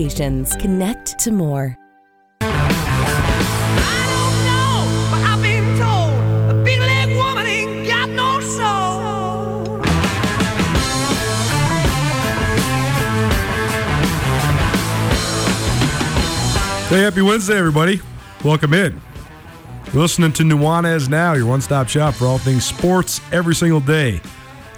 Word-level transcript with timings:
Connect 0.00 1.18
to 1.18 1.30
more. 1.30 1.76
I 2.40 2.46
don't 4.08 4.36
know, 4.48 5.10
but 5.10 5.20
I've 5.28 5.42
been 5.42 5.76
told 5.76 6.14
a 6.50 6.64
big 6.64 6.78
leg 6.80 7.14
woman 7.14 7.44
ain't 7.44 7.86
got 7.86 8.08
no 8.08 8.40
soul. 8.40 9.82
Hey, 16.88 17.02
happy 17.02 17.20
Wednesday, 17.20 17.58
everybody. 17.58 18.00
Welcome 18.42 18.72
in. 18.72 18.98
You're 19.92 20.00
listening 20.00 20.32
to 20.32 20.42
Nuanez 20.42 21.10
Now, 21.10 21.34
your 21.34 21.44
one 21.44 21.60
stop 21.60 21.90
shop 21.90 22.14
for 22.14 22.24
all 22.24 22.38
things 22.38 22.64
sports 22.64 23.20
every 23.32 23.54
single 23.54 23.80
day 23.80 24.22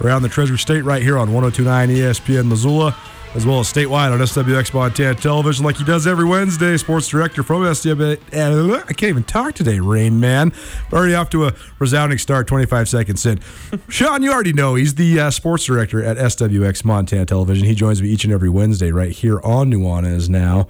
around 0.01 0.23
the 0.23 0.29
Treasure 0.29 0.57
State, 0.57 0.83
right 0.83 1.01
here 1.01 1.17
on 1.17 1.33
1029 1.33 1.91
ESPN 1.91 2.49
Missoula, 2.49 2.97
as 3.35 3.47
well 3.47 3.61
as 3.61 3.73
statewide 3.73 4.13
on 4.13 4.19
SWX 4.19 4.75
Montana 4.75 5.15
Television, 5.15 5.65
like 5.65 5.77
he 5.77 5.85
does 5.85 6.07
every 6.07 6.25
Wednesday. 6.25 6.77
Sports 6.77 7.09
director 7.09 7.43
from 7.43 7.63
SWX. 7.63 8.83
I 8.83 8.93
can't 8.93 9.11
even 9.11 9.25
talk 9.25 9.55
today, 9.55 9.81
Rain 9.81 10.21
Man. 10.21 10.53
Already 10.93 11.15
off 11.15 11.31
to 11.31 11.47
a 11.47 11.55
resounding 11.79 12.19
start, 12.19 12.47
25 12.47 12.89
seconds 12.89 13.25
in. 13.25 13.41
Shaun, 13.89 14.23
you 14.23 14.33
already 14.33 14.53
know 14.53 14.75
he's 14.75 14.97
the 14.97 15.19
uh, 15.19 15.31
sports 15.31 15.65
director 15.65 16.05
at 16.05 16.19
SWX 16.19 16.85
Montana 16.85 17.25
Television. 17.25 17.67
He 17.67 17.75
joins 17.75 18.03
me 18.03 18.09
each 18.09 18.25
and 18.25 18.33
every 18.33 18.51
Wednesday 18.51 18.91
right 18.91 19.13
here 19.13 19.41
on 19.41 19.71
Nuanez 19.71 20.29
Now. 20.29 20.69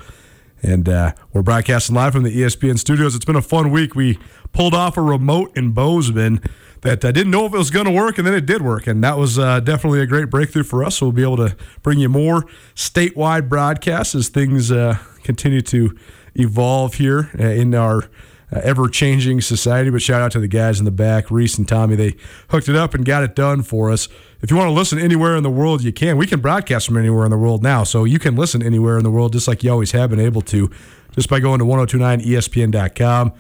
And 0.63 0.89
uh, 0.89 1.13
we're 1.33 1.43
broadcasting 1.43 1.97
live 1.97 2.13
from 2.13 2.23
the 2.23 2.31
ESPN 2.31 2.79
studios. 2.79 3.17
It's 3.17 3.25
been 3.25 3.35
a 3.35 3.43
fun 3.43 3.73
week. 3.73 3.97
We 3.97 4.21
pulled 4.53 4.75
off 4.75 4.97
a 4.97 5.03
remote 5.03 5.57
in 5.57 5.73
Bozeman 5.73 6.41
that 6.83 7.05
I 7.05 7.13
didn't 7.13 7.31
know 7.31 7.47
if 7.47 7.55
it 7.55 7.59
was 7.59 7.71
going 7.71 7.87
to 7.87 7.93
work, 7.93 8.19
and 8.19 8.27
then 8.27 8.35
it 8.35 8.45
did 8.45 8.61
work. 8.61 8.87
And 8.87 9.03
that 9.03 9.17
was 9.17 9.39
uh, 9.39 9.61
definitely 9.61 10.01
a 10.01 10.07
great 10.07 10.31
breakthrough 10.31 10.65
for 10.65 10.85
us. 10.85 10.99
So 10.99 11.07
we'll 11.07 11.13
be 11.13 11.23
able 11.23 11.37
to 11.39 11.57
bring 11.83 11.99
you 11.99 12.09
more 12.09 12.43
statewide 12.75 13.49
broadcasts 13.49 14.15
as 14.15 14.29
things 14.29 14.71
uh, 14.71 14.99
continue 15.23 15.63
to 15.63 15.97
evolve 16.35 16.95
here 16.95 17.31
uh, 17.39 17.45
in 17.45 17.75
our 17.75 18.03
uh, 18.53 18.61
ever 18.65 18.89
changing 18.89 19.41
society. 19.41 19.91
But 19.91 20.03
shout 20.03 20.21
out 20.21 20.33
to 20.33 20.41
the 20.41 20.49
guys 20.49 20.81
in 20.81 20.85
the 20.85 20.91
back, 20.91 21.31
Reese 21.31 21.57
and 21.57 21.69
Tommy. 21.69 21.95
They 21.95 22.17
hooked 22.49 22.69
it 22.69 22.77
up 22.77 22.95
and 22.95 23.05
got 23.05 23.23
it 23.23 23.37
done 23.37 23.63
for 23.63 23.91
us. 23.91 24.09
If 24.43 24.51
you 24.51 24.57
want 24.57 24.69
to 24.69 24.75
listen 24.75 24.99
anywhere 24.99 25.37
in 25.37 25.45
the 25.45 25.51
world, 25.51 25.85
you 25.85 25.93
can. 25.93 26.17
We 26.17 26.27
can 26.27 26.41
broadcast 26.41 26.87
from 26.87 26.97
anywhere 26.97 27.25
in 27.25 27.31
the 27.31 27.39
world 27.39 27.63
now. 27.63 27.85
So 27.85 28.03
you 28.03 28.19
can 28.19 28.35
listen 28.35 28.61
anywhere 28.63 28.99
in 28.99 29.05
the 29.05 29.11
world 29.11 29.33
just 29.33 29.47
like 29.47 29.63
you 29.63 29.71
always 29.71 29.93
have 29.93 30.11
been 30.11 30.21
able 30.21 30.43
to 30.43 30.69
just 31.13 31.29
by 31.29 31.39
going 31.39 31.61
to 31.61 31.65
1029ESPN.com. 31.65 33.33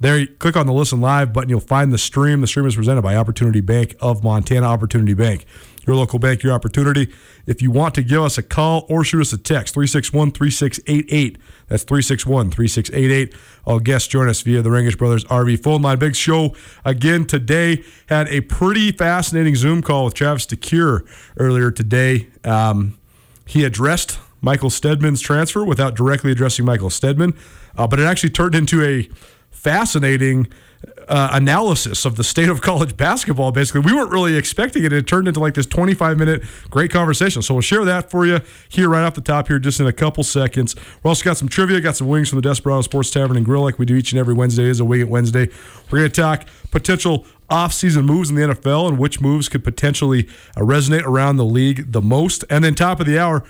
There, 0.00 0.26
click 0.26 0.56
on 0.56 0.66
the 0.66 0.72
listen 0.72 1.00
live 1.00 1.32
button. 1.32 1.50
You'll 1.50 1.58
find 1.60 1.92
the 1.92 1.98
stream. 1.98 2.40
The 2.40 2.46
stream 2.46 2.66
is 2.66 2.76
presented 2.76 3.02
by 3.02 3.16
Opportunity 3.16 3.60
Bank 3.60 3.96
of 4.00 4.22
Montana. 4.22 4.64
Opportunity 4.64 5.12
Bank, 5.12 5.44
your 5.88 5.96
local 5.96 6.20
bank, 6.20 6.44
your 6.44 6.52
opportunity. 6.52 7.12
If 7.46 7.62
you 7.62 7.72
want 7.72 7.96
to 7.96 8.02
give 8.04 8.22
us 8.22 8.38
a 8.38 8.42
call 8.44 8.86
or 8.88 9.02
shoot 9.02 9.22
us 9.22 9.32
a 9.32 9.38
text, 9.38 9.74
361 9.74 10.30
3688. 10.30 11.38
That's 11.66 11.82
361 11.82 12.50
3688. 12.52 13.34
All 13.64 13.80
guests 13.80 14.06
join 14.06 14.28
us 14.28 14.40
via 14.42 14.62
the 14.62 14.70
Rangish 14.70 14.96
Brothers 14.96 15.24
RV 15.24 15.64
phone 15.64 15.82
line. 15.82 15.98
Big 15.98 16.14
show 16.14 16.54
again 16.84 17.26
today. 17.26 17.82
Had 18.06 18.28
a 18.28 18.40
pretty 18.42 18.92
fascinating 18.92 19.56
Zoom 19.56 19.82
call 19.82 20.04
with 20.04 20.14
Travis 20.14 20.46
DeCuire 20.46 21.04
earlier 21.38 21.72
today. 21.72 22.28
Um, 22.44 22.96
he 23.46 23.64
addressed 23.64 24.20
Michael 24.40 24.70
Steadman's 24.70 25.20
transfer 25.20 25.64
without 25.64 25.96
directly 25.96 26.30
addressing 26.30 26.64
Michael 26.64 26.90
Steadman, 26.90 27.34
uh, 27.76 27.88
but 27.88 27.98
it 27.98 28.04
actually 28.04 28.30
turned 28.30 28.54
into 28.54 28.84
a 28.84 29.08
fascinating 29.50 30.48
uh, 31.08 31.30
analysis 31.32 32.04
of 32.04 32.16
the 32.16 32.24
state 32.24 32.48
of 32.48 32.60
college 32.62 32.96
basketball. 32.96 33.50
Basically, 33.50 33.80
we 33.80 33.92
weren't 33.92 34.10
really 34.10 34.36
expecting 34.36 34.84
it. 34.84 34.92
It 34.92 35.06
turned 35.06 35.26
into 35.26 35.40
like 35.40 35.54
this 35.54 35.66
25 35.66 36.18
minute 36.18 36.42
great 36.70 36.90
conversation. 36.90 37.42
So 37.42 37.54
we'll 37.54 37.62
share 37.62 37.84
that 37.84 38.10
for 38.10 38.26
you 38.26 38.40
here 38.68 38.88
right 38.88 39.04
off 39.04 39.14
the 39.14 39.20
top 39.20 39.48
here, 39.48 39.58
just 39.58 39.80
in 39.80 39.86
a 39.86 39.92
couple 39.92 40.22
seconds. 40.22 40.76
We 41.02 41.08
also 41.08 41.24
got 41.24 41.36
some 41.36 41.48
trivia, 41.48 41.80
got 41.80 41.96
some 41.96 42.08
wings 42.08 42.28
from 42.28 42.36
the 42.36 42.42
Desperado 42.42 42.82
Sports 42.82 43.10
Tavern 43.10 43.36
and 43.36 43.46
Grill, 43.46 43.62
like 43.62 43.78
we 43.78 43.86
do 43.86 43.96
each 43.96 44.12
and 44.12 44.18
every 44.18 44.34
Wednesday. 44.34 44.64
It 44.64 44.70
is 44.70 44.80
a 44.80 44.84
Wing 44.84 45.00
It 45.00 45.08
Wednesday. 45.08 45.48
We're 45.90 45.98
going 46.00 46.10
to 46.10 46.20
talk 46.20 46.46
potential 46.70 47.26
off-season 47.50 48.04
moves 48.04 48.28
in 48.28 48.36
the 48.36 48.42
NFL 48.42 48.88
and 48.88 48.98
which 48.98 49.20
moves 49.22 49.48
could 49.48 49.64
potentially 49.64 50.28
uh, 50.54 50.60
resonate 50.60 51.02
around 51.04 51.38
the 51.38 51.44
league 51.44 51.92
the 51.92 52.02
most. 52.02 52.44
And 52.50 52.62
then 52.62 52.74
top 52.74 53.00
of 53.00 53.06
the 53.06 53.18
hour, 53.18 53.42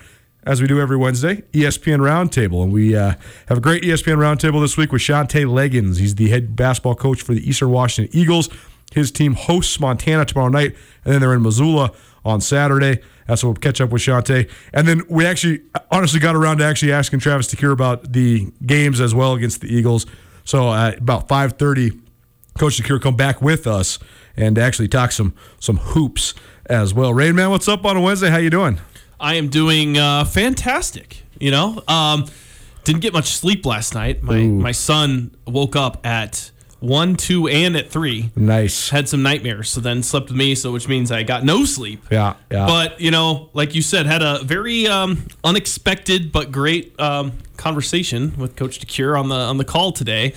as 0.43 0.61
we 0.61 0.67
do 0.67 0.79
every 0.79 0.97
Wednesday, 0.97 1.43
ESPN 1.53 1.99
Roundtable. 1.99 2.63
And 2.63 2.71
we 2.71 2.95
uh, 2.95 3.15
have 3.47 3.57
a 3.57 3.61
great 3.61 3.83
ESPN 3.83 4.17
Roundtable 4.17 4.61
this 4.61 4.77
week 4.77 4.91
with 4.91 5.01
Shantay 5.01 5.45
Legans. 5.45 5.97
He's 5.97 6.15
the 6.15 6.29
head 6.29 6.55
basketball 6.55 6.95
coach 6.95 7.21
for 7.21 7.33
the 7.33 7.47
Eastern 7.47 7.71
Washington 7.71 8.15
Eagles. 8.17 8.49
His 8.93 9.11
team 9.11 9.33
hosts 9.33 9.79
Montana 9.79 10.25
tomorrow 10.25 10.49
night, 10.49 10.75
and 11.03 11.13
then 11.13 11.21
they're 11.21 11.33
in 11.33 11.43
Missoula 11.43 11.91
on 12.25 12.41
Saturday. 12.41 12.99
That's 13.27 13.41
so 13.41 13.49
we'll 13.49 13.55
catch 13.55 13.79
up 13.79 13.91
with 13.91 14.01
Shantay. 14.01 14.49
And 14.73 14.87
then 14.87 15.03
we 15.07 15.25
actually, 15.25 15.61
honestly, 15.91 16.19
got 16.19 16.35
around 16.35 16.57
to 16.57 16.63
actually 16.63 16.91
asking 16.91 17.19
Travis 17.19 17.53
DeCuire 17.53 17.73
about 17.73 18.13
the 18.13 18.51
games 18.65 18.99
as 18.99 19.13
well 19.13 19.33
against 19.33 19.61
the 19.61 19.67
Eagles. 19.67 20.07
So 20.45 20.69
uh, 20.69 20.93
about 20.97 21.27
5.30, 21.27 21.99
Coach 22.57 22.81
DeCuire 22.81 22.99
come 22.99 23.15
back 23.15 23.41
with 23.41 23.67
us 23.67 23.99
and 24.35 24.57
actually 24.57 24.87
talk 24.87 25.11
some 25.11 25.33
some 25.59 25.77
hoops 25.77 26.33
as 26.65 26.93
well. 26.93 27.13
Rain 27.13 27.35
man, 27.35 27.49
what's 27.49 27.67
up 27.67 27.85
on 27.85 27.97
a 27.97 28.01
Wednesday? 28.01 28.29
How 28.29 28.37
you 28.37 28.49
doing? 28.49 28.79
I 29.19 29.35
am 29.35 29.49
doing 29.49 29.97
uh, 29.97 30.25
fantastic. 30.25 31.23
You 31.39 31.51
know, 31.51 31.81
um, 31.87 32.25
didn't 32.83 33.01
get 33.01 33.13
much 33.13 33.27
sleep 33.27 33.65
last 33.65 33.93
night. 33.93 34.23
My 34.23 34.41
my 34.43 34.71
son 34.71 35.35
woke 35.45 35.75
up 35.75 36.05
at 36.05 36.51
one, 36.79 37.15
two, 37.15 37.47
and 37.47 37.75
at 37.75 37.89
three. 37.89 38.31
Nice. 38.35 38.89
Had 38.89 39.09
some 39.09 39.21
nightmares, 39.21 39.69
so 39.69 39.81
then 39.81 40.01
slept 40.01 40.29
with 40.29 40.37
me. 40.37 40.55
So 40.55 40.71
which 40.71 40.87
means 40.87 41.11
I 41.11 41.23
got 41.23 41.43
no 41.43 41.65
sleep. 41.65 42.03
Yeah, 42.09 42.35
yeah. 42.51 42.65
But 42.65 42.99
you 43.01 43.11
know, 43.11 43.49
like 43.53 43.75
you 43.75 43.81
said, 43.81 44.05
had 44.05 44.21
a 44.21 44.39
very 44.43 44.87
um, 44.87 45.25
unexpected 45.43 46.31
but 46.31 46.51
great 46.51 46.97
um, 46.99 47.33
conversation 47.57 48.35
with 48.37 48.55
Coach 48.55 48.79
DeCuire 48.79 49.19
on 49.19 49.29
the 49.29 49.35
on 49.35 49.57
the 49.57 49.65
call 49.65 49.91
today, 49.91 50.33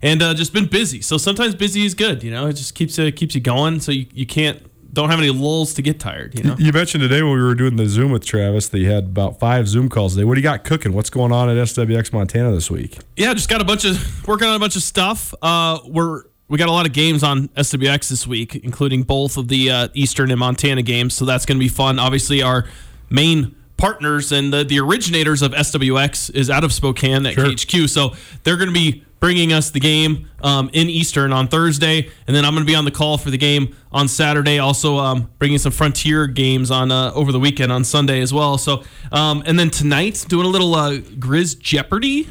and 0.00 0.22
uh, 0.22 0.34
just 0.34 0.52
been 0.52 0.66
busy. 0.66 1.00
So 1.00 1.16
sometimes 1.16 1.54
busy 1.54 1.84
is 1.84 1.94
good. 1.94 2.22
You 2.22 2.30
know, 2.30 2.46
it 2.46 2.54
just 2.54 2.74
keeps 2.74 2.98
it 2.98 3.16
keeps 3.16 3.34
you 3.34 3.40
going. 3.40 3.80
So 3.80 3.92
you, 3.92 4.06
you 4.12 4.26
can't 4.26 4.62
don't 4.92 5.10
have 5.10 5.18
any 5.18 5.30
lulls 5.30 5.74
to 5.74 5.82
get 5.82 6.00
tired. 6.00 6.36
You 6.36 6.42
know. 6.44 6.56
You 6.58 6.72
mentioned 6.72 7.02
today 7.02 7.22
when 7.22 7.32
we 7.32 7.42
were 7.42 7.54
doing 7.54 7.76
the 7.76 7.86
Zoom 7.86 8.10
with 8.12 8.24
Travis 8.24 8.68
that 8.68 8.78
you 8.78 8.90
had 8.90 9.04
about 9.04 9.38
five 9.38 9.68
Zoom 9.68 9.88
calls 9.88 10.14
today. 10.14 10.24
What 10.24 10.34
do 10.34 10.40
you 10.40 10.44
got 10.44 10.64
cooking? 10.64 10.92
What's 10.92 11.10
going 11.10 11.32
on 11.32 11.48
at 11.48 11.56
SWX 11.56 12.12
Montana 12.12 12.50
this 12.52 12.70
week? 12.70 12.98
Yeah, 13.16 13.32
just 13.34 13.48
got 13.48 13.60
a 13.60 13.64
bunch 13.64 13.84
of 13.84 14.26
working 14.26 14.48
on 14.48 14.56
a 14.56 14.58
bunch 14.58 14.76
of 14.76 14.82
stuff. 14.82 15.32
Uh, 15.42 15.78
we're 15.86 16.24
we 16.48 16.58
got 16.58 16.68
a 16.68 16.72
lot 16.72 16.84
of 16.86 16.92
games 16.92 17.22
on 17.22 17.46
SWX 17.48 18.08
this 18.08 18.26
week, 18.26 18.56
including 18.56 19.04
both 19.04 19.36
of 19.36 19.46
the 19.46 19.70
uh, 19.70 19.88
Eastern 19.94 20.30
and 20.32 20.40
Montana 20.40 20.82
games. 20.82 21.14
So 21.14 21.24
that's 21.24 21.46
going 21.46 21.58
to 21.58 21.64
be 21.64 21.68
fun. 21.68 21.98
Obviously, 22.00 22.42
our 22.42 22.66
main 23.08 23.54
partners 23.76 24.32
and 24.32 24.52
the, 24.52 24.64
the 24.64 24.78
originators 24.80 25.42
of 25.42 25.52
SWX 25.52 26.34
is 26.34 26.50
out 26.50 26.64
of 26.64 26.72
Spokane 26.72 27.24
at 27.24 27.34
Sure. 27.34 27.44
KHQ. 27.46 27.88
So 27.88 28.14
they're 28.42 28.56
going 28.56 28.68
to 28.68 28.74
be 28.74 29.04
bringing 29.20 29.52
us 29.52 29.70
the 29.70 29.80
game 29.80 30.28
um, 30.42 30.70
in 30.72 30.88
Eastern 30.88 31.32
on 31.32 31.46
Thursday, 31.46 32.10
and 32.26 32.34
then 32.34 32.44
I'm 32.44 32.54
going 32.54 32.64
to 32.64 32.70
be 32.70 32.74
on 32.74 32.84
the 32.84 32.90
call 32.90 33.18
for 33.18 33.30
the 33.30 33.38
game 33.38 33.76
on 33.92 34.08
Saturday. 34.08 34.58
Also, 34.58 34.96
um, 34.96 35.30
bringing 35.38 35.58
some 35.58 35.72
Frontier 35.72 36.26
games 36.26 36.70
on 36.70 36.90
uh, 36.90 37.12
over 37.14 37.30
the 37.30 37.40
weekend 37.40 37.70
on 37.70 37.84
Sunday 37.84 38.20
as 38.20 38.32
well. 38.32 38.58
So, 38.58 38.82
um, 39.12 39.42
and 39.46 39.58
then 39.58 39.70
tonight 39.70 40.24
doing 40.28 40.46
a 40.46 40.50
little 40.50 40.74
uh, 40.74 40.98
Grizz 40.98 41.58
Jeopardy. 41.60 42.28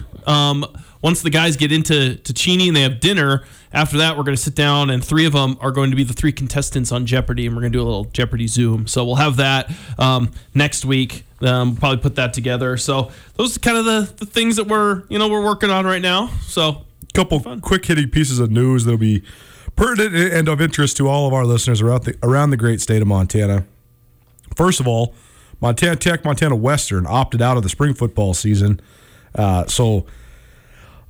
Once 1.01 1.21
the 1.21 1.29
guys 1.29 1.55
get 1.55 1.71
into 1.71 2.15
to 2.15 2.33
Cheney 2.33 2.67
and 2.67 2.75
they 2.75 2.81
have 2.81 2.99
dinner, 2.99 3.45
after 3.71 3.97
that 3.97 4.17
we're 4.17 4.23
going 4.23 4.35
to 4.35 4.41
sit 4.41 4.55
down 4.55 4.89
and 4.89 5.03
three 5.03 5.25
of 5.25 5.33
them 5.33 5.57
are 5.61 5.71
going 5.71 5.91
to 5.91 5.95
be 5.95 6.03
the 6.03 6.13
three 6.13 6.31
contestants 6.31 6.91
on 6.91 7.05
Jeopardy, 7.05 7.45
and 7.45 7.55
we're 7.55 7.61
going 7.61 7.71
to 7.71 7.77
do 7.77 7.83
a 7.83 7.87
little 7.87 8.05
Jeopardy 8.05 8.47
Zoom. 8.47 8.87
So 8.87 9.05
we'll 9.05 9.15
have 9.15 9.37
that 9.37 9.71
um, 9.97 10.31
next 10.53 10.85
week. 10.85 11.23
Um, 11.41 11.77
probably 11.77 11.99
put 11.99 12.15
that 12.15 12.33
together. 12.33 12.75
So 12.75 13.11
those 13.35 13.55
are 13.55 13.59
kind 13.61 13.77
of 13.77 13.85
the, 13.85 14.13
the 14.17 14.25
things 14.25 14.57
that 14.57 14.67
we're 14.67 15.03
you 15.07 15.17
know 15.17 15.29
we're 15.29 15.43
working 15.43 15.69
on 15.69 15.85
right 15.85 16.01
now. 16.01 16.27
So 16.41 16.85
a 17.03 17.13
couple 17.13 17.39
quick 17.61 17.85
hitting 17.85 18.09
pieces 18.09 18.39
of 18.39 18.51
news 18.51 18.85
that'll 18.85 18.97
be 18.97 19.23
pertinent 19.75 20.33
and 20.33 20.49
of 20.49 20.59
interest 20.59 20.97
to 20.97 21.07
all 21.07 21.27
of 21.27 21.33
our 21.33 21.45
listeners 21.45 21.81
around 21.81 22.03
the, 22.03 22.17
around 22.21 22.49
the 22.49 22.57
great 22.57 22.81
state 22.81 23.01
of 23.01 23.07
Montana. 23.07 23.65
First 24.55 24.81
of 24.81 24.87
all, 24.87 25.15
Montana 25.61 25.95
Tech, 25.95 26.25
Montana 26.25 26.55
Western 26.55 27.05
opted 27.07 27.41
out 27.41 27.55
of 27.55 27.63
the 27.63 27.69
spring 27.69 27.93
football 27.93 28.33
season. 28.33 28.81
Uh, 29.35 29.65
so 29.67 30.05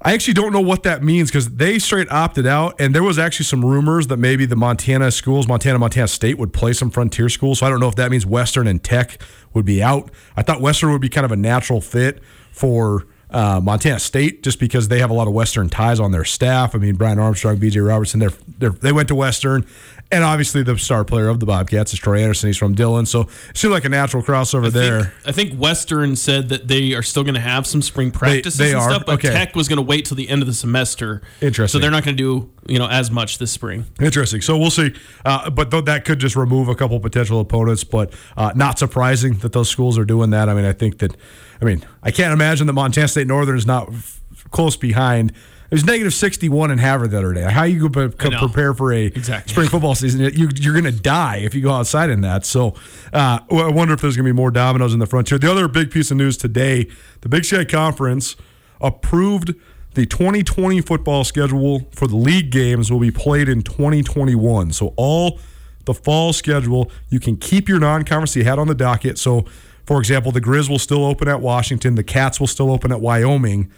I 0.02 0.14
actually 0.14 0.34
don't 0.34 0.54
know 0.54 0.62
what 0.62 0.84
that 0.84 1.04
means 1.04 1.30
because 1.30 1.50
they 1.50 1.78
straight 1.78 2.10
opted 2.10 2.48
out, 2.48 2.80
and 2.80 2.96
there 2.96 3.04
was 3.04 3.20
actually 3.20 3.46
some 3.46 3.66
rumors 3.66 4.08
that 4.08 4.18
maybe 4.18 4.46
the 4.46 4.56
Montana 4.56 5.12
schools, 5.12 5.46
Montana, 5.46 5.78
Montana 5.78 6.08
State, 6.08 6.38
would 6.38 6.54
play 6.54 6.72
some 6.72 6.90
frontier 6.90 7.28
schools. 7.28 7.60
So 7.60 7.66
I 7.66 7.70
don't 7.70 7.82
know 7.82 7.90
if 7.90 7.96
that 7.96 8.10
means 8.10 8.26
Western 8.26 8.66
and 8.66 8.82
Tech 8.82 9.22
would 9.54 9.66
be 9.66 9.84
out. 9.84 10.10
I 10.38 10.42
thought 10.42 10.62
Western 10.62 10.92
would 10.94 11.02
be 11.02 11.10
kind 11.10 11.26
of 11.26 11.34
a 11.34 11.36
natural 11.36 11.82
fit 11.82 12.22
for 12.52 13.08
uh, 13.30 13.60
Montana 13.62 14.00
State 14.00 14.42
just 14.42 14.60
because 14.60 14.88
they 14.88 15.00
have 15.00 15.10
a 15.10 15.14
lot 15.14 15.28
of 15.28 15.34
Western 15.34 15.70
ties 15.70 16.00
on 16.00 16.12
their 16.12 16.26
staff. 16.26 16.74
I 16.74 16.78
mean, 16.78 16.96
Brian 16.96 17.20
Armstrong, 17.20 17.58
B.J. 17.58 17.80
Robertson, 17.82 18.20
they're, 18.58 18.70
they 18.70 18.92
went 18.92 19.08
to 19.10 19.16
Western, 19.16 19.66
and 20.12 20.24
obviously 20.24 20.64
the 20.64 20.78
star 20.78 21.06
player 21.06 21.28
of 21.28 21.40
the 21.40 21.46
Bobcats 21.46 21.94
is 21.94 22.00
Troy 22.00 22.22
Anderson. 22.22 22.48
He's 22.48 22.58
from 22.58 22.74
Dillon, 22.74 23.06
so 23.06 23.22
it 23.50 23.58
seemed 23.58 23.74
like 23.74 23.86
a 23.86 23.90
natural 23.90 24.24
crossover 24.24 24.72
there. 24.72 25.02
think, 25.04 25.14
I 25.28 25.32
think 25.32 25.60
Western 25.60 26.16
said 26.16 26.50
that 26.50 26.68
they 26.68 26.94
are 26.94 27.04
still 27.04 27.24
going 27.24 27.36
to 27.36 27.40
have 27.42 27.68
some 27.68 27.82
spring 27.82 28.10
practices 28.12 28.58
they 28.58 28.72
and 28.72 28.80
are? 28.80 28.90
stuff, 28.90 29.06
but 29.06 29.16
Okay. 29.16 29.30
Tech 29.30 29.56
was 29.56 29.68
going 29.68 29.78
to 29.78 29.84
wait 29.84 30.06
till 30.06 30.18
the 30.18 30.28
end 30.30 30.42
of 30.42 30.48
the 30.48 30.54
semester. 30.54 31.22
Interesting. 31.42 31.78
So 31.78 31.82
they're 31.82 31.92
not 31.92 32.04
going 32.04 32.18
to 32.18 32.24
do 32.24 32.52
you 32.68 32.80
know 32.80 32.88
as 32.88 33.10
much 33.12 33.38
this 33.38 33.52
spring. 33.52 33.86
Interesting. 34.00 34.42
So 34.42 34.58
we'll 34.58 34.72
see. 34.72 34.94
Uh, 35.26 35.50
but 35.50 35.72
th- 35.72 35.86
that 35.86 36.06
could 36.06 36.20
just 36.20 36.36
remove 36.36 36.68
a 36.70 36.76
couple 36.76 37.00
potential 37.00 37.40
opponents. 37.40 37.84
But 37.84 38.14
uh, 38.38 38.52
not 38.56 38.80
surprising 38.80 39.36
that 39.40 39.54
those 39.54 39.70
schools 39.70 39.98
are 39.98 40.06
doing 40.06 40.30
that. 40.32 40.50
I 40.50 40.54
mean, 40.54 40.66
I 40.66 40.74
think 40.74 41.00
that, 41.00 41.16
I 41.62 41.66
mean, 41.66 41.86
I 42.04 42.12
can't 42.12 42.34
imagine 42.34 42.68
that 42.68 42.74
Montana 42.74 43.08
State 43.08 43.28
Northern 43.28 43.58
is 43.58 43.66
not 43.68 43.90
f- 43.92 44.22
close 44.52 44.76
behind. 44.76 45.34
It 45.72 45.76
was 45.76 45.86
negative 45.86 46.14
61 46.16 46.72
in 46.72 46.80
Havre 46.80 47.08
the 47.08 47.20
other 47.20 47.32
day. 47.34 47.44
How 47.44 47.64
you 47.64 47.88
go 47.88 48.08
prepare 48.10 48.74
for 48.74 48.92
a 48.92 49.06
Exactly. 49.06 49.52
spring 49.52 49.70
football 49.70 49.94
season? 49.94 50.22
You, 50.22 50.50
you're 50.56 50.74
going 50.74 50.92
to 50.92 50.92
die 51.00 51.38
if 51.38 51.54
you 51.54 51.62
go 51.62 51.72
outside 51.72 52.10
in 52.10 52.22
that. 52.22 52.44
So 52.44 52.74
uh, 53.14 53.40
I 53.52 53.70
wonder 53.70 53.94
if 53.94 54.02
there's 54.02 54.16
going 54.16 54.26
to 54.26 54.34
be 54.34 54.36
more 54.36 54.50
dominoes 54.50 54.94
in 54.94 55.00
the 55.00 55.06
frontier. 55.06 55.38
The 55.38 55.52
other 55.52 55.68
big 55.68 55.92
piece 55.92 56.10
of 56.10 56.18
news 56.18 56.38
today 56.38 56.88
the 57.22 57.30
Big 57.30 57.46
Sky 57.46 57.66
Conference 57.66 58.36
approved 58.82 59.54
the 59.94 60.06
2020 60.06 60.82
football 60.82 61.24
schedule 61.24 61.88
for 61.92 62.08
the 62.08 62.16
league 62.16 62.52
games 62.52 62.92
will 62.92 63.00
be 63.00 63.12
played 63.12 63.50
in 63.50 63.62
2021. 63.62 64.72
So 64.72 64.94
all 64.98 65.40
the 65.86 65.94
fall 65.94 66.34
schedule, 66.34 66.92
you 67.10 67.20
can 67.20 67.36
keep 67.38 67.68
your 67.68 67.80
non-conference 67.80 68.36
you 68.36 68.44
had 68.44 68.60
on 68.60 68.68
the 68.68 68.76
docket. 68.76 69.18
So, 69.18 69.46
for 69.86 70.00
example, 70.00 70.32
the 70.32 70.42
Grizz 70.42 70.70
will 70.70 70.80
still 70.80 71.04
open 71.06 71.28
at 71.28 71.42
Washington, 71.42 71.96
the 71.96 72.04
Cats 72.04 72.40
will 72.40 72.48
still 72.48 72.72
open 72.72 72.92
at 72.92 73.02
Wyoming, 73.02 73.72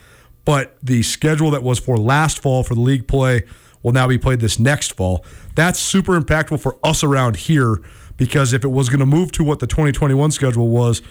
but 0.46 0.78
the 0.82 1.04
schedule 1.04 1.52
that 1.52 1.64
was 1.64 1.80
for 1.80 1.98
last 1.98 2.42
fall 2.42 2.64
for 2.64 2.76
the 2.76 2.82
league 2.82 3.08
play 3.08 3.44
will 3.84 3.92
now 3.92 4.08
be 4.08 4.18
played 4.18 4.40
this 4.40 4.60
next 4.60 4.94
fall. 4.94 5.26
That's 5.56 5.80
super 5.80 6.20
impactful 6.20 6.62
for 6.62 6.78
us 6.84 7.04
around 7.04 7.36
here 7.36 7.82
because 8.18 8.54
if 8.54 8.64
it 8.64 8.70
was 8.70 8.90
going 8.90 9.00
to 9.00 9.06
move 9.06 9.32
to 9.34 9.44
what 9.44 9.60
the 9.60 9.68
2021 9.68 10.32
schedule 10.32 10.70
was, 10.70 11.02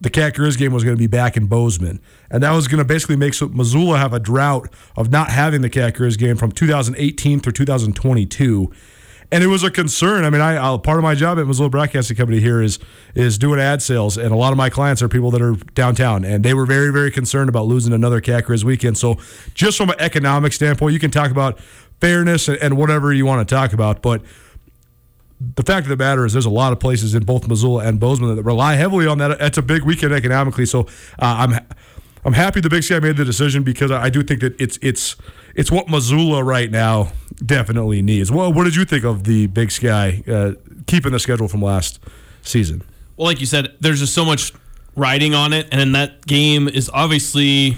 the 0.00 0.10
Cat 0.10 0.34
Grizz 0.34 0.58
game 0.58 0.72
was 0.72 0.84
going 0.84 0.96
to 0.96 1.00
be 1.00 1.06
back 1.06 1.36
in 1.36 1.46
Bozeman. 1.46 2.00
And 2.30 2.42
that 2.42 2.52
was 2.52 2.68
going 2.68 2.78
to 2.78 2.84
basically 2.84 3.16
make 3.16 3.34
Missoula 3.40 3.98
have 3.98 4.12
a 4.12 4.20
drought 4.20 4.68
of 4.96 5.10
not 5.10 5.30
having 5.30 5.62
the 5.62 5.70
Cat 5.70 5.94
Grizz 5.94 6.18
game 6.18 6.36
from 6.36 6.52
2018 6.52 7.40
through 7.40 7.52
2022. 7.52 8.72
And 9.32 9.42
it 9.42 9.46
was 9.46 9.64
a 9.64 9.70
concern. 9.70 10.24
I 10.24 10.30
mean, 10.30 10.42
I, 10.42 10.74
I 10.74 10.76
part 10.76 10.98
of 10.98 11.02
my 11.02 11.14
job 11.14 11.38
at 11.38 11.46
Missoula 11.46 11.70
Broadcasting 11.70 12.18
Company 12.18 12.38
here 12.38 12.60
is 12.60 12.78
is 13.14 13.38
doing 13.38 13.58
ad 13.58 13.80
sales, 13.80 14.18
and 14.18 14.30
a 14.30 14.36
lot 14.36 14.52
of 14.52 14.58
my 14.58 14.68
clients 14.68 15.00
are 15.00 15.08
people 15.08 15.30
that 15.30 15.40
are 15.40 15.54
downtown, 15.72 16.22
and 16.22 16.44
they 16.44 16.52
were 16.52 16.66
very 16.66 16.92
very 16.92 17.10
concerned 17.10 17.48
about 17.48 17.66
losing 17.66 17.94
another 17.94 18.20
Cat 18.20 18.46
weekend. 18.62 18.98
So, 18.98 19.16
just 19.54 19.78
from 19.78 19.88
an 19.88 19.96
economic 19.98 20.52
standpoint, 20.52 20.92
you 20.92 21.00
can 21.00 21.10
talk 21.10 21.30
about 21.30 21.58
fairness 21.98 22.46
and, 22.46 22.58
and 22.58 22.76
whatever 22.76 23.10
you 23.10 23.24
want 23.24 23.48
to 23.48 23.54
talk 23.54 23.72
about, 23.72 24.02
but 24.02 24.20
the 25.56 25.62
fact 25.62 25.86
of 25.86 25.88
the 25.88 25.96
matter 25.96 26.24
is, 26.24 26.34
there's 26.34 26.46
a 26.46 26.50
lot 26.50 26.72
of 26.72 26.78
places 26.78 27.14
in 27.14 27.24
both 27.24 27.48
Missoula 27.48 27.84
and 27.84 27.98
Bozeman 27.98 28.36
that 28.36 28.42
rely 28.42 28.74
heavily 28.74 29.06
on 29.06 29.18
that. 29.18 29.40
It's 29.40 29.58
a 29.58 29.62
big 29.62 29.82
weekend 29.82 30.12
economically, 30.12 30.66
so 30.66 30.82
uh, 31.18 31.48
I'm 31.48 31.66
I'm 32.24 32.34
happy 32.34 32.60
the 32.60 32.70
Big 32.70 32.84
Sky 32.84 33.00
made 33.00 33.16
the 33.16 33.24
decision 33.24 33.62
because 33.62 33.90
I 33.90 34.10
do 34.10 34.22
think 34.22 34.40
that 34.40 34.60
it's 34.60 34.78
it's 34.82 35.16
it's 35.54 35.70
what 35.70 35.88
Missoula 35.88 36.42
right 36.42 36.70
now 36.70 37.12
definitely 37.44 38.02
needs. 38.02 38.30
Well, 38.30 38.52
what 38.52 38.64
did 38.64 38.76
you 38.76 38.84
think 38.84 39.04
of 39.04 39.24
the 39.24 39.46
Big 39.48 39.70
Sky 39.70 40.22
uh, 40.26 40.52
keeping 40.86 41.12
the 41.12 41.18
schedule 41.18 41.48
from 41.48 41.62
last 41.62 42.00
season? 42.42 42.82
Well, 43.16 43.26
like 43.26 43.40
you 43.40 43.46
said, 43.46 43.74
there's 43.80 44.00
just 44.00 44.14
so 44.14 44.24
much 44.24 44.52
riding 44.94 45.34
on 45.34 45.52
it, 45.52 45.68
and 45.72 45.94
that 45.94 46.26
game 46.26 46.68
is 46.68 46.90
obviously. 46.92 47.76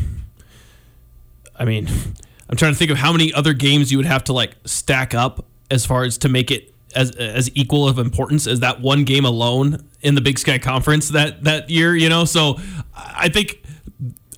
I 1.57 1.65
mean, 1.65 1.89
I'm 2.49 2.57
trying 2.57 2.73
to 2.73 2.79
think 2.79 2.91
of 2.91 2.99
how 2.99 3.13
many 3.13 3.33
other 3.33 3.53
games 3.53 3.91
you 3.91 3.99
would 3.99 4.07
have 4.07 4.25
to 4.25 4.33
like 4.33 4.55
stack 4.65 5.15
up 5.15 5.45
as 5.71 5.87
far 5.87 6.05
as 6.05 6.19
to 6.19 6.29
make 6.29 6.51
it 6.51 6.73
as 6.95 7.11
as 7.17 7.51
equal 7.55 7.89
of 7.89 7.99
importance 7.99 8.47
as 8.47 8.61
that 8.61 8.81
one 8.81 9.05
game 9.05 9.25
alone 9.25 9.89
in 10.03 10.15
the 10.15 10.21
Big 10.21 10.39
Sky 10.39 10.59
Conference 10.59 11.09
that 11.11 11.45
that 11.45 11.71
year. 11.71 11.97
You 11.97 12.09
know, 12.09 12.25
so 12.25 12.59
I 12.95 13.29
think 13.29 13.63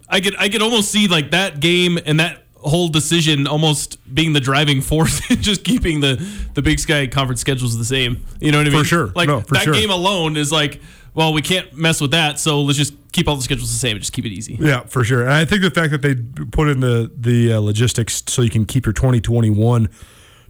I 0.08 0.20
could 0.20 0.36
I 0.36 0.48
could 0.48 0.62
almost 0.62 0.90
see 0.90 1.08
like 1.08 1.32
that 1.32 1.60
game 1.60 1.98
and 2.06 2.20
that 2.20 2.45
whole 2.66 2.88
decision 2.88 3.46
almost 3.46 3.98
being 4.14 4.32
the 4.32 4.40
driving 4.40 4.80
force 4.80 5.20
in 5.30 5.40
just 5.42 5.64
keeping 5.64 6.00
the 6.00 6.16
the 6.54 6.62
Big 6.62 6.78
Sky 6.78 7.06
Conference 7.06 7.40
schedules 7.40 7.76
the 7.78 7.84
same. 7.84 8.24
You 8.40 8.52
know 8.52 8.58
what 8.58 8.66
I 8.66 8.70
mean? 8.70 8.78
For 8.80 8.84
sure. 8.84 9.06
Like 9.14 9.28
No, 9.28 9.40
for 9.40 9.54
that 9.54 9.64
sure. 9.64 9.74
game 9.74 9.90
alone 9.90 10.36
is 10.36 10.50
like, 10.52 10.80
well, 11.14 11.32
we 11.32 11.42
can't 11.42 11.72
mess 11.74 12.00
with 12.00 12.10
that, 12.10 12.38
so 12.38 12.60
let's 12.62 12.76
just 12.76 12.92
keep 13.12 13.26
all 13.28 13.36
the 13.36 13.42
schedules 13.42 13.72
the 13.72 13.78
same 13.78 13.92
and 13.92 14.00
just 14.00 14.12
keep 14.12 14.26
it 14.26 14.32
easy. 14.32 14.58
Yeah, 14.60 14.80
for 14.80 15.02
sure. 15.04 15.22
And 15.22 15.32
I 15.32 15.44
think 15.46 15.62
the 15.62 15.70
fact 15.70 15.90
that 15.92 16.02
they 16.02 16.14
put 16.50 16.68
in 16.68 16.80
the 16.80 17.10
the 17.16 17.54
uh, 17.54 17.60
logistics 17.60 18.22
so 18.26 18.42
you 18.42 18.50
can 18.50 18.66
keep 18.66 18.84
your 18.84 18.92
2021 18.92 19.88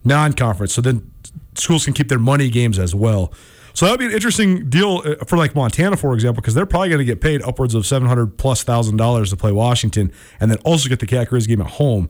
non-conference, 0.04 0.72
so 0.72 0.80
then 0.80 1.10
schools 1.54 1.84
can 1.84 1.94
keep 1.94 2.08
their 2.08 2.18
money 2.18 2.50
games 2.50 2.78
as 2.78 2.94
well. 2.94 3.32
So 3.76 3.84
that 3.84 3.92
would 3.92 4.00
be 4.00 4.06
an 4.06 4.12
interesting 4.12 4.70
deal 4.70 5.02
uh, 5.04 5.22
for 5.26 5.36
like 5.36 5.54
Montana, 5.54 5.98
for 5.98 6.14
example, 6.14 6.40
because 6.40 6.54
they're 6.54 6.64
probably 6.64 6.88
going 6.88 6.98
to 6.98 7.04
get 7.04 7.20
paid 7.20 7.42
upwards 7.42 7.74
of 7.74 7.84
seven 7.84 8.08
hundred 8.08 8.38
plus 8.38 8.62
thousand 8.62 8.96
dollars 8.96 9.28
to 9.30 9.36
play 9.36 9.52
Washington, 9.52 10.10
and 10.40 10.50
then 10.50 10.56
also 10.64 10.88
get 10.88 10.98
the 10.98 11.06
Cat 11.06 11.28
Grizz 11.28 11.46
game 11.46 11.60
at 11.60 11.66
home. 11.72 12.08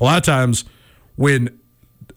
A 0.00 0.04
lot 0.04 0.16
of 0.16 0.22
times, 0.22 0.64
when 1.16 1.58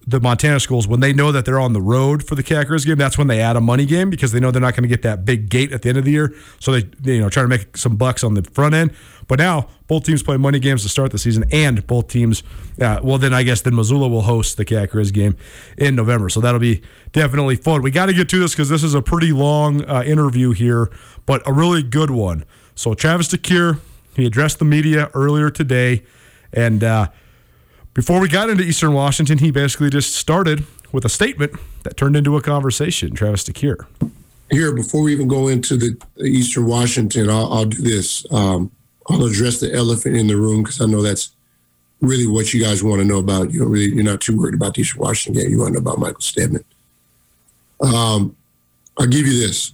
the 0.06 0.20
Montana 0.20 0.58
schools, 0.58 0.88
when 0.88 1.00
they 1.00 1.12
know 1.12 1.30
that 1.32 1.44
they're 1.44 1.60
on 1.60 1.72
the 1.72 1.80
road 1.80 2.26
for 2.26 2.34
the 2.34 2.42
Grizz 2.42 2.86
game, 2.86 2.98
that's 2.98 3.16
when 3.16 3.28
they 3.28 3.40
add 3.40 3.56
a 3.56 3.60
money 3.60 3.86
game 3.86 4.10
because 4.10 4.32
they 4.32 4.40
know 4.40 4.50
they're 4.50 4.60
not 4.60 4.74
going 4.74 4.82
to 4.82 4.88
get 4.88 5.02
that 5.02 5.24
big 5.24 5.48
gate 5.48 5.72
at 5.72 5.82
the 5.82 5.88
end 5.88 5.98
of 5.98 6.04
the 6.04 6.10
year. 6.10 6.34
So 6.58 6.72
they, 6.72 6.82
they, 7.00 7.14
you 7.14 7.20
know, 7.20 7.28
try 7.28 7.42
to 7.42 7.48
make 7.48 7.76
some 7.76 7.96
bucks 7.96 8.24
on 8.24 8.34
the 8.34 8.42
front 8.42 8.74
end. 8.74 8.92
But 9.28 9.38
now 9.38 9.68
both 9.86 10.04
teams 10.04 10.22
play 10.22 10.36
money 10.36 10.58
games 10.58 10.82
to 10.82 10.88
start 10.88 11.12
the 11.12 11.18
season, 11.18 11.44
and 11.52 11.86
both 11.86 12.08
teams, 12.08 12.42
uh, 12.80 13.00
well, 13.02 13.18
then 13.18 13.32
I 13.32 13.44
guess 13.44 13.60
then 13.60 13.76
Missoula 13.76 14.08
will 14.08 14.22
host 14.22 14.56
the 14.56 14.64
Grizz 14.64 15.12
game 15.12 15.36
in 15.78 15.94
November. 15.94 16.28
So 16.28 16.40
that'll 16.40 16.60
be 16.60 16.82
definitely 17.12 17.56
fun. 17.56 17.82
We 17.82 17.90
got 17.90 18.06
to 18.06 18.12
get 18.12 18.28
to 18.30 18.40
this 18.40 18.52
because 18.52 18.68
this 18.68 18.82
is 18.82 18.94
a 18.94 19.02
pretty 19.02 19.32
long 19.32 19.84
uh, 19.84 20.02
interview 20.04 20.50
here, 20.50 20.90
but 21.26 21.42
a 21.46 21.52
really 21.52 21.82
good 21.82 22.10
one. 22.10 22.44
So 22.74 22.94
Travis 22.94 23.28
DeCuire, 23.28 23.78
he 24.16 24.26
addressed 24.26 24.58
the 24.58 24.64
media 24.64 25.10
earlier 25.14 25.50
today, 25.50 26.02
and. 26.52 26.82
Uh, 26.82 27.08
before 27.94 28.20
we 28.20 28.28
got 28.28 28.48
into 28.48 28.64
Eastern 28.64 28.94
Washington, 28.94 29.38
he 29.38 29.50
basically 29.50 29.90
just 29.90 30.14
started 30.14 30.64
with 30.92 31.04
a 31.04 31.08
statement 31.08 31.52
that 31.82 31.96
turned 31.96 32.16
into 32.16 32.36
a 32.36 32.42
conversation. 32.42 33.14
Travis 33.14 33.44
DeCuire. 33.44 33.86
here 34.50 34.74
before 34.74 35.02
we 35.02 35.12
even 35.12 35.28
go 35.28 35.48
into 35.48 35.76
the, 35.76 36.00
Eastern 36.18 36.66
Washington, 36.66 37.28
I'll, 37.28 37.52
I'll 37.52 37.64
do 37.64 37.82
this. 37.82 38.24
Um, 38.32 38.70
I'll 39.08 39.24
address 39.24 39.60
the 39.60 39.74
elephant 39.74 40.16
in 40.16 40.26
the 40.26 40.36
room 40.36 40.62
because 40.62 40.80
I 40.80 40.86
know 40.86 41.02
that's 41.02 41.32
really 42.00 42.26
what 42.26 42.52
you 42.52 42.62
guys 42.62 42.82
want 42.82 43.00
to 43.00 43.04
know 43.04 43.18
about. 43.18 43.52
You 43.52 43.60
don't 43.60 43.70
really, 43.70 43.94
you're 43.94 44.04
not 44.04 44.20
too 44.20 44.38
worried 44.38 44.54
about 44.54 44.74
the 44.74 44.82
Eastern 44.82 45.00
Washington 45.00 45.42
game. 45.42 45.50
You 45.50 45.58
want 45.58 45.74
to 45.74 45.80
know 45.80 45.90
about 45.90 45.98
Michael 45.98 46.20
Steadman. 46.20 46.64
Um, 47.80 48.36
I'll 48.98 49.06
give 49.06 49.26
you 49.26 49.40
this, 49.40 49.72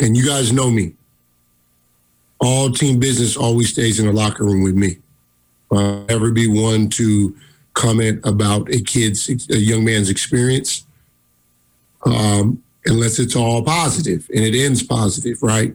and 0.00 0.16
you 0.16 0.24
guys 0.26 0.52
know 0.52 0.70
me. 0.70 0.94
All 2.40 2.70
team 2.70 2.98
business 2.98 3.36
always 3.36 3.70
stays 3.70 3.98
in 3.98 4.06
the 4.06 4.12
locker 4.12 4.44
room 4.44 4.62
with 4.62 4.74
me. 4.74 4.98
I'll 5.76 6.04
never 6.06 6.30
be 6.30 6.46
one 6.46 6.88
to 6.90 7.36
comment 7.74 8.20
about 8.24 8.72
a 8.72 8.80
kid's, 8.80 9.28
a 9.50 9.56
young 9.56 9.84
man's 9.84 10.08
experience, 10.08 10.86
um, 12.06 12.62
unless 12.86 13.18
it's 13.18 13.36
all 13.36 13.62
positive 13.62 14.28
and 14.34 14.44
it 14.44 14.54
ends 14.54 14.82
positive, 14.82 15.42
right? 15.42 15.74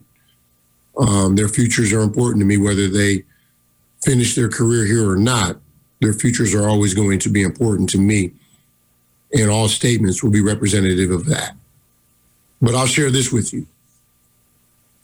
Um, 0.98 1.36
their 1.36 1.48
futures 1.48 1.94
are 1.94 2.02
important 2.02 2.42
to 2.42 2.46
me, 2.46 2.58
whether 2.58 2.88
they 2.88 3.24
finish 4.02 4.36
their 4.36 4.50
career 4.50 4.86
here 4.86 5.10
or 5.10 5.18
not. 5.18 5.58
Their 6.02 6.14
futures 6.14 6.54
are 6.54 6.70
always 6.70 6.94
going 6.94 7.20
to 7.20 7.30
be 7.30 7.44
important 7.44 7.90
to 7.92 7.98
me, 7.98 8.32
and 9.34 9.50
all 9.50 9.68
statements 9.68 10.24
will 10.24 10.32
be 10.32 10.42
representative 10.42 11.12
of 11.12 11.26
that. 11.26 11.56
But 12.62 12.76
I'll 12.76 12.88
share 12.88 13.12
this 13.12 13.32
with 13.32 13.54
you. 13.54 13.68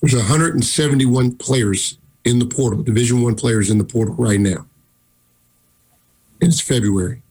There's 0.02 0.16
171 0.16 1.36
players 1.38 1.98
in 2.26 2.40
the 2.40 2.46
portal, 2.46 2.84
Division 2.84 3.22
One 3.22 3.36
players 3.36 3.70
in 3.70 3.78
the 3.78 3.84
portal 3.84 4.16
right 4.16 4.40
now, 4.40 4.66
it's 6.46 6.62
February. 6.62 7.22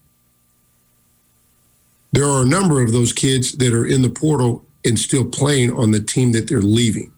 There 2.12 2.26
are 2.26 2.42
a 2.42 2.46
number 2.46 2.82
of 2.82 2.92
those 2.92 3.12
kids 3.12 3.52
that 3.52 3.72
are 3.74 3.86
in 3.86 4.02
the 4.02 4.08
portal 4.08 4.64
and 4.84 4.98
still 4.98 5.24
playing 5.24 5.72
on 5.72 5.90
the 5.90 6.00
team 6.00 6.32
that 6.32 6.48
they're 6.48 6.62
leaving. 6.62 7.12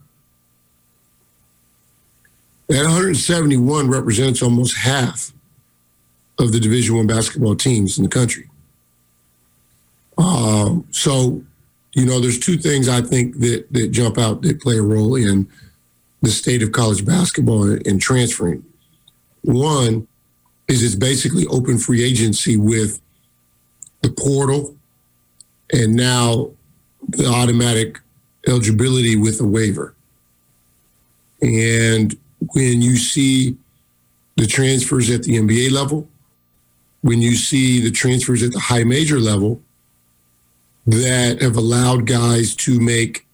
That 2.68 2.84
171 2.84 3.88
represents 3.88 4.42
almost 4.42 4.76
half 4.76 5.32
of 6.38 6.52
the 6.52 6.60
Division 6.60 6.96
One 6.96 7.06
basketball 7.06 7.56
teams 7.56 7.98
in 7.98 8.04
the 8.04 8.10
country. 8.10 8.48
Um, 10.18 10.86
so, 10.90 11.42
you 11.92 12.06
know, 12.06 12.20
there's 12.20 12.38
two 12.38 12.56
things 12.56 12.88
I 12.88 13.02
think 13.02 13.38
that 13.40 13.66
that 13.72 13.88
jump 13.88 14.18
out 14.18 14.42
that 14.42 14.60
play 14.60 14.78
a 14.78 14.82
role 14.82 15.14
in 15.14 15.48
the 16.22 16.30
state 16.30 16.62
of 16.62 16.72
college 16.72 17.04
basketball 17.04 17.70
and 17.70 18.00
transferring. 18.00 18.64
One 19.42 20.08
is 20.68 20.82
it's 20.82 20.94
basically 20.94 21.46
open 21.46 21.78
free 21.78 22.02
agency 22.04 22.56
with 22.56 23.00
the 24.02 24.10
portal 24.10 24.76
and 25.72 25.94
now 25.94 26.50
the 27.08 27.26
automatic 27.26 28.00
eligibility 28.46 29.16
with 29.16 29.40
a 29.40 29.46
waiver. 29.46 29.94
And 31.42 32.16
when 32.52 32.82
you 32.82 32.96
see 32.96 33.56
the 34.36 34.46
transfers 34.46 35.10
at 35.10 35.22
the 35.22 35.38
NBA 35.38 35.70
level, 35.70 36.08
when 37.02 37.20
you 37.20 37.34
see 37.34 37.80
the 37.80 37.90
transfers 37.90 38.42
at 38.42 38.52
the 38.52 38.58
high 38.58 38.84
major 38.84 39.20
level 39.20 39.60
that 40.86 41.40
have 41.42 41.56
allowed 41.56 42.06
guys 42.06 42.54
to 42.54 42.80
make 42.80 43.26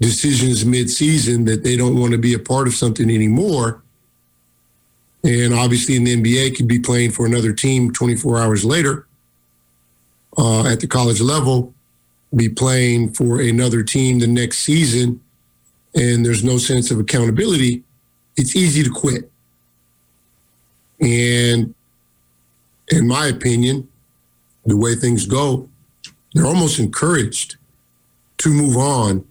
decisions 0.00 0.64
mid-season 0.64 1.44
that 1.44 1.62
they 1.62 1.76
don't 1.76 1.98
want 1.98 2.12
to 2.12 2.18
be 2.18 2.34
a 2.34 2.38
part 2.38 2.66
of 2.66 2.74
something 2.74 3.08
anymore. 3.08 3.82
And 5.24 5.54
obviously 5.54 5.96
in 5.96 6.04
the 6.04 6.16
NBA 6.16 6.56
could 6.56 6.66
be 6.66 6.78
playing 6.78 7.12
for 7.12 7.26
another 7.26 7.52
team 7.52 7.92
24 7.92 8.38
hours 8.38 8.64
later 8.64 9.06
uh, 10.36 10.66
at 10.66 10.80
the 10.80 10.86
college 10.86 11.20
level, 11.20 11.72
be 12.34 12.48
playing 12.48 13.12
for 13.12 13.40
another 13.40 13.82
team 13.82 14.18
the 14.18 14.26
next 14.26 14.58
season, 14.58 15.20
and 15.94 16.24
there's 16.24 16.42
no 16.42 16.58
sense 16.58 16.90
of 16.90 16.98
accountability 16.98 17.84
it's 18.36 18.56
easy 18.56 18.82
to 18.82 18.90
quit. 18.90 19.30
And 21.00 21.74
in 22.88 23.08
my 23.08 23.26
opinion, 23.26 23.88
the 24.64 24.76
way 24.76 24.94
things 24.94 25.26
go, 25.26 25.68
they're 26.32 26.46
almost 26.46 26.78
encouraged 26.78 27.56
to 28.38 28.48
move 28.48 28.76
on 28.76 29.24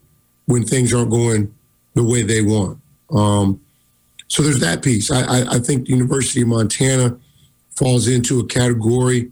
when 0.46 0.66
things 0.66 0.94
aren't 0.94 1.10
going 1.10 1.54
the 1.94 2.04
way 2.04 2.22
they 2.22 2.42
want. 2.42 2.80
Um, 3.10 3.62
so 4.32 4.42
there's 4.42 4.62
that 4.62 4.82
piece. 4.82 5.12
I, 5.12 5.24
I, 5.24 5.56
I, 5.56 5.60
think 5.60 5.86
the 5.88 5.92
University 5.92 6.42
of 6.42 6.48
Montana 6.48 7.18
falls 7.76 8.08
into 8.08 8.40
a 8.40 8.48
category 8.48 9.30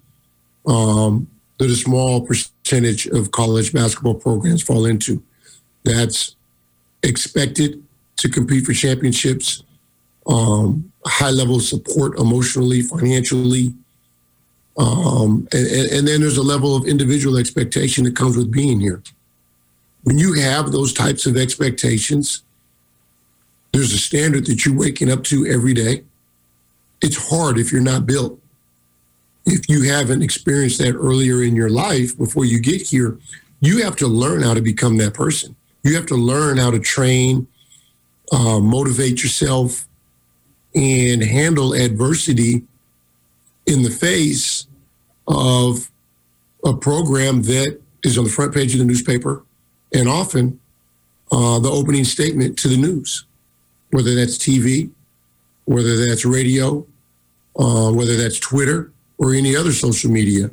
um, 0.68 1.26
that 1.58 1.70
a 1.72 1.76
small 1.76 2.20
percentage 2.28 3.08
of 3.08 3.32
college 3.32 3.72
basketball 3.72 4.16
programs 4.16 4.62
fall 4.62 4.86
into. 4.86 5.24
That's 5.86 6.36
expected 7.02 7.82
to 8.18 8.28
compete 8.28 8.66
for 8.66 8.74
championships, 8.74 9.64
um, 10.28 10.92
high 11.06 11.32
level 11.32 11.56
of 11.56 11.64
support 11.64 12.20
emotionally, 12.20 12.82
financially. 12.82 13.74
Um, 14.78 15.48
and, 15.54 15.92
and 15.94 16.08
then 16.10 16.20
there's 16.20 16.36
a 16.36 16.44
level 16.44 16.76
of 16.76 16.86
individual 16.86 17.38
expectation 17.38 18.04
that 18.04 18.18
comes 18.18 18.36
with 18.36 18.52
being 18.52 18.82
here. 18.82 19.02
When 20.04 20.18
you 20.18 20.34
have 20.34 20.74
those 20.74 20.92
types 20.92 21.26
of 21.26 21.38
expectations, 21.38 22.44
there's 23.72 23.94
a 23.94 23.98
standard 23.98 24.46
that 24.48 24.66
you're 24.66 24.78
waking 24.78 25.12
up 25.12 25.24
to 25.26 25.46
every 25.46 25.74
day. 25.74 26.04
It's 27.02 27.30
hard 27.30 27.58
if 27.58 27.72
you're 27.72 27.82
not 27.82 28.06
built. 28.06 28.40
If 29.46 29.70
you 29.70 29.84
haven't 29.84 30.22
experienced 30.22 30.80
that 30.80 30.96
earlier 30.96 31.44
in 31.44 31.56
your 31.56 31.70
life 31.70 32.18
before 32.18 32.46
you 32.46 32.60
get 32.60 32.82
here, 32.82 33.18
you 33.62 33.84
have 33.84 33.96
to 33.98 34.08
learn 34.08 34.44
how 34.44 34.54
to 34.54 34.62
become 34.62 34.98
that 34.98 35.14
person. 35.14 35.56
You 35.84 35.96
have 35.96 36.06
to 36.08 36.16
learn 36.16 36.58
how 36.58 36.72
to 36.72 36.80
train 36.80 37.48
uh, 38.32 38.60
motivate 38.60 39.24
yourself, 39.24 39.88
and 40.76 41.24
handle 41.24 41.74
adversity 41.74 42.64
in 43.66 43.82
the 43.82 43.90
face 43.90 44.68
of 45.28 45.90
a 46.64 46.74
program 46.74 47.42
that 47.44 47.80
is 48.04 48.18
on 48.18 48.24
the 48.24 48.30
front 48.30 48.54
page 48.54 48.74
of 48.74 48.80
the 48.80 48.86
newspaper 48.86 49.44
and 49.94 50.08
often 50.08 50.60
uh, 51.32 51.60
the 51.60 51.70
opening 51.70 52.04
statement 52.04 52.58
to 52.58 52.68
the 52.68 52.78
news, 52.78 53.26
whether 53.92 54.16
that's 54.16 54.38
TV, 54.38 54.90
whether 55.66 56.06
that's 56.08 56.26
radio, 56.26 56.86
uh, 57.58 57.92
whether 57.92 58.16
that's 58.16 58.40
Twitter 58.40 58.92
or 59.18 59.34
any 59.34 59.56
other 59.56 59.72
social 59.72 60.10
media. 60.12 60.46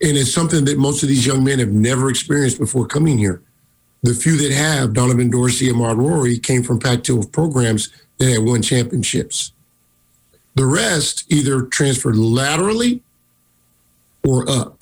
And 0.00 0.16
it's 0.16 0.32
something 0.32 0.64
that 0.64 0.78
most 0.78 1.02
of 1.02 1.08
these 1.08 1.26
young 1.26 1.44
men 1.44 1.58
have 1.58 1.72
never 1.72 2.08
experienced 2.08 2.58
before 2.58 2.86
coming 2.86 3.18
here. 3.18 3.42
The 4.02 4.14
few 4.14 4.36
that 4.38 4.52
have, 4.52 4.92
Donovan 4.92 5.30
Dorsey 5.30 5.68
and 5.68 5.78
Ahmaad 5.78 5.96
Rorie, 5.96 6.40
came 6.40 6.62
from 6.62 6.78
Pac 6.78 7.02
12 7.02 7.32
programs 7.32 7.88
that 8.18 8.30
had 8.30 8.44
won 8.44 8.62
championships. 8.62 9.52
The 10.54 10.66
rest 10.66 11.24
either 11.28 11.62
transferred 11.62 12.16
laterally 12.16 13.02
or 14.24 14.48
up. 14.48 14.78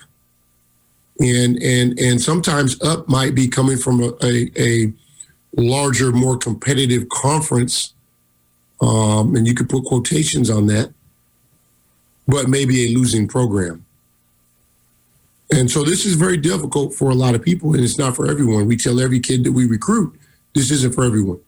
And 1.18 1.62
and 1.62 1.98
and 1.98 2.20
sometimes 2.20 2.80
up 2.82 3.08
might 3.08 3.34
be 3.34 3.48
coming 3.48 3.78
from 3.78 4.02
a, 4.02 4.12
a, 4.22 4.50
a 4.58 4.92
larger, 5.56 6.12
more 6.12 6.36
competitive 6.36 7.08
conference. 7.08 7.94
Um, 8.80 9.34
and 9.34 9.46
you 9.46 9.54
could 9.54 9.70
put 9.70 9.84
quotations 9.84 10.50
on 10.50 10.66
that, 10.66 10.92
but 12.28 12.48
maybe 12.48 12.86
a 12.86 12.96
losing 12.96 13.26
program. 13.26 13.84
And 15.50 15.70
so 15.70 15.82
this 15.82 16.04
is 16.04 16.14
very 16.14 16.36
difficult 16.36 16.92
for 16.92 17.10
a 17.10 17.14
lot 17.14 17.34
of 17.34 17.42
people, 17.42 17.74
and 17.74 17.82
it's 17.82 17.98
not 17.98 18.16
for 18.16 18.30
everyone. 18.30 18.66
We 18.66 18.76
tell 18.76 19.00
every 19.00 19.20
kid 19.20 19.44
that 19.44 19.52
we 19.52 19.66
recruit, 19.66 20.18
this 20.54 20.70
isn't 20.70 20.94
for 20.94 21.04
everyone. 21.04 21.40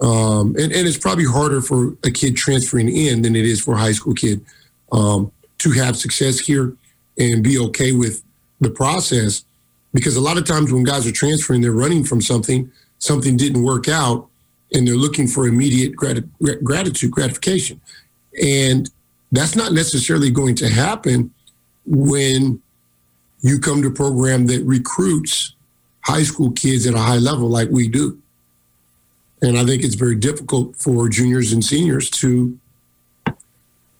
Um, 0.00 0.54
and, 0.56 0.72
and 0.72 0.86
it's 0.86 0.98
probably 0.98 1.24
harder 1.24 1.60
for 1.62 1.96
a 2.04 2.10
kid 2.10 2.36
transferring 2.36 2.94
in 2.94 3.22
than 3.22 3.34
it 3.34 3.46
is 3.46 3.60
for 3.60 3.74
a 3.74 3.78
high 3.78 3.92
school 3.92 4.12
kid 4.12 4.44
um, 4.92 5.32
to 5.58 5.70
have 5.70 5.96
success 5.96 6.38
here 6.38 6.76
and 7.18 7.42
be 7.42 7.58
okay 7.58 7.92
with 7.92 8.22
the 8.60 8.70
process. 8.70 9.44
Because 9.94 10.16
a 10.16 10.20
lot 10.20 10.36
of 10.36 10.44
times 10.44 10.72
when 10.72 10.84
guys 10.84 11.06
are 11.06 11.12
transferring, 11.12 11.62
they're 11.62 11.72
running 11.72 12.04
from 12.04 12.20
something, 12.20 12.70
something 13.06 13.36
didn't 13.36 13.62
work 13.62 13.88
out, 13.88 14.28
and 14.72 14.86
they're 14.86 14.96
looking 14.96 15.28
for 15.28 15.46
immediate 15.46 15.94
grat- 15.94 16.24
gratitude, 16.64 17.10
gratification. 17.10 17.80
And 18.42 18.90
that's 19.32 19.56
not 19.56 19.72
necessarily 19.72 20.30
going 20.30 20.56
to 20.56 20.68
happen 20.68 21.32
when 21.86 22.60
you 23.42 23.58
come 23.58 23.80
to 23.82 23.88
a 23.88 23.92
program 23.92 24.46
that 24.46 24.64
recruits 24.64 25.54
high 26.00 26.22
school 26.22 26.50
kids 26.52 26.86
at 26.86 26.94
a 26.94 26.98
high 26.98 27.18
level 27.18 27.48
like 27.48 27.68
we 27.70 27.88
do. 27.88 28.20
And 29.42 29.58
I 29.58 29.64
think 29.64 29.84
it's 29.84 29.94
very 29.94 30.16
difficult 30.16 30.76
for 30.76 31.08
juniors 31.08 31.52
and 31.52 31.64
seniors 31.64 32.10
to 32.10 32.58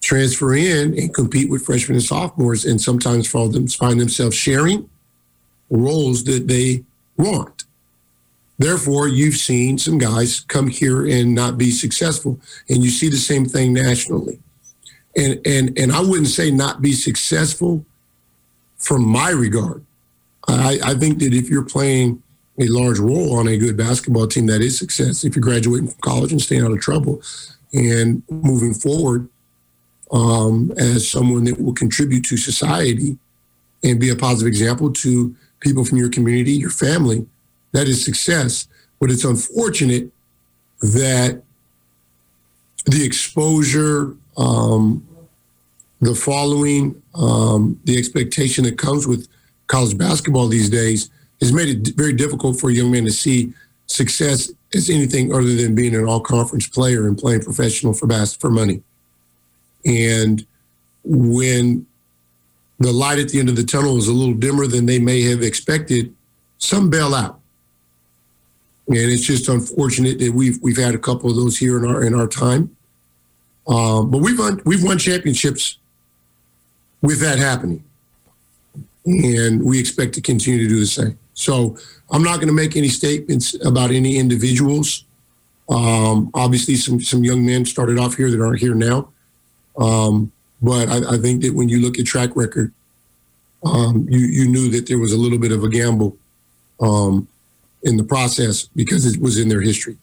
transfer 0.03 0.55
in 0.55 0.99
and 0.99 1.13
compete 1.15 1.51
with 1.51 1.65
freshmen 1.65 1.97
and 1.97 2.05
sophomores 2.05 2.65
and 2.65 2.81
sometimes 2.81 3.29
find, 3.29 3.53
them, 3.53 3.67
find 3.67 4.01
themselves 4.01 4.37
sharing 4.37 4.89
roles 5.69 6.25
that 6.25 6.47
they 6.47 6.85
want. 7.17 7.56
Therefore, 8.59 9.09
you've 9.09 9.37
seen 9.37 9.79
some 9.79 9.99
guys 9.99 10.41
come 10.41 10.69
here 10.69 11.07
and 11.07 11.35
not 11.35 11.59
be 11.59 11.71
successful. 11.71 12.41
And 12.69 12.83
you 12.83 12.91
see 12.91 13.09
the 13.09 13.17
same 13.17 13.45
thing 13.45 13.73
nationally. 13.73 14.41
And 15.17 15.41
and 15.47 15.79
and 15.79 15.93
I 15.93 16.01
wouldn't 16.01 16.29
say 16.29 16.51
not 16.51 16.83
be 16.83 16.93
successful 16.93 17.85
from 18.77 19.07
my 19.07 19.31
regard. 19.31 19.85
I, 20.49 20.79
I 20.83 20.95
think 20.95 21.19
that 21.21 21.33
if 21.33 21.49
you're 21.49 21.65
playing 21.65 22.23
a 22.59 22.69
large 22.69 22.99
role 22.99 23.39
on 23.39 23.49
a 23.49 23.57
good 23.57 23.77
basketball 23.77 24.27
team, 24.27 24.47
that 24.47 24.63
is 24.63 24.79
success. 24.79 25.25
If 25.25 25.35
you're 25.35 25.43
graduating 25.43 25.89
from 25.89 26.01
college 26.01 26.33
and 26.33 26.41
staying 26.41 26.63
out 26.63 26.71
of 26.71 26.81
trouble 26.81 27.23
and 27.73 28.23
moving 28.31 28.73
forward, 28.73 29.29
um, 30.13 30.73
as 30.79 31.11
someone 31.11 31.45
that 31.45 31.61
will 31.61 31.75
contribute 31.75 32.25
to 32.27 32.37
society 32.37 33.19
and 33.83 33.99
be 33.99 34.11
a 34.11 34.17
positive 34.17 34.47
example 34.47 34.93
to 34.93 35.35
people 35.61 35.85
from 35.85 35.99
your 35.99 36.11
community, 36.11 36.53
your 36.53 36.71
family, 36.71 37.27
that 37.77 37.89
is 37.89 38.03
success. 38.03 38.69
But 38.99 39.11
it's 39.11 39.25
unfortunate 39.25 40.11
that 40.81 41.43
the 42.87 43.05
exposure, 43.05 44.17
um, 44.39 45.07
the 46.01 46.15
following, 46.15 47.01
um, 47.15 47.79
the 47.85 47.99
expectation 47.99 48.65
that 48.65 48.79
comes 48.79 49.07
with 49.07 49.29
college 49.67 49.99
basketball 49.99 50.49
these 50.49 50.71
days 50.71 51.11
has 51.41 51.53
made 51.53 51.69
it 51.69 51.95
very 51.97 52.15
difficult 52.15 52.59
for 52.59 52.71
a 52.71 52.73
young 52.73 52.91
man 52.91 53.05
to 53.05 53.11
see 53.11 53.53
success 53.87 54.51
as 54.75 54.89
anything 54.89 55.33
other 55.33 55.55
than 55.55 55.75
being 55.75 55.95
an 55.95 56.07
all 56.07 56.21
conference 56.21 56.67
player 56.67 57.07
and 57.07 57.19
playing 57.19 57.43
professional 57.43 57.93
for 57.93 58.07
bas- 58.07 58.35
for 58.35 58.51
money. 58.51 58.83
And 59.85 60.47
when 61.05 61.87
the 62.79 62.93
light 62.93 63.19
at 63.19 63.29
the 63.29 63.39
end 63.39 63.49
of 63.49 63.57
the 63.57 63.65
tunnel 63.65 63.97
is 63.99 64.09
a 64.09 64.13
little 64.13 64.35
dimmer 64.35 64.67
than 64.67 64.87
they 64.87 64.99
may 64.99 65.23
have 65.23 65.43
expected, 65.43 66.15
some 66.59 66.89
bail 66.89 67.15
out. 67.15 67.41
And 68.89 68.97
it's 68.97 69.25
just 69.25 69.49
unfortunate 69.49 70.19
that 70.21 70.33
we've 70.33 70.59
we've 70.63 70.77
had 70.77 70.95
a 70.95 70.99
couple 70.99 71.29
of 71.29 71.37
those 71.37 71.57
here 71.57 71.77
in 71.79 71.91
our 71.91 72.05
in 72.05 72.15
our 72.15 72.29
time. 72.29 72.77
Um, 73.67 74.11
but 74.11 74.19
we've 74.19 74.39
won 74.39 74.63
we've 74.65 74.85
won 74.85 74.99
championships 74.99 75.79
with 77.03 77.21
that 77.21 77.39
happening, 77.39 77.83
and 79.05 79.63
we 79.65 79.81
expect 79.81 80.15
to 80.15 80.21
continue 80.21 80.63
to 80.63 80.69
do 80.69 80.79
the 80.79 80.87
same. 80.87 81.19
So 81.35 81.77
I'm 82.11 82.23
not 82.23 82.37
going 82.37 82.49
to 82.49 82.55
make 82.55 82.77
any 82.77 82.89
statements 82.89 83.55
about 83.65 83.91
any 83.91 84.19
individuals. 84.19 85.05
Um, 85.69 86.31
obviously, 86.35 86.77
some 86.77 87.01
some 87.01 87.25
young 87.25 87.45
men 87.45 87.65
started 87.65 87.99
off 87.99 88.15
here 88.15 88.31
that 88.31 88.41
aren't 88.41 88.61
here 88.61 88.75
now. 88.75 89.09
Um, 89.79 90.33
but 90.63 90.89
I, 90.89 91.15
I, 91.15 91.19
think 91.19 91.43
that 91.43 91.55
when 91.55 91.69
you 91.69 91.83
look 91.83 91.99
at 91.99 92.07
track 92.07 92.31
record, 92.35 92.73
um, 93.65 94.07
you 94.09 94.21
you 94.21 94.49
knew 94.49 94.71
that 94.71 94.87
there 94.87 94.99
was 94.99 95.13
a 95.13 95.17
little 95.17 95.39
bit 95.39 95.53
of 95.53 95.65
a 95.65 95.69
gamble 95.69 96.17
um, 96.81 97.29
in 97.87 97.97
the 97.97 98.05
process 98.05 98.69
because 98.75 99.07
it 99.07 99.21
was 99.21 99.39
in 99.39 99.49
their 99.49 99.63
history. 99.63 99.97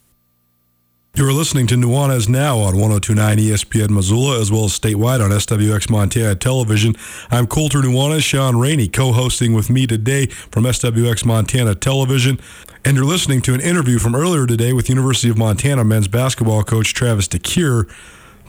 You 1.15 1.27
are 1.27 1.33
listening 1.33 1.67
to 1.67 1.75
Nuanez 1.75 2.27
Now 2.27 2.57
on 2.57 2.75
1029 2.75 3.37
ESPN 3.37 3.91
Missoula, 3.91 4.41
as 4.41 4.51
well 4.51 4.65
as 4.65 4.79
statewide 4.79 5.23
on 5.23 5.29
SWX 5.29 5.87
Montana 5.91 6.33
Television. 6.33 6.95
I'm 7.29 7.45
Colter 7.45 7.81
Nuanez, 7.81 8.23
Shaun 8.23 8.57
Rainey, 8.57 8.87
co 8.87 9.11
hosting 9.11 9.53
with 9.53 9.69
me 9.69 9.85
today 9.85 10.25
from 10.25 10.63
SWX 10.63 11.23
Montana 11.23 11.75
Television. 11.75 12.39
And 12.83 12.97
you're 12.97 13.05
listening 13.05 13.43
to 13.43 13.53
an 13.53 13.61
interview 13.61 13.99
from 13.99 14.15
earlier 14.15 14.47
today 14.47 14.73
with 14.73 14.89
University 14.89 15.29
of 15.29 15.37
Montana 15.37 15.83
men's 15.83 16.07
basketball 16.07 16.63
coach 16.63 16.95
Travis 16.95 17.27
DeCuire 17.27 17.87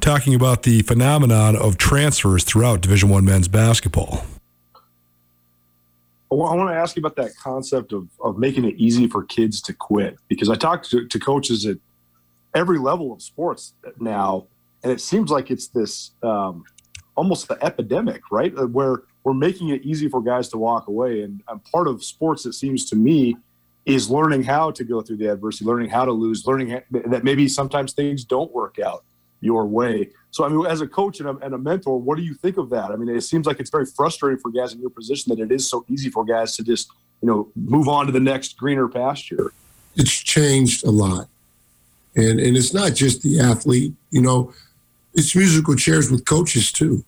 talking 0.00 0.34
about 0.34 0.62
the 0.62 0.80
phenomenon 0.82 1.56
of 1.56 1.76
transfers 1.76 2.44
throughout 2.44 2.80
Division 2.80 3.10
One 3.10 3.26
men's 3.26 3.48
basketball. 3.48 4.24
I 6.42 6.54
want 6.54 6.70
to 6.70 6.76
ask 6.76 6.96
you 6.96 7.00
about 7.00 7.16
that 7.16 7.36
concept 7.36 7.92
of, 7.92 8.08
of 8.20 8.38
making 8.38 8.64
it 8.64 8.74
easy 8.76 9.06
for 9.06 9.24
kids 9.24 9.60
to 9.62 9.72
quit 9.72 10.16
because 10.28 10.48
I 10.48 10.54
talk 10.56 10.82
to, 10.84 11.06
to 11.06 11.18
coaches 11.18 11.66
at 11.66 11.78
every 12.54 12.78
level 12.78 13.12
of 13.12 13.22
sports 13.22 13.74
now, 13.98 14.46
and 14.82 14.92
it 14.92 15.00
seems 15.00 15.30
like 15.30 15.50
it's 15.50 15.68
this 15.68 16.12
um, 16.22 16.64
almost 17.16 17.48
the 17.48 17.62
epidemic, 17.64 18.22
right? 18.30 18.56
Uh, 18.56 18.66
where 18.66 19.02
we're 19.22 19.34
making 19.34 19.70
it 19.70 19.82
easy 19.82 20.08
for 20.08 20.20
guys 20.22 20.48
to 20.50 20.58
walk 20.58 20.88
away. 20.88 21.22
And, 21.22 21.42
and 21.48 21.64
part 21.64 21.88
of 21.88 22.04
sports, 22.04 22.46
it 22.46 22.52
seems 22.52 22.84
to 22.90 22.96
me, 22.96 23.36
is 23.86 24.10
learning 24.10 24.42
how 24.42 24.70
to 24.70 24.84
go 24.84 25.02
through 25.02 25.18
the 25.18 25.30
adversity, 25.30 25.66
learning 25.66 25.90
how 25.90 26.04
to 26.04 26.12
lose, 26.12 26.46
learning 26.46 26.80
that 26.90 27.22
maybe 27.22 27.48
sometimes 27.48 27.92
things 27.92 28.24
don't 28.24 28.52
work 28.52 28.78
out 28.78 29.04
your 29.44 29.66
way. 29.66 30.10
So, 30.30 30.44
I 30.44 30.48
mean, 30.48 30.66
as 30.66 30.80
a 30.80 30.88
coach 30.88 31.20
and 31.20 31.28
a, 31.28 31.36
and 31.36 31.54
a, 31.54 31.58
mentor, 31.58 32.00
what 32.00 32.16
do 32.16 32.24
you 32.24 32.34
think 32.34 32.56
of 32.56 32.70
that? 32.70 32.90
I 32.90 32.96
mean, 32.96 33.14
it 33.14 33.20
seems 33.20 33.46
like 33.46 33.60
it's 33.60 33.70
very 33.70 33.86
frustrating 33.86 34.40
for 34.40 34.50
guys 34.50 34.72
in 34.72 34.80
your 34.80 34.90
position 34.90 35.30
that 35.30 35.40
it 35.40 35.52
is 35.52 35.68
so 35.68 35.84
easy 35.88 36.10
for 36.10 36.24
guys 36.24 36.56
to 36.56 36.64
just, 36.64 36.90
you 37.20 37.28
know, 37.28 37.48
move 37.54 37.86
on 37.86 38.06
to 38.06 38.12
the 38.12 38.20
next 38.20 38.56
greener 38.56 38.88
pasture. 38.88 39.52
It's 39.96 40.10
changed 40.10 40.84
a 40.84 40.90
lot. 40.90 41.28
And, 42.16 42.40
and 42.40 42.56
it's 42.56 42.72
not 42.72 42.94
just 42.94 43.22
the 43.22 43.38
athlete, 43.40 43.92
you 44.10 44.22
know, 44.22 44.52
it's 45.14 45.36
musical 45.36 45.76
chairs 45.76 46.10
with 46.10 46.24
coaches 46.24 46.72
too. 46.72 47.04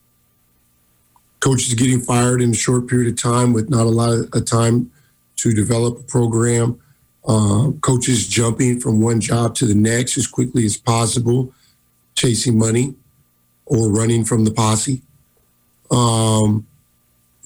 Coaches 1.40 1.74
getting 1.74 2.00
fired 2.00 2.40
in 2.40 2.50
a 2.50 2.54
short 2.54 2.86
period 2.86 3.08
of 3.12 3.20
time 3.20 3.52
with 3.52 3.70
not 3.70 3.86
a 3.86 3.90
lot 3.90 4.12
of 4.32 4.44
time 4.44 4.90
to 5.36 5.52
develop 5.52 5.98
a 5.98 6.02
program. 6.02 6.80
Uh, 7.26 7.72
coaches 7.80 8.28
jumping 8.28 8.78
from 8.78 9.00
one 9.00 9.20
job 9.20 9.54
to 9.56 9.66
the 9.66 9.74
next 9.74 10.16
as 10.16 10.26
quickly 10.26 10.64
as 10.64 10.76
possible 10.76 11.52
chasing 12.16 12.58
money 12.58 12.94
or 13.66 13.90
running 13.90 14.24
from 14.24 14.44
the 14.44 14.50
posse. 14.50 15.02
Um, 15.90 16.66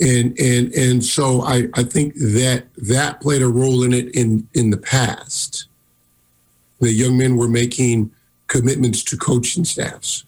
and 0.01 0.39
and 0.39 0.73
and 0.73 1.05
so 1.05 1.43
I, 1.43 1.69
I 1.75 1.83
think 1.83 2.15
that 2.15 2.65
that 2.77 3.21
played 3.21 3.43
a 3.43 3.49
role 3.49 3.83
in 3.83 3.93
it 3.93 4.15
in 4.15 4.49
in 4.55 4.71
the 4.71 4.79
past. 4.79 5.67
The 6.81 6.91
young 6.91 7.19
men 7.19 7.37
were 7.37 7.49
making 7.49 8.11
commitments 8.47 9.05
to 9.05 9.17
coaching 9.19 9.65
staffs, 9.65 10.25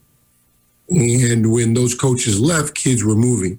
and 0.90 1.50
when 1.50 1.72
those 1.72 1.94
coaches 1.94 2.38
left, 2.38 2.74
kids 2.74 3.02
were 3.02 3.16
moving. 3.16 3.58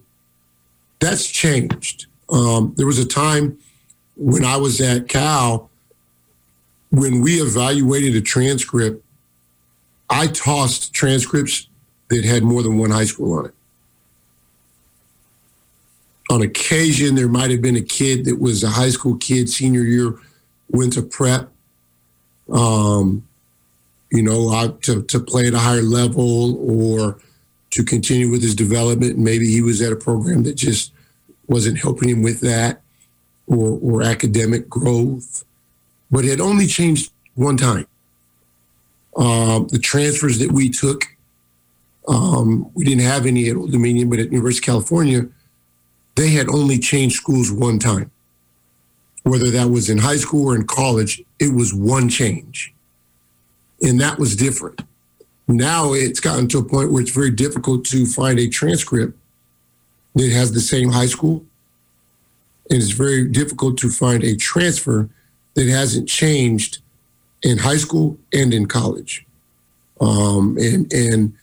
That's 1.00 1.28
changed. 1.28 2.06
Um, 2.30 2.74
there 2.78 2.86
was 2.86 3.00
a 3.00 3.06
time 3.06 3.58
when 4.16 4.46
I 4.46 4.58
was 4.58 4.80
at 4.80 5.08
Cal 5.08 5.70
when 6.92 7.22
we 7.22 7.42
evaluated 7.42 8.16
a 8.16 8.22
transcript 8.22 9.04
I 10.10 10.28
tossed 10.28 10.94
transcripts 10.94 11.68
that 12.10 12.26
had 12.26 12.44
more 12.44 12.62
than 12.62 12.78
one 12.78 12.92
high 12.92 13.06
school 13.06 13.40
on 13.40 13.46
it. 13.48 13.54
On 16.30 16.42
occasion, 16.42 17.16
there 17.16 17.28
might 17.28 17.52
have 17.52 17.62
been 17.62 17.76
a 17.76 17.82
kid 17.82 18.26
that 18.26 18.40
was 18.40 18.64
a 18.64 18.70
high 18.70 18.90
school 18.90 19.18
kid, 19.18 19.50
senior 19.50 19.84
year, 19.84 20.18
went 20.70 20.94
to 20.94 21.02
prep, 21.02 21.52
um, 22.52 23.28
you 24.12 24.24
know, 24.24 24.78
to, 24.82 25.04
to 25.04 25.20
play 25.20 25.48
at 25.48 25.54
a 25.54 25.60
higher 25.60 25.82
level 25.82 26.58
or 26.58 27.20
to 27.72 27.84
continue 27.84 28.30
with 28.30 28.42
his 28.42 28.56
development. 28.56 29.18
Maybe 29.18 29.48
he 29.48 29.62
was 29.62 29.82
at 29.82 29.92
a 29.92 29.96
program 29.96 30.44
that 30.44 30.56
just 30.56 30.94
wasn't 31.48 31.80
helping 31.80 32.10
him 32.10 32.22
with 32.22 32.40
that 32.42 32.82
or, 33.48 33.80
or 33.82 34.04
academic 34.04 34.70
growth. 34.70 35.44
But 36.10 36.26
it 36.26 36.30
had 36.30 36.42
only 36.42 36.68
changed 36.68 37.12
one 37.36 37.58
time. 37.58 37.88
Um, 39.16 39.68
the 39.68 39.80
transfers 39.80 40.40
that 40.40 40.52
we 40.52 40.70
took, 40.70 41.06
um, 42.08 42.72
we 42.74 42.84
didn't 42.84 43.04
have 43.04 43.26
any 43.26 43.50
at 43.50 43.56
Old 43.56 43.72
Dominion, 43.72 44.10
but 44.10 44.20
at 44.20 44.32
University 44.32 44.64
of 44.64 44.66
California, 44.66 45.28
they 46.16 46.30
had 46.30 46.50
only 46.50 46.80
changed 46.80 47.16
schools 47.16 47.52
one 47.52 47.80
time. 47.80 48.12
Whether 49.24 49.50
that 49.52 49.70
was 49.70 49.90
in 49.90 50.00
high 50.00 50.18
school 50.18 50.50
or 50.50 50.56
in 50.56 50.68
college, 50.68 51.24
it 51.40 51.54
was 51.54 51.74
one 51.74 52.10
change. 52.10 52.74
And 53.82 54.00
that 54.02 54.20
was 54.20 54.36
different. 54.36 54.82
Now 55.48 55.94
it's 55.94 56.20
gotten 56.20 56.48
to 56.50 56.60
a 56.60 56.64
point 56.64 56.92
where 56.92 57.02
it's 57.02 57.12
very 57.12 57.32
difficult 57.32 57.86
to 57.86 58.06
find 58.06 58.40
a 58.40 58.48
transcript 58.48 59.18
that 60.16 60.32
has 60.32 60.52
the 60.52 60.62
same 60.62 60.90
high 60.90 61.08
school. 61.08 61.46
And 62.70 62.82
it's 62.82 62.92
very 62.92 63.28
difficult 63.28 63.78
to 63.80 63.90
find 63.90 64.24
a 64.24 64.36
transfer 64.36 65.10
that 65.56 65.68
hasn't 65.68 66.08
changed 66.08 66.80
in 67.44 67.58
high 67.58 67.78
school 67.78 68.18
and 68.34 68.54
in 68.54 68.66
college. 68.66 69.26
Um, 70.02 70.58
and 70.58 70.92
and 70.92 71.34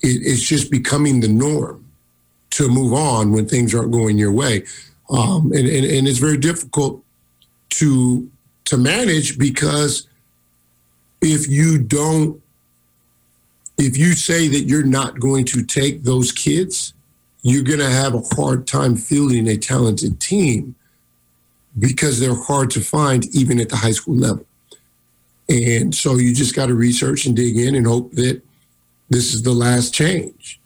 it, 0.00 0.22
it's 0.24 0.42
just 0.42 0.70
becoming 0.70 1.20
the 1.20 1.28
norm 1.28 1.84
to 2.50 2.68
move 2.68 2.92
on 2.92 3.32
when 3.32 3.46
things 3.46 3.74
aren't 3.74 3.92
going 3.92 4.18
your 4.18 4.32
way. 4.32 4.64
Um, 5.08 5.52
and, 5.52 5.68
and, 5.68 5.84
and 5.84 6.08
it's 6.08 6.18
very 6.18 6.36
difficult 6.36 7.04
to 7.70 8.30
to 8.66 8.76
manage 8.76 9.38
because 9.38 10.08
if 11.20 11.48
you 11.48 11.78
don't 11.78 12.40
if 13.78 13.96
you 13.96 14.12
say 14.12 14.46
that 14.48 14.62
you're 14.62 14.84
not 14.84 15.18
going 15.18 15.44
to 15.46 15.64
take 15.64 16.02
those 16.02 16.32
kids, 16.32 16.92
you're 17.42 17.64
going 17.64 17.78
to 17.78 17.88
have 17.88 18.14
a 18.14 18.20
hard 18.34 18.66
time 18.66 18.94
fielding 18.94 19.48
a 19.48 19.56
talented 19.56 20.20
team 20.20 20.74
because 21.78 22.20
they're 22.20 22.34
hard 22.34 22.70
to 22.72 22.80
find 22.80 23.24
even 23.34 23.58
at 23.58 23.70
the 23.70 23.76
high 23.76 23.92
school 23.92 24.16
level. 24.16 24.44
And 25.50 25.94
so 25.94 26.14
you 26.14 26.34
just 26.34 26.54
got 26.54 26.66
to 26.66 26.74
research 26.74 27.26
and 27.26 27.34
dig 27.34 27.58
in 27.58 27.74
and 27.74 27.86
hope 27.86 28.12
that 28.12 28.40
this 29.08 29.34
is 29.34 29.42
the 29.42 29.52
last 29.52 29.92
change. 29.92 30.60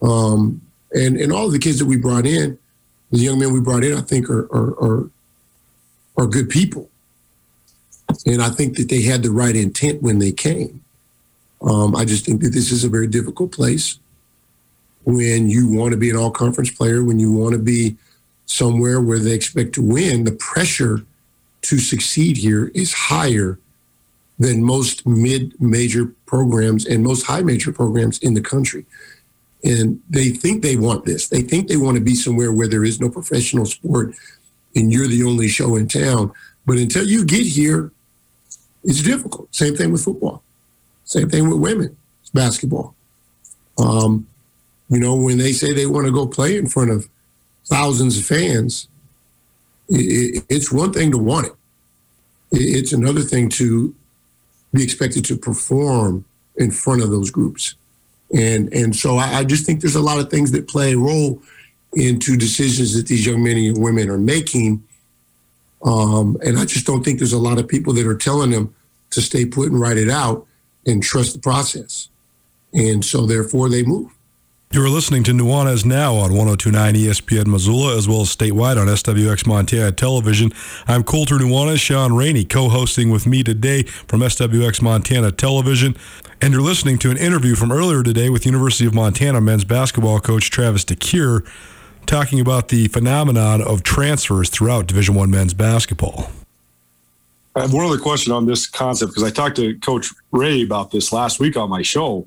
Um, 0.00 0.62
and 0.92 1.18
and 1.18 1.32
all 1.32 1.50
the 1.50 1.58
kids 1.58 1.78
that 1.78 1.84
we 1.84 1.96
brought 1.96 2.26
in, 2.26 2.58
the 3.10 3.18
young 3.18 3.38
men 3.38 3.52
we 3.52 3.60
brought 3.60 3.84
in, 3.84 3.96
I 3.96 4.00
think 4.00 4.30
are 4.30 4.46
are 4.46 4.70
are, 4.82 5.10
are 6.16 6.26
good 6.26 6.48
people. 6.48 6.88
And 8.26 8.42
I 8.42 8.48
think 8.48 8.76
that 8.78 8.88
they 8.88 9.02
had 9.02 9.22
the 9.22 9.30
right 9.30 9.54
intent 9.54 10.02
when 10.02 10.18
they 10.18 10.32
came. 10.32 10.82
Um, 11.62 11.94
I 11.94 12.04
just 12.04 12.24
think 12.24 12.40
that 12.40 12.50
this 12.50 12.72
is 12.72 12.82
a 12.82 12.88
very 12.88 13.06
difficult 13.06 13.52
place 13.52 13.98
when 15.04 15.48
you 15.48 15.68
want 15.68 15.92
to 15.92 15.96
be 15.96 16.10
an 16.10 16.16
all 16.16 16.30
conference 16.30 16.70
player, 16.70 17.04
when 17.04 17.18
you 17.18 17.32
want 17.32 17.52
to 17.52 17.58
be 17.58 17.96
somewhere 18.46 19.00
where 19.00 19.18
they 19.18 19.32
expect 19.32 19.74
to 19.74 19.82
win, 19.82 20.24
the 20.24 20.32
pressure 20.32 21.00
to 21.62 21.78
succeed 21.78 22.36
here 22.36 22.70
is 22.74 22.92
higher 22.92 23.58
than 24.40 24.64
most 24.64 25.06
mid 25.06 25.54
major 25.60 26.06
programs 26.24 26.86
and 26.86 27.04
most 27.04 27.24
high 27.26 27.42
major 27.42 27.72
programs 27.72 28.18
in 28.20 28.34
the 28.34 28.40
country. 28.40 28.84
and 29.62 30.00
they 30.08 30.30
think 30.30 30.62
they 30.62 30.76
want 30.76 31.04
this. 31.04 31.28
They 31.28 31.42
think 31.42 31.68
they 31.68 31.76
want 31.76 31.96
to 31.98 32.02
be 32.02 32.14
somewhere 32.14 32.50
where 32.50 32.66
there 32.66 32.82
is 32.82 32.98
no 32.98 33.10
professional 33.10 33.66
sport 33.66 34.16
and 34.74 34.90
you're 34.90 35.06
the 35.06 35.22
only 35.24 35.48
show 35.48 35.76
in 35.76 35.86
town. 35.86 36.32
But 36.64 36.78
until 36.78 37.06
you 37.06 37.26
get 37.26 37.44
here, 37.44 37.92
it's 38.82 39.02
difficult. 39.02 39.54
Same 39.54 39.76
thing 39.76 39.92
with 39.92 40.02
football. 40.02 40.42
Same 41.04 41.28
thing 41.28 41.50
with 41.50 41.58
women. 41.58 41.94
It's 42.22 42.30
basketball. 42.30 42.94
Um, 43.76 44.26
you 44.88 44.98
know, 44.98 45.14
when 45.14 45.36
they 45.36 45.52
say 45.52 45.74
they 45.74 45.86
want 45.86 46.06
to 46.06 46.12
go 46.12 46.26
play 46.26 46.56
in 46.56 46.66
front 46.66 46.90
of 46.90 47.06
thousands 47.66 48.16
of 48.16 48.24
fans, 48.24 48.88
it, 49.90 50.42
it's 50.48 50.72
one 50.72 50.92
thing 50.94 51.10
to 51.10 51.18
want 51.18 51.48
it. 51.48 51.52
It's 52.52 52.94
another 52.94 53.20
thing 53.20 53.50
to 53.50 53.94
be 54.72 54.82
expected 54.82 55.24
to 55.26 55.36
perform 55.36 56.24
in 56.56 56.70
front 56.70 57.02
of 57.02 57.10
those 57.10 57.30
groups. 57.30 57.74
And 58.34 58.72
and 58.72 58.94
so 58.94 59.16
I, 59.16 59.38
I 59.38 59.44
just 59.44 59.66
think 59.66 59.80
there's 59.80 59.96
a 59.96 60.02
lot 60.02 60.20
of 60.20 60.30
things 60.30 60.52
that 60.52 60.68
play 60.68 60.92
a 60.92 60.98
role 60.98 61.42
into 61.94 62.36
decisions 62.36 62.94
that 62.94 63.08
these 63.08 63.26
young 63.26 63.42
men 63.42 63.56
and 63.56 63.82
women 63.82 64.08
are 64.08 64.18
making. 64.18 64.84
Um, 65.84 66.36
and 66.44 66.58
I 66.58 66.64
just 66.64 66.86
don't 66.86 67.02
think 67.02 67.18
there's 67.18 67.32
a 67.32 67.38
lot 67.38 67.58
of 67.58 67.66
people 67.66 67.92
that 67.94 68.06
are 68.06 68.16
telling 68.16 68.50
them 68.50 68.74
to 69.10 69.20
stay 69.20 69.44
put 69.44 69.72
and 69.72 69.80
write 69.80 69.96
it 69.96 70.10
out 70.10 70.46
and 70.86 71.02
trust 71.02 71.32
the 71.32 71.40
process. 71.40 72.08
And 72.72 73.04
so 73.04 73.26
therefore 73.26 73.68
they 73.68 73.82
move. 73.82 74.12
You 74.72 74.84
are 74.84 74.88
listening 74.88 75.24
to 75.24 75.32
Nuanez 75.32 75.84
Now 75.84 76.14
on 76.14 76.32
1029 76.32 76.94
ESPN 76.94 77.48
Missoula, 77.48 77.98
as 77.98 78.06
well 78.06 78.20
as 78.20 78.28
statewide 78.28 78.80
on 78.80 78.86
SWX 78.86 79.44
Montana 79.44 79.90
Television. 79.90 80.52
I'm 80.86 81.02
Colter 81.02 81.38
Nuanez, 81.38 81.80
Shaun 81.80 82.14
Rainey, 82.14 82.44
co 82.44 82.68
hosting 82.68 83.10
with 83.10 83.26
me 83.26 83.42
today 83.42 83.82
from 83.82 84.20
SWX 84.20 84.80
Montana 84.80 85.32
Television. 85.32 85.96
And 86.40 86.52
you're 86.52 86.62
listening 86.62 86.98
to 87.00 87.10
an 87.10 87.16
interview 87.16 87.56
from 87.56 87.72
earlier 87.72 88.04
today 88.04 88.30
with 88.30 88.46
University 88.46 88.86
of 88.86 88.94
Montana 88.94 89.40
men's 89.40 89.64
basketball 89.64 90.20
coach 90.20 90.52
Travis 90.52 90.84
DeCuire 90.84 91.44
talking 92.06 92.38
about 92.38 92.68
the 92.68 92.86
phenomenon 92.86 93.60
of 93.60 93.82
transfers 93.82 94.50
throughout 94.50 94.86
Division 94.86 95.16
One 95.16 95.32
men's 95.32 95.52
basketball. 95.52 96.30
I 97.56 97.62
have 97.62 97.72
one 97.72 97.86
other 97.86 97.98
question 97.98 98.32
on 98.32 98.46
this 98.46 98.68
concept 98.68 99.10
because 99.10 99.24
I 99.24 99.30
talked 99.30 99.56
to 99.56 99.76
Coach 99.80 100.10
Rahe 100.32 100.64
about 100.64 100.92
this 100.92 101.12
last 101.12 101.40
week 101.40 101.56
on 101.56 101.68
my 101.68 101.82
show. 101.82 102.24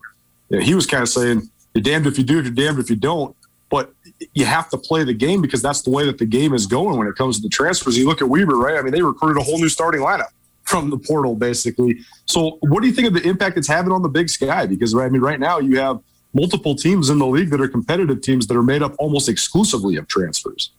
He 0.50 0.76
was 0.76 0.86
kind 0.86 1.04
of 1.04 1.10
saying, 1.10 1.50
you're 1.74 1.82
damned 1.82 2.08
if 2.08 2.18
you 2.18 2.24
do, 2.24 2.42
you're 2.42 2.52
damned 2.52 2.80
if 2.80 2.90
you 2.90 2.96
don't. 2.96 3.36
But 3.70 3.92
you 4.34 4.46
have 4.46 4.70
to 4.70 4.78
play 4.78 5.04
the 5.04 5.16
game 5.16 5.42
because 5.42 5.62
that's 5.62 5.82
the 5.82 5.90
way 5.90 6.06
that 6.06 6.20
the 6.20 6.26
game 6.26 6.54
is 6.54 6.68
going 6.68 6.98
when 6.98 7.08
it 7.08 7.16
comes 7.16 7.38
to 7.38 7.42
the 7.42 7.50
transfers. 7.50 7.98
You 7.98 8.06
look 8.06 8.22
at 8.22 8.30
Weber, 8.30 8.56
right? 8.56 8.78
I 8.78 8.84
mean, 8.84 8.94
they 8.94 9.02
recruited 9.02 9.42
a 9.42 9.44
whole 9.44 9.58
new 9.58 9.70
starting 9.70 10.02
lineup 10.02 10.30
from 10.64 10.92
the 10.92 10.98
portal, 10.98 11.36
basically. 11.36 12.00
So, 12.26 12.60
what 12.62 12.82
do 12.82 12.88
you 12.88 12.94
think 12.94 13.08
of 13.08 13.16
the 13.16 13.28
impact 13.28 13.58
it's 13.58 13.68
having 13.68 13.92
on 13.92 14.04
the 14.04 14.10
Big 14.10 14.30
Sky? 14.30 14.68
Because 14.68 14.96
I 14.96 15.10
mean, 15.10 15.22
right 15.22 15.40
now 15.40 15.58
you 15.58 15.80
have 15.80 16.00
multiple 16.36 16.76
teams 16.76 17.10
in 17.10 17.18
the 17.18 17.26
league 17.26 17.50
that 17.50 17.62
are 17.62 17.68
competitive 17.68 18.22
teams 18.22 18.46
that 18.48 18.56
are 18.56 18.64
made 18.64 18.84
up 18.84 18.94
almost 19.00 19.28
exclusively 19.28 19.96
of 19.96 20.08
transfers. 20.08 20.72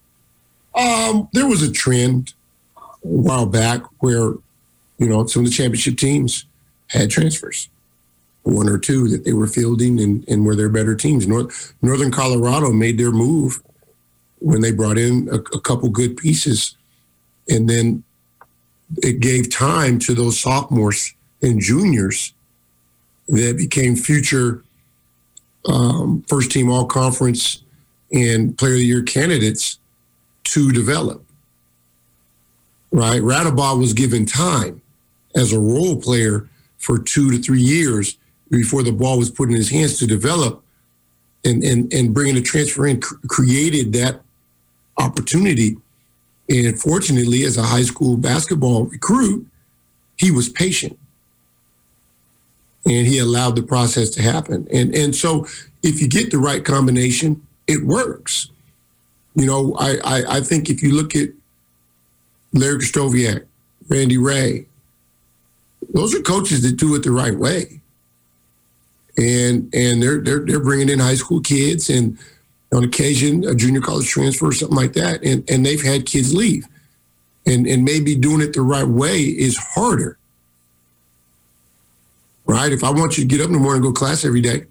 Um, 0.77 1.29
there 1.33 1.47
was 1.47 1.63
a 1.63 1.73
trend 1.73 2.35
a 2.77 2.81
while 3.03 3.47
back 3.47 3.83
where, 3.99 4.35
you 4.99 5.09
know, 5.09 5.27
some 5.27 5.45
of 5.45 5.51
the 5.51 5.55
championship 5.55 5.97
teams 5.97 6.47
had 6.89 7.11
transfers 7.11 7.69
one 8.45 8.69
or 8.69 8.79
two 8.79 9.09
that 9.09 9.25
they 9.25 9.33
were 9.33 9.47
fielding 9.47 10.01
and, 10.01 10.27
and 10.29 10.45
were 10.45 10.55
their 10.55 10.69
better 10.69 10.95
teams. 10.95 11.27
North, 11.27 11.75
Northern 11.83 12.11
Colorado 12.11 12.73
made 12.73 12.99
their 12.99 13.11
move 13.11 13.63
when 14.39 14.61
they 14.61 14.71
brought 14.71 14.99
in 14.99 15.29
a, 15.33 15.37
a 15.37 15.61
couple 15.61 15.89
good 15.89 16.17
pieces. 16.17 16.77
And 17.49 17.69
then 17.69 18.05
it 18.99 19.21
gave 19.21 19.51
time 19.51 19.99
to 20.01 20.15
those 20.15 20.39
sophomores 20.39 21.15
and 21.43 21.61
juniors 21.61 22.35
that 23.29 23.57
became 23.57 23.97
future 23.97 24.63
um, 25.67 26.23
first 26.29 26.51
team 26.51 26.71
all 26.71 26.85
conference 26.85 27.63
and 28.13 28.57
player 28.59 28.75
of 28.75 28.79
the 28.79 28.85
year 28.85 29.03
candidates 29.03 29.79
to 30.45 30.71
develop. 30.73 31.25
Right? 32.93 33.23
Radebaugh 33.23 33.79
was 33.79 33.95
given 33.95 34.27
time 34.27 34.83
as 35.35 35.53
a 35.53 35.59
role 35.59 35.97
player 36.01 36.47
for 36.77 36.99
two 36.99 37.31
to 37.31 37.39
three 37.39 37.63
years 37.63 38.19
before 38.51 38.83
the 38.83 38.93
ball 38.93 39.19
was 39.19 39.31
put 39.31 39.49
in 39.49 39.57
his 39.57 39.71
hands 39.71 39.99
to 39.99 40.07
develop 40.07 40.63
and 41.45 41.63
and 41.63 41.93
and 41.93 42.15
bringing 42.15 42.35
the 42.35 42.43
transfer 42.43 42.87
in 42.87 43.01
cr- 43.01 43.15
created 43.29 43.93
that 43.93 44.21
opportunity. 44.99 45.77
And 46.49 46.79
fortunately 46.79 47.45
as 47.45 47.57
a 47.57 47.63
high 47.63 47.83
school 47.83 48.17
basketball 48.17 48.85
recruit 48.85 49.47
he 50.17 50.31
was 50.31 50.49
patient. 50.49 50.99
And 52.87 53.07
he 53.07 53.19
allowed 53.19 53.57
the 53.57 53.63
process 53.63 54.11
to 54.11 54.23
happen. 54.23 54.69
And 54.73 54.95
and 54.95 55.15
so 55.15 55.47
if 55.83 56.01
you 56.01 56.09
get 56.09 56.31
the 56.31 56.39
right 56.39 56.65
combination 56.65 57.47
it 57.67 57.85
works. 57.85 58.51
You 59.35 59.47
know 59.47 59.75
i 59.79 59.97
i, 60.05 60.37
I 60.37 60.41
think 60.41 60.71
if 60.71 60.83
you 60.83 60.95
look 60.95 61.17
at 61.17 61.31
larry 62.53 62.79
Krystkowiak, 62.79 63.47
randy 63.89 64.17
Rahe 64.17 64.67
those 65.93 66.15
are 66.15 66.23
coaches 66.23 66.63
that 66.63 66.77
do 66.77 66.95
it 66.95 67.03
the 67.03 67.11
right 67.11 67.37
way 67.37 67.81
and 69.17 69.73
and 69.75 70.03
they're 70.03 70.21
they're 70.21 70.41
they're 70.41 70.61
bringing 70.61 70.89
in 70.89 70.99
high 70.99 71.15
school 71.15 71.41
kids 71.41 71.89
and 71.91 72.19
on 72.73 72.85
occasion 72.85 73.45
a 73.45 73.55
junior 73.55 73.81
college 73.81 74.09
transfer 74.09 74.47
or 74.47 74.53
something 74.53 74.77
like 74.77 74.95
that, 74.95 75.23
and 75.23 75.49
and 75.49 75.65
they've 75.65 75.83
had 75.83 76.07
kids 76.07 76.35
leave, 76.35 76.67
and 77.47 77.67
and 77.67 77.85
maybe 77.85 78.15
doing 78.15 78.41
it 78.41 78.53
the 78.53 78.63
right 78.63 78.87
way 78.87 79.21
is 79.21 79.57
harder. 79.57 80.19
Right? 82.47 82.73
If 82.73 82.85
I 82.85 82.91
want 82.91 83.17
you 83.17 83.25
to 83.25 83.29
get 83.29 83.41
up 83.41 83.47
in 83.47 83.55
the 83.55 83.59
morning 83.59 83.83
and 83.83 83.85
go 83.85 83.93
to 83.93 83.99
class 83.99 84.25
every 84.25 84.43
day, 84.43 84.65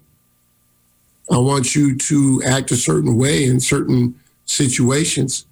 I 1.31 1.37
want 1.37 1.75
you 1.75 1.97
to 1.97 2.41
act 2.45 2.71
a 2.71 2.75
certain 2.75 3.17
way 3.17 3.45
in 3.45 3.59
certain 3.59 4.19
situations. 4.45 5.45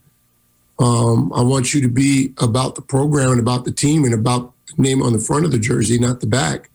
Um, 0.77 1.31
I 1.33 1.41
want 1.41 1.73
you 1.73 1.81
to 1.81 1.87
be 1.87 2.33
about 2.37 2.75
the 2.75 2.81
program 2.81 3.31
and 3.31 3.39
about 3.39 3.65
the 3.65 3.71
team 3.71 4.03
and 4.03 4.13
about 4.13 4.53
the 4.67 4.81
name 4.81 5.01
on 5.01 5.13
the 5.13 5.19
front 5.19 5.45
of 5.45 5.51
the 5.51 5.59
jersey, 5.59 5.97
not 5.97 6.19
the 6.19 6.27
back. 6.27 6.70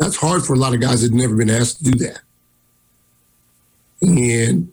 That's 0.00 0.16
hard 0.16 0.44
for 0.44 0.54
a 0.54 0.56
lot 0.56 0.74
of 0.74 0.80
guys 0.80 1.02
that've 1.02 1.14
never 1.14 1.36
been 1.36 1.50
asked 1.50 1.84
to 1.84 1.90
do 1.90 1.98
that. 2.06 2.20
And 4.00 4.72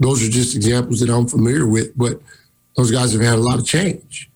those 0.00 0.26
are 0.26 0.30
just 0.30 0.56
examples 0.56 1.00
that 1.00 1.10
I'm 1.10 1.28
familiar 1.28 1.66
with, 1.66 1.96
but 1.96 2.18
those 2.74 2.90
guys 2.90 3.12
have 3.12 3.20
had 3.20 3.34
a 3.34 3.42
lot 3.42 3.58
of 3.58 3.66
change. 3.66 4.30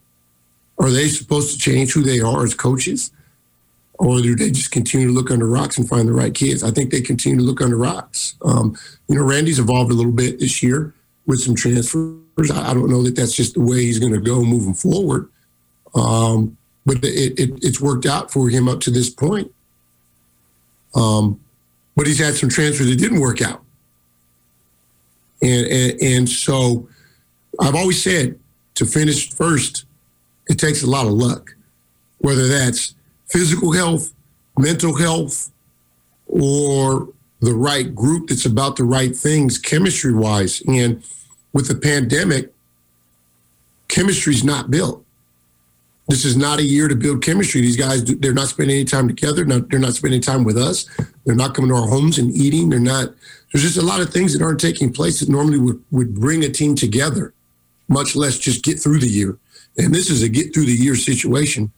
Are 0.78 0.90
they 0.90 1.08
supposed 1.08 1.52
to 1.52 1.58
change 1.58 1.94
who 1.94 2.02
they 2.02 2.20
are 2.20 2.44
as 2.44 2.54
coaches? 2.54 3.10
Or 3.94 4.20
do 4.20 4.36
they 4.36 4.50
just 4.50 4.70
continue 4.70 5.08
to 5.08 5.12
look 5.12 5.30
under 5.30 5.48
rocks 5.48 5.78
and 5.78 5.88
find 5.88 6.06
the 6.06 6.12
right 6.12 6.32
kids? 6.32 6.62
I 6.62 6.70
think 6.70 6.90
they 6.90 7.00
continue 7.00 7.38
to 7.38 7.44
look 7.44 7.62
under 7.62 7.78
rocks. 7.78 8.36
Um, 8.44 8.76
you 9.08 9.16
know, 9.16 9.24
Randy's 9.24 9.58
evolved 9.58 9.90
a 9.90 9.94
little 9.94 10.12
bit 10.12 10.38
this 10.38 10.62
year 10.62 10.94
with 11.26 11.40
some 11.40 11.56
transfers. 11.56 12.50
I, 12.52 12.74
don't 12.74 12.90
know 12.90 13.02
that 13.02 13.16
that's 13.16 13.34
just 13.34 13.54
the 13.54 13.60
way 13.60 13.78
he's 13.78 13.98
going 13.98 14.12
to 14.12 14.20
go 14.20 14.44
moving 14.44 14.74
forward. 14.74 15.30
Um, 15.94 16.56
but 16.86 16.98
it, 17.02 17.40
it, 17.40 17.50
it's 17.62 17.80
worked 17.80 18.06
out 18.06 18.30
for 18.30 18.48
him 18.50 18.68
up 18.68 18.80
to 18.80 18.90
this 18.90 19.10
point. 19.10 19.52
Um, 20.94 21.40
but 21.96 22.06
he's 22.06 22.18
had 22.18 22.34
some 22.34 22.48
transfers 22.48 22.88
that 22.88 22.96
didn't 22.96 23.20
work 23.20 23.42
out. 23.42 23.62
And, 25.42 25.66
and, 25.66 26.02
and 26.02 26.28
so 26.28 26.88
I've 27.60 27.74
always 27.74 28.02
said 28.02 28.38
to 28.74 28.86
finish 28.86 29.30
first, 29.30 29.84
it 30.48 30.58
takes 30.58 30.82
a 30.82 30.86
lot 30.86 31.06
of 31.06 31.12
luck, 31.12 31.54
whether 32.18 32.46
that's 32.46 32.94
physical 33.26 33.72
health, 33.72 34.12
mental 34.58 34.96
health, 34.96 35.50
or 36.26 37.08
the 37.40 37.54
right 37.54 37.94
group 37.94 38.28
that's 38.28 38.46
about 38.46 38.76
the 38.76 38.84
right 38.84 39.16
things 39.16 39.58
chemistry 39.58 40.12
wise. 40.12 40.62
And 40.66 41.02
with 41.52 41.68
the 41.68 41.74
pandemic, 41.74 42.52
chemistry's 43.88 44.44
not 44.44 44.70
built. 44.70 45.04
This 46.08 46.24
is 46.24 46.38
not 46.38 46.58
a 46.58 46.62
year 46.62 46.88
to 46.88 46.96
build 46.96 47.22
chemistry. 47.22 47.60
These 47.60 47.76
guys, 47.76 48.02
they're 48.02 48.32
not 48.32 48.48
spending 48.48 48.76
any 48.76 48.84
time 48.86 49.08
together. 49.08 49.44
they're 49.44 49.78
not 49.78 49.92
spending 49.92 50.22
time 50.22 50.42
with 50.42 50.56
us. 50.56 50.88
They're 51.26 51.36
not 51.36 51.54
coming 51.54 51.70
to 51.70 51.76
our 51.76 51.86
homes 51.86 52.18
and 52.18 52.34
eating. 52.34 52.70
They're 52.70 52.80
not. 52.80 53.10
There's 53.52 53.62
just 53.62 53.76
a 53.76 53.82
lot 53.82 54.00
of 54.00 54.10
things 54.10 54.32
that 54.32 54.42
aren't 54.42 54.60
taking 54.60 54.90
place 54.90 55.20
that 55.20 55.28
normally 55.28 55.58
would, 55.58 55.84
would 55.90 56.14
bring 56.14 56.44
a 56.44 56.48
team 56.48 56.74
together, 56.74 57.34
much 57.88 58.16
less 58.16 58.38
just 58.38 58.64
get 58.64 58.80
through 58.80 59.00
the 59.00 59.08
year. 59.08 59.38
And 59.76 59.94
this 59.94 60.08
is 60.08 60.22
a 60.22 60.28
get 60.28 60.54
through 60.54 60.64
the 60.64 60.72
year 60.72 60.96
situation 60.96 61.70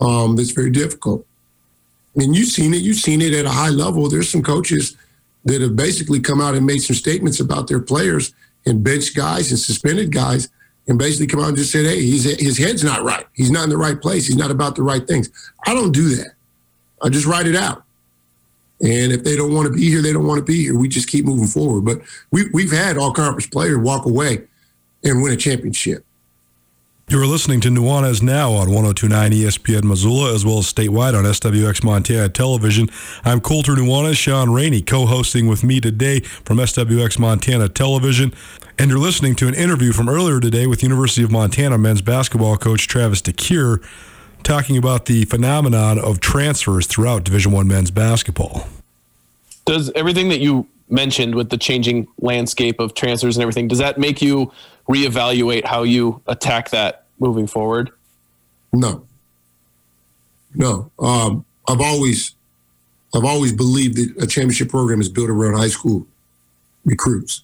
um, 0.00 0.34
that's 0.34 0.50
very 0.50 0.70
difficult. 0.70 1.24
And 2.16 2.34
you've 2.34 2.48
seen 2.48 2.74
it. 2.74 2.82
You've 2.82 2.96
seen 2.96 3.22
it 3.22 3.34
at 3.34 3.44
a 3.44 3.50
high 3.50 3.68
level. 3.70 4.08
There's 4.08 4.28
some 4.28 4.42
coaches 4.42 4.96
that 5.44 5.60
have 5.60 5.76
basically 5.76 6.18
come 6.18 6.40
out 6.40 6.56
and 6.56 6.66
made 6.66 6.82
some 6.82 6.96
statements 6.96 7.38
about 7.38 7.68
their 7.68 7.80
players 7.80 8.34
and 8.66 8.82
bench 8.82 9.14
guys 9.14 9.50
and 9.50 9.60
suspended 9.60 10.10
guys 10.10 10.48
and 10.88 10.98
basically 10.98 11.26
come 11.26 11.40
out 11.40 11.48
and 11.48 11.56
just 11.56 11.72
said, 11.72 11.84
hey, 11.84 12.00
he's, 12.00 12.24
his 12.38 12.58
head's 12.58 12.84
not 12.84 13.02
right. 13.02 13.26
He's 13.32 13.50
not 13.50 13.64
in 13.64 13.70
the 13.70 13.76
right 13.76 14.00
place. 14.00 14.26
He's 14.26 14.36
not 14.36 14.50
about 14.50 14.76
the 14.76 14.82
right 14.82 15.06
things. 15.06 15.30
I 15.66 15.74
don't 15.74 15.92
do 15.92 16.14
that. 16.16 16.32
I 17.02 17.08
just 17.08 17.26
write 17.26 17.46
it 17.46 17.56
out. 17.56 17.82
And 18.80 19.12
if 19.12 19.24
they 19.24 19.36
don't 19.36 19.54
want 19.54 19.66
to 19.66 19.72
be 19.72 19.88
here, 19.88 20.02
they 20.02 20.12
don't 20.12 20.26
want 20.26 20.38
to 20.38 20.44
be 20.44 20.62
here. 20.62 20.78
We 20.78 20.88
just 20.88 21.08
keep 21.08 21.24
moving 21.24 21.46
forward. 21.46 21.84
But 21.84 22.02
we, 22.30 22.44
we've 22.52 22.72
had 22.72 22.98
all 22.98 23.12
conference 23.12 23.46
players 23.46 23.78
walk 23.78 24.06
away 24.06 24.42
and 25.02 25.22
win 25.22 25.32
a 25.32 25.36
championship. 25.36 26.04
You 27.08 27.22
are 27.22 27.26
listening 27.26 27.60
to 27.60 27.68
Nuanez 27.68 28.20
Now 28.20 28.50
on 28.50 28.68
1029 28.68 29.30
ESPN 29.30 29.84
Missoula, 29.84 30.34
as 30.34 30.44
well 30.44 30.58
as 30.58 30.72
statewide 30.72 31.16
on 31.16 31.22
SWX 31.22 31.84
Montana 31.84 32.28
Television. 32.28 32.90
I'm 33.24 33.40
Colter 33.40 33.74
Nuanez, 33.74 34.16
Shaun 34.16 34.50
Rainey, 34.50 34.82
co 34.82 35.06
hosting 35.06 35.46
with 35.46 35.62
me 35.62 35.80
today 35.80 36.18
from 36.18 36.56
SWX 36.56 37.16
Montana 37.20 37.68
Television. 37.68 38.34
And 38.76 38.90
you're 38.90 38.98
listening 38.98 39.36
to 39.36 39.46
an 39.46 39.54
interview 39.54 39.92
from 39.92 40.08
earlier 40.08 40.40
today 40.40 40.66
with 40.66 40.82
University 40.82 41.22
of 41.22 41.30
Montana 41.30 41.78
men's 41.78 42.02
basketball 42.02 42.56
coach 42.56 42.88
Travis 42.88 43.22
DeCuire 43.22 43.88
talking 44.42 44.76
about 44.76 45.06
the 45.06 45.26
phenomenon 45.26 46.00
of 46.00 46.18
transfers 46.18 46.88
throughout 46.88 47.22
Division 47.22 47.52
One 47.52 47.68
men's 47.68 47.92
basketball. 47.92 48.66
Does 49.64 49.92
everything 49.94 50.28
that 50.30 50.40
you 50.40 50.66
mentioned 50.88 51.36
with 51.36 51.50
the 51.50 51.58
changing 51.58 52.08
landscape 52.18 52.80
of 52.80 52.94
transfers 52.94 53.36
and 53.36 53.42
everything, 53.42 53.68
does 53.68 53.78
that 53.78 53.98
make 53.98 54.20
you 54.20 54.50
reevaluate 54.88 55.64
how 55.64 55.82
you 55.82 56.22
attack 56.26 56.70
that 56.70 57.06
moving 57.18 57.46
forward? 57.46 57.90
No. 58.72 59.06
No. 60.54 60.90
Um, 60.98 61.44
I've 61.68 61.80
always 61.80 62.34
I've 63.14 63.24
always 63.24 63.52
believed 63.52 63.96
that 63.96 64.22
a 64.22 64.26
championship 64.26 64.68
program 64.68 65.00
is 65.00 65.08
built 65.08 65.30
around 65.30 65.54
high 65.54 65.68
school 65.68 66.06
recruits. 66.84 67.42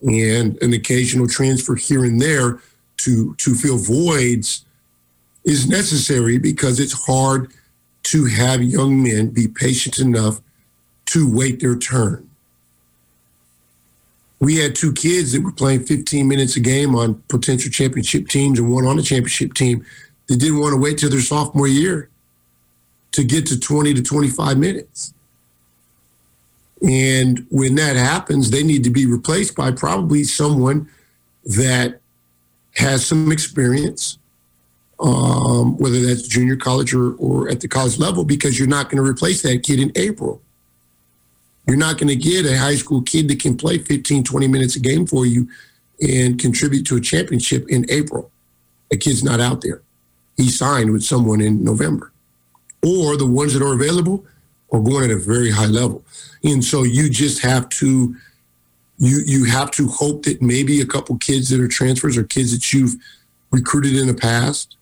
And 0.00 0.60
an 0.62 0.72
occasional 0.72 1.28
transfer 1.28 1.76
here 1.76 2.04
and 2.04 2.20
there 2.20 2.60
to 2.98 3.34
to 3.36 3.54
fill 3.54 3.78
voids 3.78 4.64
is 5.44 5.68
necessary 5.68 6.38
because 6.38 6.80
it's 6.80 7.06
hard 7.06 7.52
to 8.04 8.24
have 8.26 8.62
young 8.62 9.02
men 9.02 9.28
be 9.28 9.46
patient 9.46 9.98
enough 9.98 10.40
to 11.06 11.32
wait 11.32 11.60
their 11.60 11.76
turn 11.76 12.28
we 14.42 14.56
had 14.56 14.74
two 14.74 14.92
kids 14.92 15.30
that 15.30 15.40
were 15.40 15.52
playing 15.52 15.84
15 15.84 16.26
minutes 16.26 16.56
a 16.56 16.60
game 16.60 16.96
on 16.96 17.22
potential 17.28 17.70
championship 17.70 18.26
teams 18.26 18.58
and 18.58 18.72
one 18.72 18.84
on 18.84 18.98
a 18.98 19.02
championship 19.02 19.54
team 19.54 19.86
They 20.28 20.34
didn't 20.34 20.58
want 20.58 20.72
to 20.72 20.80
wait 20.80 20.98
till 20.98 21.10
their 21.10 21.20
sophomore 21.20 21.68
year 21.68 22.10
to 23.12 23.22
get 23.22 23.46
to 23.46 23.60
20 23.60 23.94
to 23.94 24.02
25 24.02 24.58
minutes. 24.58 25.14
And 26.82 27.46
when 27.50 27.76
that 27.76 27.94
happens, 27.94 28.50
they 28.50 28.64
need 28.64 28.82
to 28.82 28.90
be 28.90 29.06
replaced 29.06 29.54
by 29.54 29.70
probably 29.70 30.24
someone 30.24 30.88
that 31.44 32.00
has 32.74 33.06
some 33.06 33.30
experience, 33.30 34.18
um, 34.98 35.78
whether 35.78 36.00
that's 36.04 36.26
junior 36.26 36.56
college 36.56 36.92
or, 36.92 37.14
or 37.14 37.48
at 37.48 37.60
the 37.60 37.68
college 37.68 37.96
level, 37.96 38.24
because 38.24 38.58
you're 38.58 38.66
not 38.66 38.90
going 38.90 39.00
to 39.00 39.08
replace 39.08 39.40
that 39.42 39.62
kid 39.62 39.78
in 39.78 39.92
April. 39.94 40.42
You're 41.66 41.76
not 41.76 41.98
going 41.98 42.08
to 42.08 42.16
get 42.16 42.46
a 42.46 42.58
high 42.58 42.74
school 42.74 43.02
kid 43.02 43.28
that 43.28 43.40
can 43.40 43.56
play 43.56 43.78
15, 43.78 44.24
20 44.24 44.48
minutes 44.48 44.76
a 44.76 44.80
game 44.80 45.06
for 45.06 45.26
you 45.26 45.48
and 46.00 46.38
contribute 46.38 46.84
to 46.86 46.96
a 46.96 47.00
championship 47.00 47.68
in 47.68 47.86
April. 47.88 48.30
The 48.90 48.96
kid's 48.96 49.22
not 49.22 49.40
out 49.40 49.60
there. 49.60 49.82
He 50.36 50.48
signed 50.48 50.92
with 50.92 51.04
someone 51.04 51.40
in 51.40 51.62
November. 51.62 52.12
Or 52.84 53.16
the 53.16 53.26
ones 53.26 53.54
that 53.54 53.62
are 53.62 53.74
available 53.74 54.24
are 54.72 54.80
going 54.80 55.04
at 55.04 55.16
a 55.16 55.18
very 55.18 55.50
high 55.50 55.66
level. 55.66 56.04
And 56.42 56.64
so 56.64 56.82
you 56.82 57.08
just 57.08 57.42
have 57.42 57.68
to 57.70 58.16
you 58.98 59.22
you 59.26 59.44
have 59.44 59.70
to 59.72 59.88
hope 59.88 60.24
that 60.24 60.42
maybe 60.42 60.80
a 60.80 60.86
couple 60.86 61.16
kids 61.18 61.48
that 61.50 61.60
are 61.60 61.68
transfers 61.68 62.16
or 62.16 62.24
kids 62.24 62.52
that 62.52 62.72
you've 62.72 62.94
recruited 63.50 63.96
in 63.96 64.06
the 64.06 64.14
past 64.14 64.76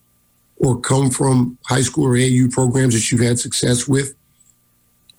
or 0.57 0.81
come 0.81 1.11
from 1.11 1.59
high 1.67 1.81
school 1.81 2.07
or 2.07 2.17
AU 2.17 2.49
programs 2.51 2.95
that 2.95 3.11
you've 3.11 3.21
had 3.21 3.39
success 3.39 3.89
with 3.89 4.15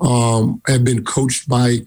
um, 0.02 0.62
have 0.68 0.84
been 0.84 1.04
coached 1.04 1.48
by 1.48 1.80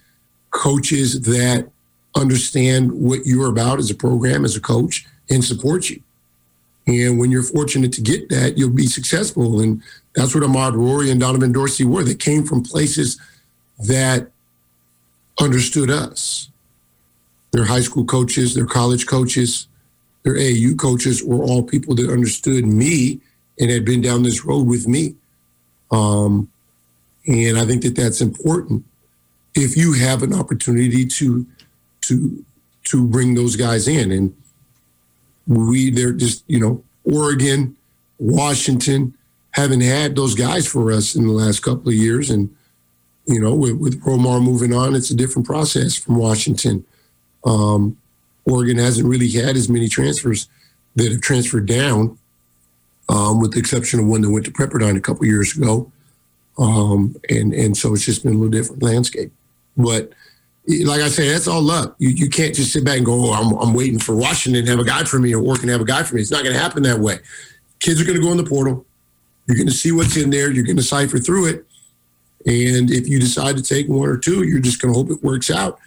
coaches 0.51 1.21
that 1.23 1.69
understand 2.17 2.93
what 2.93 3.27
you're 3.27 3.51
about 3.51 3.79
as 3.79 3.91
a 3.91 3.95
program, 3.95 4.45
as 4.45 4.57
a 4.57 4.61
coach, 4.61 5.05
and 5.29 5.45
support 5.45 5.91
you. 5.91 6.01
And 6.87 7.19
when 7.19 7.31
you're 7.31 7.43
fortunate 7.43 7.93
to 7.95 8.01
get 8.01 8.29
that, 8.29 8.57
you'll 8.57 8.71
be 8.71 8.87
successful. 8.87 9.61
And 9.61 9.83
that's 10.15 10.35
what 10.35 10.45
Ahmaad 10.45 10.75
Rorie 10.75 11.11
and 11.11 11.21
Donovan 11.21 11.53
Dorsey 11.53 11.85
were. 11.85 12.05
They 12.05 12.15
came 12.15 12.45
from 12.45 12.63
places 12.63 13.21
that 13.79 14.31
understood 15.41 15.91
us. 15.91 16.51
Their 17.53 17.65
high 17.65 17.81
school 17.81 18.05
coaches, 18.05 18.55
their 18.55 18.67
college 18.67 19.07
coaches, 19.07 19.67
their 20.23 20.35
AAU 20.35 20.79
coaches 20.79 21.23
were 21.23 21.43
all 21.43 21.63
people 21.63 21.95
that 21.97 22.11
understood 22.11 22.67
me 22.67 23.21
and 23.59 23.71
had 23.71 23.85
been 23.85 24.01
down 24.01 24.23
this 24.23 24.45
road 24.45 24.67
with 24.67 24.87
me. 24.87 25.15
Um, 25.91 26.51
and 27.27 27.59
I 27.59 27.65
think 27.65 27.83
that 27.83 27.97
that's 27.97 28.21
important. 28.21 28.85
If 29.55 29.77
you 29.77 29.95
have 29.95 30.23
an 30.23 30.35
opportunity 30.35 31.07
to 31.07 31.47
to 32.03 32.45
to 32.85 33.07
bring 33.07 33.35
those 33.35 33.57
guys 33.57 33.89
in, 33.89 34.13
and 34.13 34.37
we 35.47 35.91
they're 35.91 36.13
just 36.13 36.45
you 36.47 36.61
know 36.61 36.83
Oregon, 37.05 37.77
Washington 38.19 39.15
haven't 39.53 39.83
had 39.83 40.17
those 40.17 40.35
guys 40.35 40.67
for 40.67 40.91
us 40.91 41.15
in 41.15 41.27
the 41.27 41.33
last 41.33 41.61
couple 41.61 41.89
of 41.89 41.95
years, 41.95 42.31
and 42.31 42.55
you 43.27 43.41
know 43.41 43.55
with, 43.55 43.79
with 43.79 44.03
Romar 44.03 44.43
moving 44.43 44.75
on, 44.75 44.95
it's 44.95 45.11
a 45.11 45.17
different 45.17 45.47
process 45.47 45.97
from 45.97 46.17
Washington. 46.17 46.85
Um, 47.45 47.97
Oregon 48.45 48.79
hasn't 48.79 49.07
really 49.07 49.31
had 49.31 49.57
as 49.57 49.69
many 49.69 49.89
transfers 49.89 50.49
that 50.97 51.11
have 51.11 51.21
transferred 51.21 51.67
down, 51.67 52.19
um, 53.09 53.41
with 53.41 53.53
the 53.53 53.59
exception 53.59 54.01
of 54.01 54.07
one 54.07 54.21
that 54.21 54.31
went 54.31 54.45
to 54.45 54.51
Pepperdine 54.51 54.97
a 54.97 55.01
couple 55.01 55.25
years 55.25 55.57
ago. 55.57 55.91
Um, 56.59 57.17
and 57.29 57.53
and 57.53 57.77
so 57.77 57.95
it's 57.95 58.05
just 58.05 58.23
been 58.23 58.35
a 58.35 58.37
little 58.37 58.51
different 58.51 58.83
landscape. 58.83 59.33
But 59.77 60.13
like 60.67 61.01
I 61.01 61.09
say, 61.09 61.29
that's 61.29 61.49
all 61.49 61.63
luck. 61.63 61.97
You 61.99 62.11
you 62.11 62.29
can't 62.29 62.55
just 62.55 62.73
sit 62.73 62.85
back 62.85 62.97
and 62.97 63.07
go, 63.07 63.31
oh, 63.31 63.33
I'm, 63.33 63.53
I'm 63.55 63.75
waiting 63.75 63.99
for 63.99 64.15
Washington 64.15 64.65
to 64.65 64.71
have 64.71 64.81
a 64.81 64.85
guy 64.85 65.05
for 65.05 65.19
me 65.19 65.35
or 65.35 65.43
Oregon 65.43 65.67
to 65.67 65.73
have 65.73 65.81
a 65.81 65.87
guy 65.87 66.03
for 66.03 66.15
me. 66.15 66.21
It's 66.21 66.31
not 66.31 66.43
going 66.43 66.55
to 66.55 66.61
happen 66.61 66.83
that 66.85 67.01
way. 67.01 67.19
Kids 67.81 68.01
are 68.01 68.05
going 68.05 68.17
to 68.17 68.23
go 68.23 68.31
in 68.31 68.37
the 68.37 68.45
portal. 68.45 68.87
You're 69.47 69.57
going 69.57 69.69
to 69.69 69.75
see 69.75 69.93
what's 69.93 70.17
in 70.17 70.31
there. 70.31 70.51
You're 70.51 70.65
going 70.65 70.77
to 70.77 70.83
cipher 70.83 71.19
through 71.19 71.49
it. 71.49 71.67
And 72.47 72.91
if 72.91 73.09
you 73.09 73.19
decide 73.19 73.57
to 73.57 73.63
take 73.63 73.89
one 73.89 74.09
or 74.09 74.17
two, 74.17 74.45
you're 74.47 74.61
just 74.61 74.81
going 74.81 74.93
to 74.93 74.99
hope 74.99 75.11
it 75.11 75.23
works 75.23 75.51
out. 75.51 75.79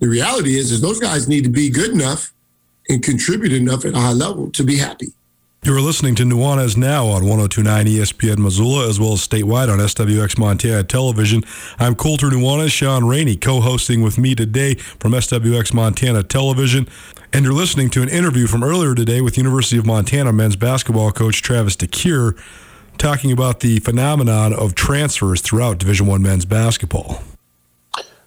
The 0.00 0.08
reality 0.08 0.58
is, 0.58 0.72
is 0.72 0.80
those 0.80 1.00
guys 1.00 1.28
need 1.28 1.44
to 1.44 1.50
be 1.50 1.70
good 1.70 1.90
enough 1.90 2.32
and 2.88 3.02
contribute 3.02 3.52
enough 3.52 3.84
at 3.84 3.94
a 3.94 3.98
high 3.98 4.12
level 4.12 4.50
to 4.52 4.62
be 4.62 4.76
happy. 4.76 5.08
You 5.66 5.74
are 5.74 5.80
listening 5.80 6.14
to 6.14 6.22
Nuanez 6.22 6.76
Now 6.76 7.06
on 7.06 7.26
1029 7.26 7.86
ESPN 7.86 8.38
Missoula, 8.38 8.88
as 8.88 9.00
well 9.00 9.14
as 9.14 9.26
statewide 9.26 9.68
on 9.68 9.80
SWX 9.80 10.38
Montana 10.38 10.84
Television. 10.84 11.42
I'm 11.80 11.96
Colter 11.96 12.28
Nuanez, 12.28 12.70
Shaun 12.70 13.04
Rainey, 13.04 13.34
co 13.34 13.60
hosting 13.60 14.00
with 14.00 14.16
me 14.16 14.36
today 14.36 14.74
from 14.74 15.10
SWX 15.10 15.74
Montana 15.74 16.22
Television. 16.22 16.86
And 17.32 17.44
you're 17.44 17.52
listening 17.52 17.90
to 17.90 18.02
an 18.02 18.08
interview 18.08 18.46
from 18.46 18.62
earlier 18.62 18.94
today 18.94 19.20
with 19.20 19.36
University 19.36 19.76
of 19.76 19.84
Montana 19.84 20.32
men's 20.32 20.54
basketball 20.54 21.10
coach 21.10 21.42
Travis 21.42 21.74
DeCuire 21.74 22.38
talking 22.96 23.32
about 23.32 23.58
the 23.58 23.80
phenomenon 23.80 24.52
of 24.52 24.76
transfers 24.76 25.40
throughout 25.40 25.78
Division 25.78 26.06
One 26.06 26.22
men's 26.22 26.44
basketball 26.44 27.24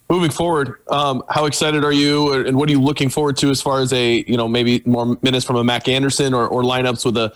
moving 0.10 0.32
forward, 0.32 0.76
um, 0.89 1.24
how 1.30 1.45
excited 1.45 1.84
are 1.84 1.91
you, 1.91 2.34
and 2.34 2.58
what 2.58 2.67
are 2.67 2.72
you 2.72 2.82
looking 2.82 3.10
forward 3.10 3.38
to 3.38 3.50
as 3.50 3.62
far 3.62 3.80
as 3.80 3.93
a 3.93 4.24
you 4.28 4.38
know 4.38 4.48
maybe 4.48 4.82
more 4.86 5.17
minutes 5.22 5.45
from 5.45 5.56
a 5.56 5.63
Mack 5.63 5.88
Anderson 5.88 6.34
or, 6.34 6.48
or 6.48 6.63
lineups 6.63 7.06
with 7.06 7.17
a 7.17 7.34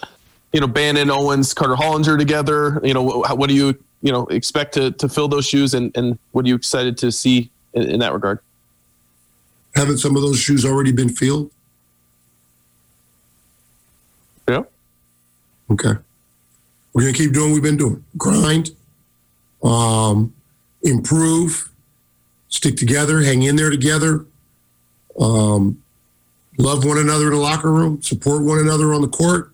you 0.51 0.59
know 0.59 0.67
Bannan, 0.67 1.09
Owens, 1.09 1.53
Carter 1.53 1.75
Hollinger 1.75 2.17
together? 2.17 2.81
You 2.83 2.93
know, 2.93 3.03
what, 3.03 3.37
what 3.37 3.49
do 3.49 3.55
you 3.55 3.77
you 4.01 4.11
know 4.11 4.25
expect 4.27 4.73
to 4.75 4.91
to 4.91 5.07
fill 5.07 5.27
those 5.27 5.45
shoes, 5.45 5.73
and 5.73 5.95
and 5.95 6.17
what 6.31 6.45
are 6.45 6.47
you 6.47 6.55
excited 6.55 6.97
to 6.99 7.11
see 7.11 7.51
in, 7.73 7.83
in 7.83 7.99
that 7.99 8.13
regard? 8.13 8.39
Haven't 9.75 9.97
some 9.97 10.15
of 10.15 10.21
those 10.21 10.39
shoes 10.39 10.65
already 10.65 10.91
been 10.91 11.09
filled? 11.09 11.51
Yeah. 14.47 14.63
Okay. 15.71 15.93
We're 16.93 17.01
gonna 17.01 17.13
keep 17.13 17.33
doing 17.33 17.49
what 17.49 17.53
we've 17.55 17.63
been 17.63 17.77
doing. 17.77 18.03
Grind, 18.17 18.71
um, 19.63 20.33
improve 20.83 21.71
stick 22.53 22.77
together, 22.77 23.21
hang 23.21 23.41
in 23.41 23.55
there 23.55 23.71
together, 23.71 24.25
um, 25.19 25.81
love 26.59 26.85
one 26.85 26.99
another 26.99 27.25
in 27.25 27.31
the 27.31 27.39
locker 27.39 27.71
room, 27.71 28.01
support 28.01 28.43
one 28.43 28.59
another 28.59 28.93
on 28.93 29.01
the 29.01 29.07
court, 29.07 29.51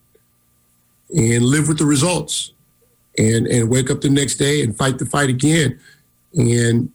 and 1.09 1.45
live 1.45 1.67
with 1.67 1.79
the 1.79 1.85
results. 1.85 2.51
And 3.17 3.47
and 3.47 3.69
wake 3.69 3.89
up 3.89 3.99
the 3.99 4.09
next 4.09 4.35
day 4.35 4.61
and 4.61 4.77
fight 4.77 4.97
the 4.97 5.05
fight 5.05 5.29
again, 5.29 5.77
and 6.35 6.89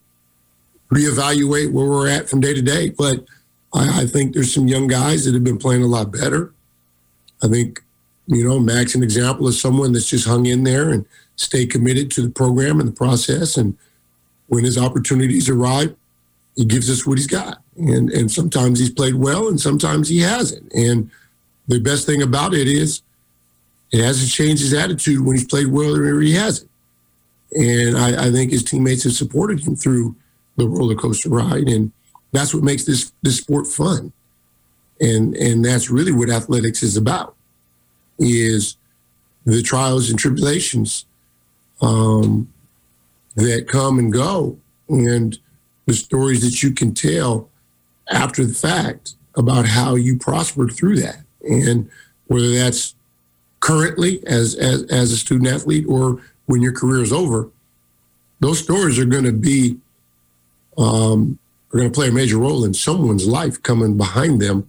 reevaluate 0.90 1.70
where 1.70 1.86
we're 1.86 2.08
at 2.08 2.30
from 2.30 2.40
day 2.40 2.54
to 2.54 2.62
day. 2.62 2.90
But 2.90 3.24
I, 3.74 4.02
I 4.02 4.06
think 4.06 4.32
there's 4.32 4.54
some 4.54 4.66
young 4.66 4.86
guys 4.86 5.24
that 5.24 5.34
have 5.34 5.44
been 5.44 5.58
playing 5.58 5.82
a 5.82 5.86
lot 5.86 6.12
better. 6.12 6.54
I 7.42 7.48
think 7.48 7.82
you 8.26 8.42
know 8.42 8.58
Max 8.58 8.94
an 8.94 9.02
example 9.02 9.46
of 9.46 9.54
someone 9.54 9.92
that's 9.92 10.08
just 10.08 10.26
hung 10.26 10.46
in 10.46 10.64
there 10.64 10.90
and 10.90 11.04
stay 11.36 11.66
committed 11.66 12.10
to 12.12 12.22
the 12.22 12.30
program 12.30 12.80
and 12.80 12.88
the 12.88 12.96
process 12.96 13.58
and 13.58 13.76
when 14.54 14.64
his 14.64 14.78
opportunities 14.78 15.48
arrive, 15.48 15.94
he 16.54 16.64
gives 16.64 16.88
us 16.88 17.04
what 17.04 17.18
he's 17.18 17.26
got. 17.26 17.60
And 17.76 18.10
and 18.10 18.30
sometimes 18.30 18.78
he's 18.78 18.90
played 18.90 19.16
well 19.16 19.48
and 19.48 19.60
sometimes 19.60 20.08
he 20.08 20.20
hasn't. 20.20 20.72
And 20.72 21.10
the 21.66 21.80
best 21.80 22.06
thing 22.06 22.22
about 22.22 22.54
it 22.54 22.68
is 22.68 23.02
it 23.90 24.02
hasn't 24.02 24.30
changed 24.30 24.62
his 24.62 24.72
attitude 24.72 25.20
when 25.24 25.36
he's 25.36 25.46
played 25.46 25.66
well 25.66 25.94
or 25.94 26.20
he 26.20 26.34
hasn't. 26.34 26.70
And 27.52 27.96
I, 27.96 28.26
I 28.26 28.30
think 28.30 28.52
his 28.52 28.64
teammates 28.64 29.04
have 29.04 29.12
supported 29.12 29.60
him 29.60 29.74
through 29.76 30.14
the 30.56 30.68
roller 30.68 30.94
coaster 30.94 31.28
ride. 31.28 31.68
And 31.68 31.90
that's 32.32 32.54
what 32.54 32.62
makes 32.62 32.84
this 32.84 33.12
this 33.22 33.38
sport 33.38 33.66
fun. 33.66 34.12
And 35.00 35.34
and 35.34 35.64
that's 35.64 35.90
really 35.90 36.12
what 36.12 36.30
athletics 36.30 36.82
is 36.82 36.96
about. 36.96 37.34
is 38.18 38.76
the 39.44 39.62
trials 39.62 40.08
and 40.10 40.18
tribulations 40.18 41.04
um, 41.80 42.53
that 43.36 43.68
come 43.68 43.98
and 43.98 44.12
go, 44.12 44.58
and 44.88 45.38
the 45.86 45.94
stories 45.94 46.42
that 46.42 46.62
you 46.62 46.72
can 46.72 46.94
tell 46.94 47.48
after 48.10 48.44
the 48.44 48.54
fact 48.54 49.14
about 49.34 49.66
how 49.66 49.94
you 49.94 50.16
prospered 50.16 50.72
through 50.72 50.96
that, 50.96 51.20
and 51.42 51.90
whether 52.26 52.50
that's 52.52 52.94
currently 53.60 54.24
as 54.26 54.54
as, 54.54 54.82
as 54.84 55.12
a 55.12 55.16
student 55.16 55.48
athlete 55.48 55.86
or 55.88 56.20
when 56.46 56.62
your 56.62 56.72
career 56.72 57.02
is 57.02 57.12
over, 57.12 57.50
those 58.40 58.62
stories 58.62 58.98
are 58.98 59.06
going 59.06 59.24
to 59.24 59.32
be 59.32 59.76
um, 60.76 61.38
are 61.72 61.78
going 61.78 61.90
to 61.90 61.94
play 61.94 62.08
a 62.08 62.12
major 62.12 62.38
role 62.38 62.64
in 62.64 62.74
someone's 62.74 63.26
life 63.26 63.62
coming 63.62 63.96
behind 63.96 64.40
them. 64.40 64.68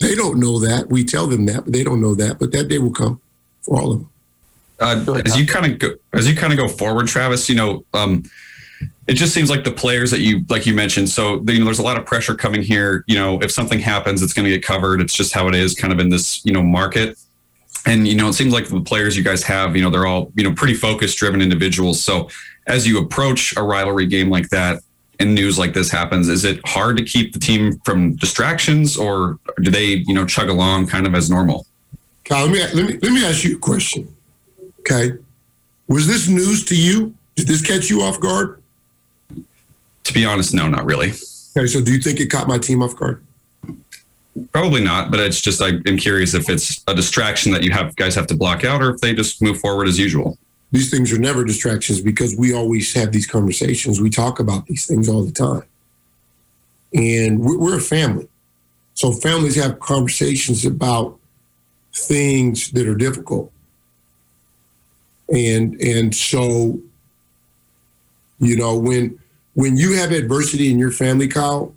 They 0.00 0.14
don't 0.14 0.38
know 0.38 0.58
that. 0.58 0.88
We 0.90 1.04
tell 1.04 1.26
them 1.26 1.46
that, 1.46 1.64
but 1.64 1.72
they 1.72 1.84
don't 1.84 2.00
know 2.00 2.14
that. 2.14 2.38
But 2.38 2.52
that 2.52 2.68
day 2.68 2.78
will 2.78 2.92
come 2.92 3.20
for 3.62 3.80
all 3.80 3.92
of 3.92 3.98
them. 4.00 4.10
Uh, 4.80 5.22
as 5.24 5.36
you 5.38 5.46
kind 5.46 5.72
of 5.72 5.78
go, 5.78 5.94
as 6.12 6.28
you 6.28 6.36
kind 6.36 6.52
of 6.52 6.58
go 6.58 6.68
forward, 6.68 7.06
Travis, 7.06 7.48
you 7.48 7.54
know, 7.54 7.84
um, 7.94 8.24
it 9.06 9.14
just 9.14 9.34
seems 9.34 9.50
like 9.50 9.64
the 9.64 9.70
players 9.70 10.10
that 10.10 10.20
you 10.20 10.44
like 10.48 10.66
you 10.66 10.74
mentioned. 10.74 11.08
So 11.08 11.42
you 11.46 11.58
know, 11.58 11.64
there's 11.66 11.78
a 11.78 11.82
lot 11.82 11.98
of 11.98 12.06
pressure 12.06 12.34
coming 12.34 12.62
here. 12.62 13.04
You 13.06 13.16
know, 13.16 13.40
if 13.40 13.50
something 13.50 13.78
happens, 13.78 14.22
it's 14.22 14.32
going 14.32 14.44
to 14.44 14.50
get 14.50 14.64
covered. 14.64 15.00
It's 15.00 15.14
just 15.14 15.32
how 15.32 15.48
it 15.48 15.54
is, 15.54 15.74
kind 15.74 15.92
of 15.92 16.00
in 16.00 16.08
this 16.08 16.44
you 16.44 16.52
know 16.52 16.62
market. 16.62 17.18
And 17.86 18.08
you 18.08 18.14
know, 18.14 18.28
it 18.28 18.32
seems 18.32 18.52
like 18.52 18.68
the 18.68 18.80
players 18.80 19.16
you 19.16 19.22
guys 19.22 19.42
have, 19.44 19.76
you 19.76 19.82
know, 19.82 19.90
they're 19.90 20.06
all 20.06 20.32
you 20.34 20.42
know 20.42 20.54
pretty 20.54 20.74
focused, 20.74 21.18
driven 21.18 21.42
individuals. 21.42 22.02
So 22.02 22.28
as 22.66 22.86
you 22.86 22.98
approach 22.98 23.56
a 23.56 23.62
rivalry 23.62 24.06
game 24.06 24.30
like 24.30 24.48
that, 24.50 24.82
and 25.20 25.34
news 25.34 25.58
like 25.58 25.74
this 25.74 25.90
happens, 25.90 26.28
is 26.28 26.44
it 26.44 26.60
hard 26.66 26.96
to 26.96 27.04
keep 27.04 27.32
the 27.32 27.38
team 27.38 27.78
from 27.84 28.16
distractions, 28.16 28.96
or 28.96 29.38
do 29.60 29.70
they 29.70 30.02
you 30.06 30.14
know 30.14 30.24
chug 30.24 30.48
along 30.48 30.86
kind 30.86 31.06
of 31.06 31.14
as 31.14 31.30
normal? 31.30 31.66
Kyle, 32.24 32.46
let 32.46 32.52
me 32.52 32.80
let 32.80 32.90
me 32.90 32.98
let 33.02 33.12
me 33.12 33.24
ask 33.24 33.44
you 33.44 33.56
a 33.56 33.58
question. 33.58 34.13
Okay, 34.86 35.16
was 35.88 36.06
this 36.06 36.28
news 36.28 36.64
to 36.66 36.76
you? 36.76 37.14
Did 37.36 37.46
this 37.46 37.66
catch 37.66 37.88
you 37.88 38.02
off 38.02 38.20
guard? 38.20 38.62
To 40.04 40.12
be 40.12 40.26
honest, 40.26 40.52
no, 40.52 40.68
not 40.68 40.84
really. 40.84 41.12
Okay, 41.56 41.66
so 41.66 41.80
do 41.80 41.92
you 41.92 42.00
think 42.00 42.20
it 42.20 42.26
caught 42.26 42.46
my 42.46 42.58
team 42.58 42.82
off 42.82 42.94
guard? 42.94 43.24
Probably 44.52 44.82
not, 44.82 45.10
but 45.10 45.20
it's 45.20 45.40
just 45.40 45.62
I 45.62 45.68
am 45.86 45.96
curious 45.96 46.34
if 46.34 46.50
it's 46.50 46.82
a 46.88 46.94
distraction 46.94 47.52
that 47.52 47.62
you 47.62 47.70
have 47.70 47.94
guys 47.96 48.14
have 48.16 48.26
to 48.26 48.36
block 48.36 48.64
out, 48.64 48.82
or 48.82 48.90
if 48.90 49.00
they 49.00 49.14
just 49.14 49.40
move 49.40 49.58
forward 49.60 49.88
as 49.88 49.98
usual. 49.98 50.38
These 50.72 50.90
things 50.90 51.12
are 51.12 51.18
never 51.18 51.44
distractions 51.44 52.00
because 52.00 52.36
we 52.36 52.52
always 52.52 52.92
have 52.94 53.12
these 53.12 53.26
conversations. 53.26 54.00
We 54.00 54.10
talk 54.10 54.40
about 54.40 54.66
these 54.66 54.86
things 54.86 55.08
all 55.08 55.24
the 55.24 55.32
time, 55.32 55.62
and 56.92 57.40
we're, 57.40 57.58
we're 57.58 57.78
a 57.78 57.80
family. 57.80 58.28
So 58.94 59.12
families 59.12 59.56
have 59.56 59.80
conversations 59.80 60.66
about 60.66 61.18
things 61.92 62.72
that 62.72 62.88
are 62.88 62.96
difficult, 62.96 63.52
and 65.28 65.80
and 65.80 66.14
so 66.14 66.80
you 68.38 68.56
know 68.56 68.76
when 68.76 69.18
when 69.54 69.76
you 69.76 69.96
have 69.96 70.10
adversity 70.10 70.70
in 70.70 70.78
your 70.78 70.90
family, 70.90 71.28
Kyle, 71.28 71.74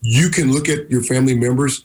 you 0.00 0.30
can 0.30 0.50
look 0.50 0.68
at 0.68 0.90
your 0.90 1.02
family 1.02 1.36
members 1.36 1.84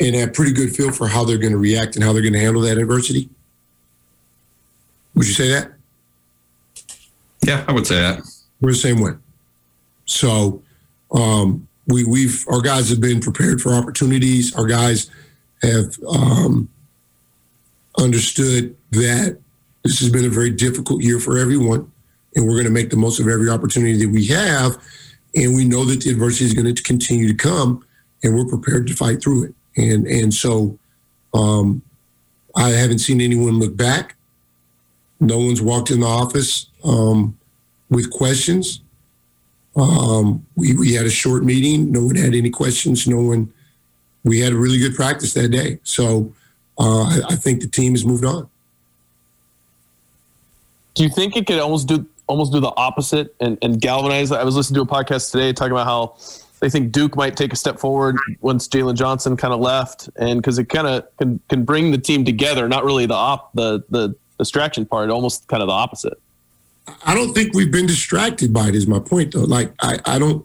and 0.00 0.14
have 0.14 0.32
pretty 0.32 0.52
good 0.52 0.74
feel 0.74 0.92
for 0.92 1.08
how 1.08 1.24
they're 1.24 1.38
going 1.38 1.52
to 1.52 1.58
react 1.58 1.94
and 1.96 2.04
how 2.04 2.12
they're 2.12 2.22
going 2.22 2.32
to 2.32 2.40
handle 2.40 2.62
that 2.62 2.78
adversity. 2.78 3.28
Would 5.14 5.26
you 5.26 5.34
say 5.34 5.48
that? 5.48 5.72
Yeah, 7.42 7.64
I 7.66 7.72
would 7.72 7.86
say 7.86 7.96
that. 7.96 8.20
We're 8.60 8.72
the 8.72 8.76
same 8.76 9.00
way. 9.00 9.12
So 10.04 10.62
um, 11.12 11.68
we 11.86 12.04
we've 12.04 12.44
our 12.48 12.60
guys 12.60 12.90
have 12.90 13.00
been 13.00 13.20
prepared 13.20 13.60
for 13.60 13.72
opportunities. 13.72 14.54
Our 14.54 14.66
guys 14.66 15.10
have 15.62 15.96
um, 16.08 16.68
understood 17.98 18.76
that 18.92 19.38
this 19.84 20.00
has 20.00 20.10
been 20.10 20.24
a 20.24 20.30
very 20.30 20.50
difficult 20.50 21.02
year 21.02 21.20
for 21.20 21.38
everyone, 21.38 21.90
and 22.34 22.46
we're 22.46 22.54
going 22.54 22.64
to 22.64 22.70
make 22.70 22.90
the 22.90 22.96
most 22.96 23.20
of 23.20 23.28
every 23.28 23.48
opportunity 23.48 23.96
that 24.04 24.10
we 24.10 24.26
have. 24.26 24.76
And 25.34 25.54
we 25.54 25.64
know 25.64 25.84
that 25.84 26.02
the 26.02 26.10
adversity 26.10 26.46
is 26.46 26.54
going 26.54 26.74
to 26.74 26.82
continue 26.82 27.28
to 27.28 27.34
come, 27.34 27.84
and 28.22 28.34
we're 28.34 28.46
prepared 28.46 28.86
to 28.88 28.94
fight 28.94 29.22
through 29.22 29.44
it. 29.44 29.54
And 29.76 30.06
and 30.06 30.32
so 30.32 30.78
um, 31.34 31.82
I 32.56 32.70
haven't 32.70 32.98
seen 32.98 33.20
anyone 33.20 33.60
look 33.60 33.76
back. 33.76 34.16
No 35.20 35.38
one's 35.38 35.62
walked 35.62 35.90
in 35.90 36.00
the 36.00 36.06
office 36.06 36.66
um, 36.84 37.38
with 37.90 38.10
questions. 38.10 38.80
Um, 39.76 40.46
we, 40.56 40.74
we 40.76 40.94
had 40.94 41.06
a 41.06 41.10
short 41.10 41.44
meeting. 41.44 41.92
No 41.92 42.04
one 42.06 42.16
had 42.16 42.34
any 42.34 42.50
questions. 42.50 43.06
No 43.06 43.20
one. 43.20 43.52
We 44.24 44.40
had 44.40 44.52
a 44.52 44.56
really 44.56 44.78
good 44.78 44.94
practice 44.94 45.34
that 45.34 45.48
day. 45.48 45.78
So 45.84 46.32
Uh, 46.78 47.02
I, 47.02 47.20
I 47.30 47.36
think 47.36 47.60
the 47.60 47.68
team 47.68 47.92
has 47.92 48.04
moved 48.04 48.24
on. 48.24 48.48
Do 50.94 51.02
you 51.04 51.08
think 51.08 51.36
it 51.36 51.46
could 51.46 51.58
almost 51.58 51.88
do 51.88 52.06
almost 52.26 52.52
do 52.52 52.60
the 52.60 52.72
opposite 52.76 53.34
and, 53.40 53.56
and 53.62 53.80
galvanize? 53.80 54.32
I 54.32 54.44
was 54.44 54.56
listening 54.56 54.84
to 54.84 54.92
a 54.92 55.04
podcast 55.04 55.30
today 55.30 55.52
talking 55.52 55.72
about 55.72 55.86
how 55.86 56.16
they 56.60 56.68
think 56.68 56.92
Duke 56.92 57.16
might 57.16 57.36
take 57.36 57.52
a 57.52 57.56
step 57.56 57.78
forward 57.78 58.16
once 58.40 58.66
Jalen 58.68 58.94
Johnson 58.94 59.36
kind 59.36 59.54
of 59.54 59.60
left, 59.60 60.08
and 60.16 60.40
because 60.40 60.58
it 60.58 60.68
kind 60.68 60.86
of 60.86 61.16
can 61.16 61.40
can 61.48 61.64
bring 61.64 61.92
the 61.92 61.98
team 61.98 62.24
together. 62.24 62.68
Not 62.68 62.84
really 62.84 63.06
the 63.06 63.14
op 63.14 63.52
the 63.54 63.84
the 63.90 64.14
distraction 64.38 64.86
part, 64.86 65.10
almost 65.10 65.46
kind 65.48 65.62
of 65.62 65.68
the 65.68 65.72
opposite. 65.72 66.20
I 67.04 67.14
don't 67.14 67.32
think 67.34 67.54
we've 67.54 67.70
been 67.70 67.86
distracted 67.86 68.52
by 68.52 68.68
it. 68.68 68.74
Is 68.74 68.86
my 68.86 68.98
point 68.98 69.34
though? 69.34 69.44
Like 69.44 69.72
I, 69.80 69.98
I 70.04 70.18
don't. 70.18 70.44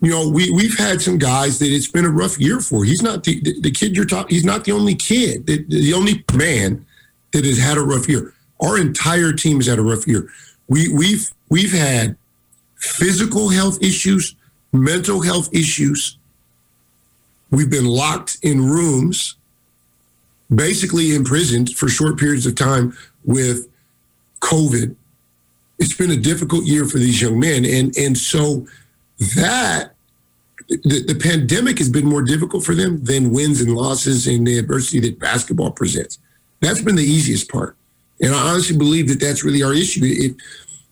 You 0.00 0.10
know, 0.10 0.28
we 0.28 0.50
we've 0.50 0.76
had 0.76 1.00
some 1.00 1.18
guys 1.18 1.58
that 1.60 1.70
it's 1.70 1.88
been 1.88 2.04
a 2.04 2.10
rough 2.10 2.38
year 2.38 2.60
for. 2.60 2.84
He's 2.84 3.02
not 3.02 3.24
the 3.24 3.40
the, 3.40 3.60
the 3.60 3.70
kid 3.70 3.96
you're 3.96 4.04
talking. 4.04 4.34
He's 4.34 4.44
not 4.44 4.64
the 4.64 4.72
only 4.72 4.94
kid, 4.94 5.46
the, 5.46 5.64
the 5.68 5.94
only 5.94 6.24
man 6.34 6.84
that 7.32 7.44
has 7.44 7.58
had 7.58 7.78
a 7.78 7.82
rough 7.82 8.08
year. 8.08 8.34
Our 8.60 8.78
entire 8.78 9.32
team 9.32 9.56
has 9.56 9.66
had 9.66 9.78
a 9.78 9.82
rough 9.82 10.06
year. 10.06 10.28
We 10.68 10.92
we've 10.92 11.30
we've 11.48 11.72
had 11.72 12.16
physical 12.76 13.48
health 13.48 13.82
issues, 13.82 14.34
mental 14.72 15.22
health 15.22 15.48
issues. 15.52 16.18
We've 17.50 17.70
been 17.70 17.86
locked 17.86 18.38
in 18.42 18.68
rooms, 18.68 19.36
basically 20.54 21.14
imprisoned 21.14 21.70
for 21.70 21.88
short 21.88 22.18
periods 22.18 22.46
of 22.46 22.56
time 22.56 22.96
with 23.24 23.68
COVID. 24.40 24.96
It's 25.78 25.94
been 25.94 26.10
a 26.10 26.16
difficult 26.16 26.64
year 26.64 26.84
for 26.84 26.98
these 26.98 27.20
young 27.20 27.38
men, 27.38 27.64
and 27.64 27.96
and 27.96 28.16
so 28.16 28.66
that 29.18 29.94
the, 30.68 31.04
the 31.06 31.14
pandemic 31.14 31.78
has 31.78 31.88
been 31.88 32.06
more 32.06 32.22
difficult 32.22 32.64
for 32.64 32.74
them 32.74 33.02
than 33.04 33.30
wins 33.30 33.60
and 33.60 33.74
losses 33.74 34.26
and 34.26 34.46
the 34.46 34.58
adversity 34.58 35.00
that 35.00 35.18
basketball 35.18 35.70
presents. 35.70 36.18
That's 36.60 36.80
been 36.80 36.96
the 36.96 37.02
easiest 37.02 37.50
part, 37.50 37.76
and 38.20 38.34
I 38.34 38.50
honestly 38.50 38.76
believe 38.76 39.08
that 39.08 39.20
that's 39.20 39.44
really 39.44 39.62
our 39.62 39.74
issue. 39.74 40.00
If 40.02 40.36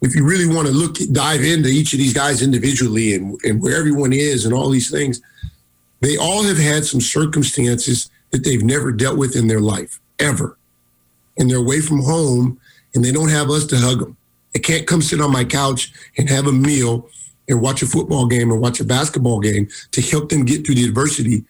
if 0.03 0.17
you 0.17 0.25
really 0.25 0.53
want 0.53 0.67
to 0.67 0.75
look 0.75 0.97
dive 1.13 1.43
into 1.43 1.69
each 1.69 1.93
of 1.93 2.01
these 2.01 2.13
guys 2.13 2.43
individually 2.43 3.15
and, 3.15 3.39
and 3.45 3.63
where 3.63 3.79
everyone 3.79 4.13
is 4.13 4.45
and 4.45 4.53
all 4.53 4.69
these 4.69 4.91
things, 4.91 5.23
they 6.01 6.17
all 6.17 6.43
have 6.43 6.59
had 6.59 6.85
some 6.85 7.01
circumstances 7.01 8.11
that 8.33 8.45
they've 8.45 8.65
never 8.65 8.91
dealt 8.91 9.17
with 9.17 9.37
in 9.37 9.47
their 9.47 9.61
life 9.61 10.01
ever, 10.19 10.59
and 11.39 11.49
they're 11.49 11.59
away 11.59 11.81
from 11.81 12.03
home 12.03 12.61
and 12.95 13.05
they 13.05 13.13
don't 13.13 13.31
have 13.31 13.51
us 13.51 13.65
to 13.67 13.77
hug 13.77 14.01
them. 14.01 14.17
They 14.53 14.61
can't 14.61 14.87
come 14.87 15.01
sit 15.01 15.21
on 15.21 15.33
my 15.33 15.45
couch 15.45 15.93
and 16.19 16.29
have 16.29 16.47
a 16.47 16.53
meal 16.53 17.09
and 17.53 17.63
watch 17.63 17.83
a 17.83 17.87
football 17.87 18.27
game 18.27 18.53
or 18.53 18.57
watch 18.57 18.81
a 18.81 18.85
basketball 18.85 19.39
game 19.39 19.69
to 19.93 20.03
help 20.03 20.31
them 20.31 20.45
get 20.45 20.67
through 20.67 20.75
the 20.75 20.85
adversity 20.85 21.45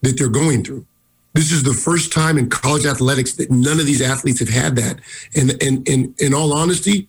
that 0.00 0.16
they're 0.16 0.28
going 0.28 0.64
through. 0.64 0.86
This 1.34 1.50
is 1.50 1.64
the 1.64 1.74
first 1.74 2.12
time 2.12 2.38
in 2.38 2.48
college 2.48 2.86
athletics 2.86 3.34
that 3.34 3.50
none 3.50 3.80
of 3.80 3.86
these 3.86 4.00
athletes 4.00 4.38
have 4.38 4.48
had 4.48 4.76
that. 4.76 5.00
And 5.36 5.60
and, 5.62 5.86
and 5.88 6.14
in 6.20 6.32
all 6.32 6.52
honesty, 6.52 7.08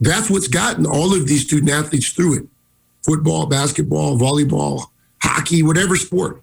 that's 0.00 0.30
what's 0.30 0.48
gotten 0.48 0.86
all 0.86 1.14
of 1.14 1.26
these 1.28 1.42
student 1.42 1.70
athletes 1.70 2.08
through 2.10 2.38
it. 2.38 2.46
Football, 3.04 3.46
basketball, 3.46 4.18
volleyball, 4.18 4.86
hockey, 5.22 5.62
whatever 5.62 5.96
sport. 5.96 6.42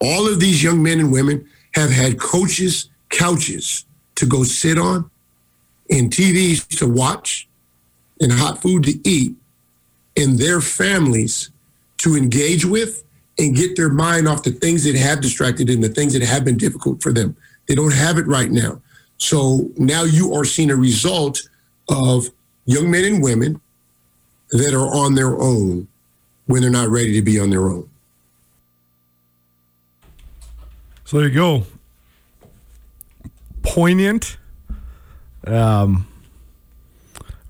All 0.00 0.26
of 0.26 0.40
these 0.40 0.62
young 0.62 0.82
men 0.82 0.98
and 0.98 1.12
women 1.12 1.46
have 1.74 1.90
had 1.90 2.18
coaches, 2.18 2.88
couches 3.10 3.84
to 4.16 4.26
go 4.26 4.42
sit 4.42 4.78
on, 4.78 5.10
and 5.90 6.10
TVs 6.10 6.66
to 6.78 6.88
watch, 6.88 7.48
and 8.20 8.32
hot 8.32 8.62
food 8.62 8.84
to 8.84 9.08
eat, 9.08 9.34
and 10.16 10.38
their 10.38 10.60
families 10.60 11.50
to 11.98 12.16
engage 12.16 12.64
with 12.64 13.04
and 13.38 13.56
get 13.56 13.76
their 13.76 13.88
mind 13.88 14.28
off 14.28 14.42
the 14.42 14.50
things 14.50 14.84
that 14.84 14.94
have 14.94 15.20
distracted 15.20 15.70
and 15.70 15.82
the 15.82 15.88
things 15.88 16.12
that 16.12 16.22
have 16.22 16.44
been 16.44 16.56
difficult 16.56 17.02
for 17.02 17.12
them. 17.12 17.36
They 17.66 17.74
don't 17.74 17.92
have 17.92 18.18
it 18.18 18.26
right 18.26 18.50
now. 18.50 18.80
So 19.16 19.70
now 19.76 20.02
you 20.02 20.34
are 20.34 20.44
seeing 20.44 20.70
a 20.70 20.76
result 20.76 21.48
of 21.88 22.28
young 22.64 22.90
men 22.90 23.04
and 23.04 23.22
women 23.22 23.60
that 24.50 24.74
are 24.74 24.94
on 24.94 25.14
their 25.14 25.40
own 25.40 25.88
when 26.46 26.62
they're 26.62 26.70
not 26.70 26.88
ready 26.88 27.12
to 27.14 27.22
be 27.22 27.38
on 27.38 27.50
their 27.50 27.68
own. 27.68 27.88
So 31.04 31.18
there 31.18 31.28
you 31.28 31.34
go. 31.34 31.64
Poignant, 33.62 34.38
um, 35.46 36.08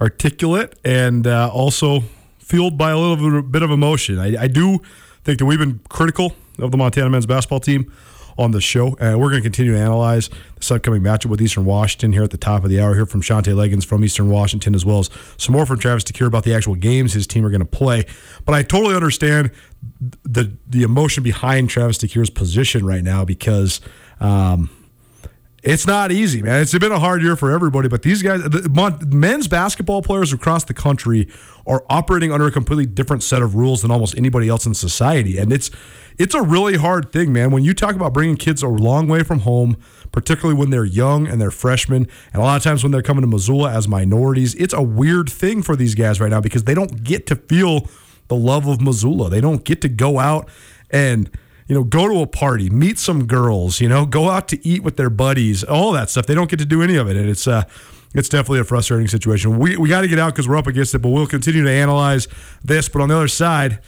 articulate, 0.00 0.78
and 0.84 1.26
uh, 1.26 1.50
also 1.52 2.02
fueled 2.42 2.76
by 2.76 2.90
a 2.90 2.98
little 2.98 3.42
bit 3.42 3.62
of 3.62 3.70
emotion. 3.70 4.18
I, 4.18 4.42
I 4.42 4.48
do 4.48 4.80
think 5.24 5.38
that 5.38 5.46
we've 5.46 5.58
been 5.58 5.80
critical 5.88 6.34
of 6.58 6.70
the 6.70 6.76
Montana 6.76 7.10
men's 7.10 7.26
basketball 7.26 7.60
team 7.60 7.90
on 8.38 8.50
the 8.50 8.60
show. 8.60 8.96
And 8.98 9.20
we're 9.20 9.30
going 9.30 9.42
to 9.42 9.46
continue 9.46 9.72
to 9.72 9.78
analyze 9.78 10.30
this 10.56 10.70
upcoming 10.70 11.02
matchup 11.02 11.26
with 11.26 11.40
Eastern 11.40 11.64
Washington 11.64 12.12
here 12.12 12.22
at 12.22 12.30
the 12.30 12.38
top 12.38 12.64
of 12.64 12.70
the 12.70 12.80
hour. 12.80 12.94
Here 12.94 13.06
from 13.06 13.22
Shantay 13.22 13.54
Legans 13.54 13.84
from 13.84 14.04
Eastern 14.04 14.28
Washington, 14.30 14.74
as 14.74 14.84
well 14.84 15.00
as 15.00 15.10
some 15.36 15.54
more 15.54 15.66
from 15.66 15.78
Travis 15.78 16.04
DeCuire 16.04 16.26
about 16.26 16.44
the 16.44 16.54
actual 16.54 16.74
games 16.74 17.12
his 17.12 17.26
team 17.26 17.44
are 17.44 17.50
going 17.50 17.60
to 17.60 17.66
play. 17.66 18.04
But 18.44 18.54
I 18.54 18.62
totally 18.62 18.94
understand 18.94 19.50
the 20.24 20.56
the 20.66 20.82
emotion 20.82 21.22
behind 21.22 21.70
Travis 21.70 21.98
DeCuire's 21.98 22.30
position 22.30 22.84
right 22.84 23.04
now 23.04 23.24
because. 23.24 23.80
Um, 24.20 24.70
it's 25.62 25.86
not 25.86 26.10
easy, 26.10 26.42
man. 26.42 26.60
It's 26.60 26.76
been 26.76 26.90
a 26.90 26.98
hard 26.98 27.22
year 27.22 27.36
for 27.36 27.52
everybody, 27.52 27.88
but 27.88 28.02
these 28.02 28.20
guys, 28.20 28.42
the 28.42 29.08
men's 29.12 29.46
basketball 29.46 30.02
players 30.02 30.32
across 30.32 30.64
the 30.64 30.74
country 30.74 31.28
are 31.66 31.84
operating 31.88 32.32
under 32.32 32.46
a 32.46 32.50
completely 32.50 32.86
different 32.86 33.22
set 33.22 33.42
of 33.42 33.54
rules 33.54 33.82
than 33.82 33.90
almost 33.92 34.16
anybody 34.16 34.48
else 34.48 34.66
in 34.66 34.74
society, 34.74 35.38
and 35.38 35.52
it's 35.52 35.70
it's 36.18 36.34
a 36.34 36.42
really 36.42 36.76
hard 36.76 37.12
thing, 37.12 37.32
man. 37.32 37.50
When 37.52 37.64
you 37.64 37.74
talk 37.74 37.94
about 37.94 38.12
bringing 38.12 38.36
kids 38.36 38.62
a 38.62 38.68
long 38.68 39.08
way 39.08 39.22
from 39.22 39.40
home, 39.40 39.76
particularly 40.10 40.58
when 40.58 40.70
they're 40.70 40.84
young 40.84 41.26
and 41.26 41.40
they're 41.40 41.50
freshmen, 41.50 42.08
and 42.32 42.42
a 42.42 42.44
lot 42.44 42.56
of 42.56 42.62
times 42.62 42.82
when 42.82 42.90
they're 42.90 43.00
coming 43.00 43.22
to 43.22 43.28
Missoula 43.28 43.72
as 43.72 43.86
minorities, 43.86 44.54
it's 44.56 44.74
a 44.74 44.82
weird 44.82 45.30
thing 45.30 45.62
for 45.62 45.76
these 45.76 45.94
guys 45.94 46.20
right 46.20 46.30
now 46.30 46.40
because 46.40 46.64
they 46.64 46.74
don't 46.74 47.04
get 47.04 47.26
to 47.28 47.36
feel 47.36 47.88
the 48.28 48.36
love 48.36 48.66
of 48.66 48.80
Missoula. 48.80 49.30
They 49.30 49.40
don't 49.40 49.64
get 49.64 49.80
to 49.82 49.88
go 49.88 50.18
out 50.18 50.48
and 50.90 51.30
you 51.72 51.78
know, 51.78 51.84
go 51.84 52.06
to 52.06 52.20
a 52.20 52.26
party, 52.26 52.68
meet 52.68 52.98
some 52.98 53.26
girls, 53.26 53.80
you 53.80 53.88
know, 53.88 54.04
go 54.04 54.28
out 54.28 54.46
to 54.48 54.62
eat 54.62 54.82
with 54.82 54.98
their 54.98 55.08
buddies, 55.08 55.64
all 55.64 55.90
that 55.92 56.10
stuff. 56.10 56.26
They 56.26 56.34
don't 56.34 56.50
get 56.50 56.58
to 56.58 56.66
do 56.66 56.82
any 56.82 56.96
of 56.96 57.08
it, 57.08 57.16
and 57.16 57.30
it's 57.30 57.48
uh, 57.48 57.64
it's 58.12 58.28
definitely 58.28 58.60
a 58.60 58.64
frustrating 58.64 59.08
situation. 59.08 59.58
We 59.58 59.78
we 59.78 59.88
got 59.88 60.02
to 60.02 60.08
get 60.08 60.18
out 60.18 60.34
because 60.34 60.46
we're 60.46 60.58
up 60.58 60.66
against 60.66 60.94
it, 60.94 60.98
but 60.98 61.08
we'll 61.08 61.26
continue 61.26 61.64
to 61.64 61.70
analyze 61.70 62.28
this. 62.62 62.90
But 62.90 63.00
on 63.00 63.08
the 63.08 63.16
other 63.16 63.26
side, 63.26 63.80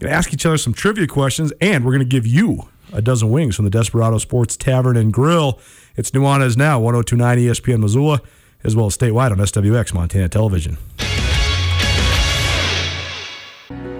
going 0.00 0.10
to 0.10 0.18
ask 0.18 0.34
each 0.34 0.44
other 0.44 0.58
some 0.58 0.74
trivia 0.74 1.06
questions, 1.06 1.50
and 1.62 1.82
we're 1.82 1.92
going 1.92 2.00
to 2.00 2.04
give 2.04 2.26
you 2.26 2.68
a 2.92 3.00
dozen 3.00 3.30
wings 3.30 3.56
from 3.56 3.64
the 3.64 3.70
Desperado 3.70 4.18
Sports 4.18 4.54
Tavern 4.58 4.98
and 4.98 5.10
Grill. 5.10 5.58
It's 5.96 6.10
Nuanez 6.10 6.58
now, 6.58 6.78
1029 6.78 7.38
ESPN 7.38 7.80
Missoula, 7.80 8.20
as 8.64 8.76
well 8.76 8.84
as 8.84 8.98
statewide 8.98 9.30
on 9.30 9.38
SWX 9.38 9.94
Montana 9.94 10.28
Television. 10.28 10.76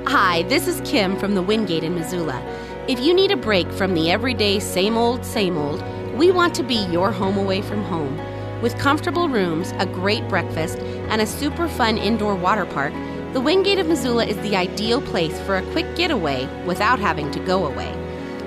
Hi, 0.07 0.43
this 0.43 0.69
is 0.69 0.83
Kim 0.85 1.19
from 1.19 1.35
the 1.35 1.41
Wingate 1.41 1.85
in 1.85 1.95
Missoula. 1.95 2.69
If 2.91 2.99
you 2.99 3.15
need 3.15 3.31
a 3.31 3.37
break 3.37 3.71
from 3.71 3.95
the 3.95 4.11
everyday 4.11 4.59
same 4.59 4.97
old, 4.97 5.25
same 5.25 5.57
old, 5.57 5.81
we 6.19 6.33
want 6.33 6.57
to 6.57 6.65
be 6.65 6.75
your 6.87 7.13
home 7.13 7.39
away 7.39 7.63
from 7.63 7.85
home. 7.85 8.19
With 8.63 8.77
comfortable 8.81 9.29
rooms, 9.29 9.73
a 9.79 9.87
great 9.87 10.27
breakfast, 10.29 10.77
and 11.09 11.23
a 11.23 11.27
super 11.27 11.69
fun 11.69 11.99
indoor 11.99 12.35
water 12.35 12.67
park, 12.67 12.93
the 13.33 13.41
Wingate 13.41 13.79
of 13.79 13.87
Missoula 13.87 14.27
is 14.27 14.37
the 14.39 14.57
ideal 14.57 15.01
place 15.01 15.41
for 15.43 15.57
a 15.57 15.71
quick 15.71 15.95
getaway 15.95 16.49
without 16.67 16.99
having 16.99 17.31
to 17.31 17.39
go 17.39 17.65
away. 17.65 17.95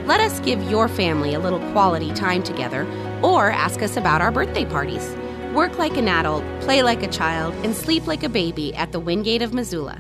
Let 0.04 0.20
us 0.20 0.42
give 0.42 0.62
your 0.70 0.90
family 0.90 1.34
a 1.34 1.40
little 1.40 1.62
quality 1.72 2.14
time 2.14 2.44
together 2.44 2.86
or 3.22 3.50
ask 3.50 3.82
us 3.82 3.96
about 3.96 4.22
our 4.22 4.30
birthday 4.30 4.66
parties. 4.66 5.16
Work 5.54 5.78
like 5.78 5.96
an 5.96 6.10
adult, 6.10 6.44
play 6.60 6.84
like 6.84 7.02
a 7.02 7.08
child, 7.08 7.54
and 7.64 7.74
sleep 7.74 8.08
like 8.08 8.24
a 8.24 8.30
baby 8.30 8.76
at 8.76 8.92
the 8.92 9.00
Wingate 9.00 9.42
of 9.42 9.54
Missoula. 9.54 9.98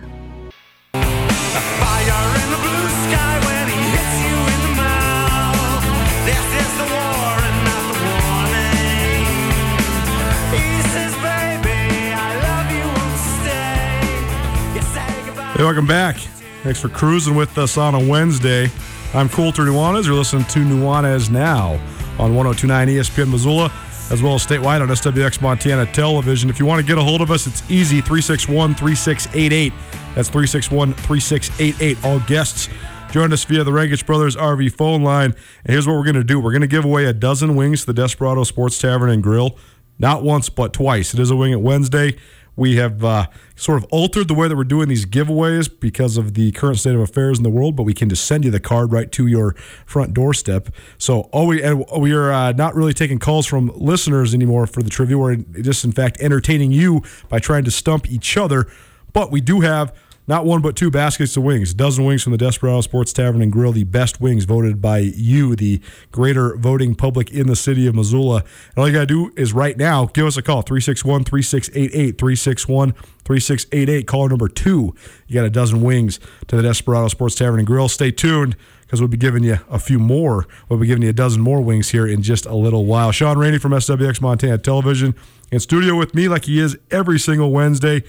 Hey, 15.53 15.63
welcome 15.63 15.85
back. 15.85 16.17
Thanks 16.63 16.81
for 16.81 16.89
cruising 16.89 17.35
with 17.35 17.59
us 17.59 17.77
on 17.77 17.93
a 17.93 18.03
Wednesday. 18.03 18.71
I'm 19.13 19.29
Colter 19.29 19.61
Nuanez. 19.61 20.07
You're 20.07 20.15
listening 20.15 20.45
to 20.45 20.59
Nuanez 20.61 21.29
Now 21.29 21.73
on 22.17 22.33
1029 22.33 22.87
ESPN 22.87 23.29
Missoula, 23.29 23.71
as 24.09 24.23
well 24.23 24.33
as 24.33 24.43
statewide 24.43 24.81
on 24.81 24.87
SWX 24.87 25.43
Montana 25.43 25.85
Television. 25.85 26.49
If 26.49 26.57
you 26.57 26.65
want 26.65 26.81
to 26.81 26.87
get 26.87 26.97
a 26.97 27.03
hold 27.03 27.21
of 27.21 27.29
us, 27.29 27.45
it's 27.45 27.61
easy 27.69 28.01
361 28.01 28.73
3688. 28.73 29.71
That's 30.15 30.27
361 30.27 30.93
3688. 30.95 32.03
All 32.03 32.19
guests 32.21 32.67
join 33.11 33.31
us 33.31 33.43
via 33.45 33.63
the 33.63 33.71
Rankage 33.71 34.07
Brothers 34.07 34.35
RV 34.35 34.71
phone 34.71 35.03
line. 35.03 35.35
And 35.65 35.71
here's 35.71 35.85
what 35.85 35.93
we're 35.93 36.03
going 36.03 36.15
to 36.15 36.23
do 36.23 36.39
we're 36.39 36.51
going 36.51 36.61
to 36.61 36.67
give 36.67 36.83
away 36.83 37.05
a 37.05 37.13
dozen 37.13 37.55
wings 37.55 37.81
to 37.81 37.85
the 37.85 37.93
Desperado 37.93 38.43
Sports 38.43 38.79
Tavern 38.79 39.11
and 39.11 39.21
Grill. 39.21 39.55
Not 39.99 40.23
once, 40.23 40.49
but 40.49 40.73
twice. 40.73 41.13
It 41.13 41.19
is 41.19 41.29
a 41.29 41.35
wing 41.35 41.53
at 41.53 41.61
Wednesday. 41.61 42.17
We 42.55 42.75
have 42.75 43.03
uh, 43.03 43.27
sort 43.55 43.81
of 43.81 43.89
altered 43.91 44.27
the 44.27 44.33
way 44.33 44.47
that 44.47 44.55
we're 44.55 44.63
doing 44.63 44.87
these 44.87 45.05
giveaways 45.05 45.69
because 45.79 46.17
of 46.17 46.35
the 46.35 46.51
current 46.51 46.79
state 46.79 46.93
of 46.93 47.01
affairs 47.01 47.37
in 47.37 47.43
the 47.43 47.49
world, 47.49 47.75
but 47.75 47.83
we 47.83 47.93
can 47.93 48.09
just 48.09 48.25
send 48.25 48.45
you 48.45 48.51
the 48.51 48.59
card 48.59 48.91
right 48.91 49.11
to 49.13 49.27
your 49.27 49.55
front 49.85 50.13
doorstep. 50.13 50.69
So, 50.97 51.29
we 51.33 51.63
and 51.63 51.85
we 51.97 52.13
are 52.13 52.31
uh, 52.31 52.51
not 52.51 52.75
really 52.75 52.93
taking 52.93 53.19
calls 53.19 53.45
from 53.45 53.71
listeners 53.75 54.33
anymore 54.33 54.67
for 54.67 54.83
the 54.83 54.89
trivia. 54.89 55.17
We're 55.17 55.37
just, 55.37 55.83
in 55.83 55.91
fact, 55.91 56.17
entertaining 56.19 56.71
you 56.71 57.01
by 57.29 57.39
trying 57.39 57.63
to 57.63 57.71
stump 57.71 58.09
each 58.11 58.37
other. 58.37 58.67
But 59.13 59.31
we 59.31 59.41
do 59.41 59.61
have 59.61 59.95
not 60.25 60.45
one, 60.45 60.61
but 60.61 60.75
two 60.75 60.89
baskets 60.89 61.35
of 61.35 61.43
wings. 61.43 61.71
A 61.71 61.75
dozen 61.75 62.05
wings 62.05 62.23
from 62.23 62.31
the 62.31 62.37
Desperado 62.37 62.81
Sports 62.81 63.11
Tavern 63.11 63.41
and 63.41 63.51
Grill, 63.51 63.73
the 63.73 63.83
best 63.83 64.21
wings 64.21 64.45
voted 64.45 64.81
by 64.81 64.99
you, 64.99 65.55
the 65.55 65.81
greater 66.11 66.55
voting 66.55 66.95
public 66.95 67.31
in 67.31 67.47
the 67.47 67.55
city 67.55 67.87
of 67.87 67.95
Missoula. 67.95 68.37
And 68.37 68.77
all 68.77 68.87
you 68.87 68.93
got 68.93 69.01
to 69.01 69.05
do 69.05 69.33
is 69.35 69.51
right 69.51 69.77
now 69.77 70.05
give 70.05 70.25
us 70.25 70.37
a 70.37 70.41
call 70.41 70.61
361 70.61 71.25
3688. 71.25 72.17
361 72.17 72.91
3688. 73.25 74.07
Caller 74.07 74.29
number 74.29 74.47
two. 74.47 74.95
You 75.27 75.35
got 75.35 75.45
a 75.45 75.49
dozen 75.49 75.81
wings 75.81 76.19
to 76.47 76.55
the 76.55 76.63
Desperado 76.63 77.09
Sports 77.09 77.35
Tavern 77.35 77.59
and 77.59 77.67
Grill. 77.67 77.89
Stay 77.89 78.11
tuned 78.11 78.55
because 78.81 79.01
we'll 79.01 79.09
be 79.09 79.17
giving 79.17 79.43
you 79.43 79.57
a 79.69 79.79
few 79.79 79.99
more. 79.99 80.47
We'll 80.69 80.79
be 80.79 80.87
giving 80.87 81.03
you 81.03 81.09
a 81.09 81.13
dozen 81.13 81.41
more 81.41 81.61
wings 81.61 81.89
here 81.89 82.07
in 82.07 82.21
just 82.21 82.45
a 82.45 82.55
little 82.55 82.85
while. 82.85 83.11
Shaun 83.11 83.37
Rainey 83.37 83.57
from 83.57 83.71
SWX 83.71 84.21
Montana 84.21 84.57
Television 84.57 85.15
in 85.51 85.59
studio 85.59 85.97
with 85.97 86.15
me 86.15 86.27
like 86.29 86.45
he 86.45 86.59
is 86.59 86.77
every 86.91 87.19
single 87.19 87.51
Wednesday. 87.51 88.03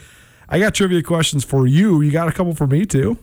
I 0.48 0.58
got 0.58 0.74
trivia 0.74 1.02
questions 1.02 1.44
for 1.44 1.66
you. 1.66 2.00
You 2.00 2.10
got 2.10 2.28
a 2.28 2.32
couple 2.32 2.54
for 2.54 2.66
me 2.66 2.86
too. 2.86 3.18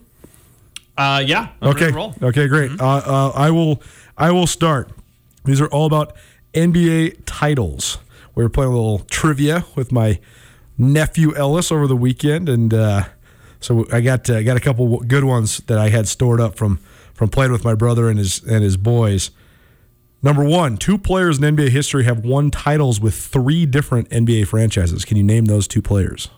Uh, 0.98 1.24
yeah. 1.26 1.50
Okay. 1.62 1.92
Okay. 2.22 2.48
Great. 2.48 2.72
Mm-hmm. 2.72 2.82
Uh, 2.82 3.02
uh, 3.06 3.32
I 3.36 3.52
will. 3.52 3.82
I 4.18 4.32
will 4.32 4.48
start. 4.48 4.92
These 5.46 5.62
are 5.62 5.68
all 5.68 5.86
about 5.86 6.16
NBA 6.54 7.24
titles. 7.26 7.98
We 8.36 8.44
were 8.44 8.50
playing 8.50 8.72
a 8.72 8.76
little 8.76 9.00
trivia 9.00 9.66
with 9.76 9.92
my 9.92 10.20
nephew 10.78 11.36
Ellis 11.36 11.72
over 11.72 11.88
the 11.88 11.96
weekend, 11.96 12.50
and 12.50 12.74
uh, 12.74 13.04
so 13.60 13.86
I 13.92 14.02
got 14.02 14.30
uh, 14.30 14.44
got 14.44 14.58
a 14.58 14.60
couple 14.60 15.00
good 15.00 15.24
ones 15.24 15.58
that 15.68 15.78
I 15.78 15.90
had 15.90 16.08
stored 16.08 16.40
up 16.42 16.56
from 16.56 16.78
from 17.14 17.30
playing 17.30 17.52
with 17.52 17.64
my 17.64 17.76
brother 17.76 18.10
and 18.10 18.20
his 18.20 18.44
and 18.44 18.64
his 18.64 18.78
boys. 18.78 19.32
Number 20.24 20.44
one, 20.44 20.78
two 20.78 21.00
players 21.00 21.40
in 21.40 21.56
NBA 21.56 21.70
history 21.70 22.04
have 22.04 22.24
won 22.24 22.52
titles 22.52 23.00
with 23.00 23.16
three 23.16 23.66
different 23.66 24.08
NBA 24.10 24.48
franchises. 24.48 25.04
Can 25.04 25.18
you 25.18 25.24
name 25.24 25.46
those 25.46 25.68
two 25.68 25.82
players? 25.82 26.30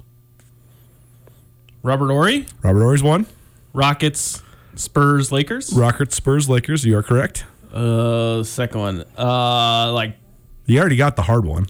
Robert 1.83 2.07
Horry. 2.07 2.47
Robert 2.61 2.79
Horry's 2.79 3.03
one. 3.03 3.27
Rockets, 3.73 4.41
Spurs, 4.75 5.31
Lakers. 5.33 5.73
Rockets, 5.73 6.15
Spurs, 6.15 6.49
Lakers. 6.49 6.85
You 6.85 6.97
are 6.97 7.03
correct. 7.03 7.45
Uh, 7.73 8.43
second 8.43 8.79
one. 8.79 9.05
Uh, 9.17 9.91
like 9.91 10.15
you 10.65 10.79
already 10.79 10.95
got 10.95 11.17
the 11.17 11.23
hard 11.23 11.45
one. 11.45 11.67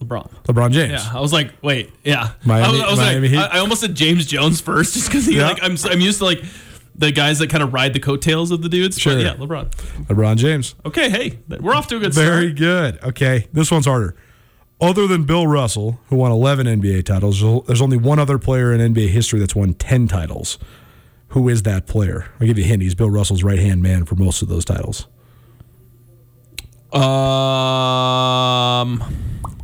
LeBron. 0.00 0.28
LeBron 0.44 0.72
James. 0.72 1.04
Yeah, 1.04 1.16
I 1.16 1.20
was 1.20 1.32
like, 1.32 1.52
wait, 1.62 1.92
yeah. 2.02 2.32
Miami, 2.44 2.80
I, 2.80 2.86
I 2.86 2.90
was 2.90 2.98
Miami 2.98 3.28
like, 3.28 3.52
I, 3.52 3.58
I, 3.58 3.60
almost 3.60 3.82
said 3.82 3.94
James 3.94 4.26
Jones 4.26 4.60
first, 4.60 4.94
just 4.94 5.06
because 5.06 5.28
yeah. 5.28 5.46
like 5.46 5.62
I'm 5.62 5.76
I'm 5.84 6.00
used 6.00 6.18
to 6.18 6.24
like 6.24 6.42
the 6.96 7.12
guys 7.12 7.38
that 7.38 7.50
kind 7.50 7.62
of 7.62 7.72
ride 7.72 7.92
the 7.92 8.00
coattails 8.00 8.50
of 8.50 8.62
the 8.62 8.68
dudes. 8.68 8.98
Sure. 8.98 9.14
But 9.14 9.22
yeah, 9.22 9.34
LeBron. 9.34 9.70
LeBron 10.06 10.36
James. 10.38 10.74
Okay, 10.84 11.08
hey, 11.08 11.38
we're 11.60 11.74
off 11.74 11.86
to 11.88 11.98
a 11.98 12.00
good 12.00 12.14
start. 12.14 12.26
Very 12.26 12.52
good. 12.52 13.00
Okay, 13.04 13.46
this 13.52 13.70
one's 13.70 13.86
harder 13.86 14.16
other 14.82 15.06
than 15.06 15.22
Bill 15.22 15.46
Russell, 15.46 16.00
who 16.08 16.16
won 16.16 16.32
11 16.32 16.66
NBA 16.66 17.04
titles, 17.04 17.40
there's 17.66 17.80
only 17.80 17.96
one 17.96 18.18
other 18.18 18.36
player 18.36 18.72
in 18.72 18.80
NBA 18.92 19.08
history 19.08 19.38
that's 19.38 19.54
won 19.54 19.74
10 19.74 20.08
titles. 20.08 20.58
Who 21.28 21.48
is 21.48 21.62
that 21.62 21.86
player? 21.86 22.26
I'll 22.40 22.46
give 22.46 22.58
you 22.58 22.64
a 22.64 22.66
hint. 22.66 22.82
He's 22.82 22.96
Bill 22.96 23.08
Russell's 23.08 23.44
right 23.44 23.60
hand 23.60 23.80
man 23.80 24.04
for 24.04 24.16
most 24.16 24.42
of 24.42 24.48
those 24.48 24.64
titles. 24.64 25.06
Um, 26.92 27.02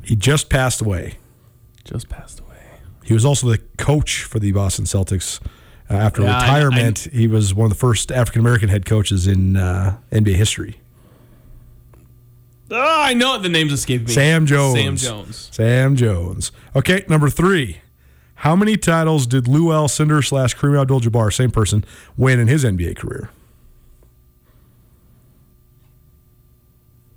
he 0.04 0.16
just 0.16 0.48
passed 0.48 0.80
away. 0.80 1.18
Just 1.84 2.08
passed 2.08 2.40
away. 2.40 2.48
He 3.04 3.12
was 3.12 3.24
also 3.24 3.48
the 3.48 3.58
coach 3.76 4.22
for 4.22 4.38
the 4.38 4.52
Boston 4.52 4.84
Celtics. 4.86 5.40
Uh, 5.90 5.94
after 5.94 6.22
yeah, 6.22 6.40
retirement, 6.40 7.08
I, 7.10 7.14
I, 7.14 7.18
he 7.18 7.26
was 7.26 7.54
one 7.54 7.66
of 7.66 7.70
the 7.70 7.78
first 7.78 8.12
African 8.12 8.40
American 8.40 8.68
head 8.68 8.86
coaches 8.86 9.26
in 9.26 9.56
uh, 9.56 9.98
NBA 10.12 10.36
history. 10.36 10.80
Oh, 12.70 13.02
I 13.02 13.14
know 13.14 13.34
it. 13.36 13.42
the 13.42 13.48
name's 13.48 13.72
escaping 13.72 14.06
me. 14.06 14.12
Sam 14.12 14.46
Jones. 14.46 14.76
Sam 14.78 14.96
Jones. 14.96 15.48
Sam 15.52 15.96
Jones. 15.96 16.52
Okay, 16.76 17.04
number 17.08 17.30
three. 17.30 17.80
How 18.36 18.54
many 18.54 18.76
titles 18.76 19.26
did 19.26 19.48
Lew 19.48 19.66
Alcindor 19.66 20.24
slash 20.24 20.54
Kareem 20.54 20.80
Abdul-Jabbar, 20.80 21.32
same 21.32 21.50
person, 21.50 21.84
win 22.16 22.38
in 22.38 22.46
his 22.46 22.64
NBA 22.64 22.96
career? 22.96 23.30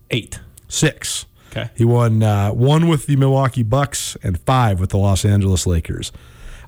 Eight. 0.10 0.40
Six. 0.68 1.26
Okay. 1.52 1.70
He 1.76 1.86
won 1.86 2.24
uh, 2.24 2.52
one 2.52 2.88
with 2.88 3.06
the 3.06 3.18
Milwaukee 3.18 3.62
Bucks 3.64 4.16
and 4.24 4.40
five 4.40 4.80
with 4.80 4.90
the 4.92 4.98
Los 4.98 5.26
Angeles 5.26 5.68
Lakers. 5.68 6.12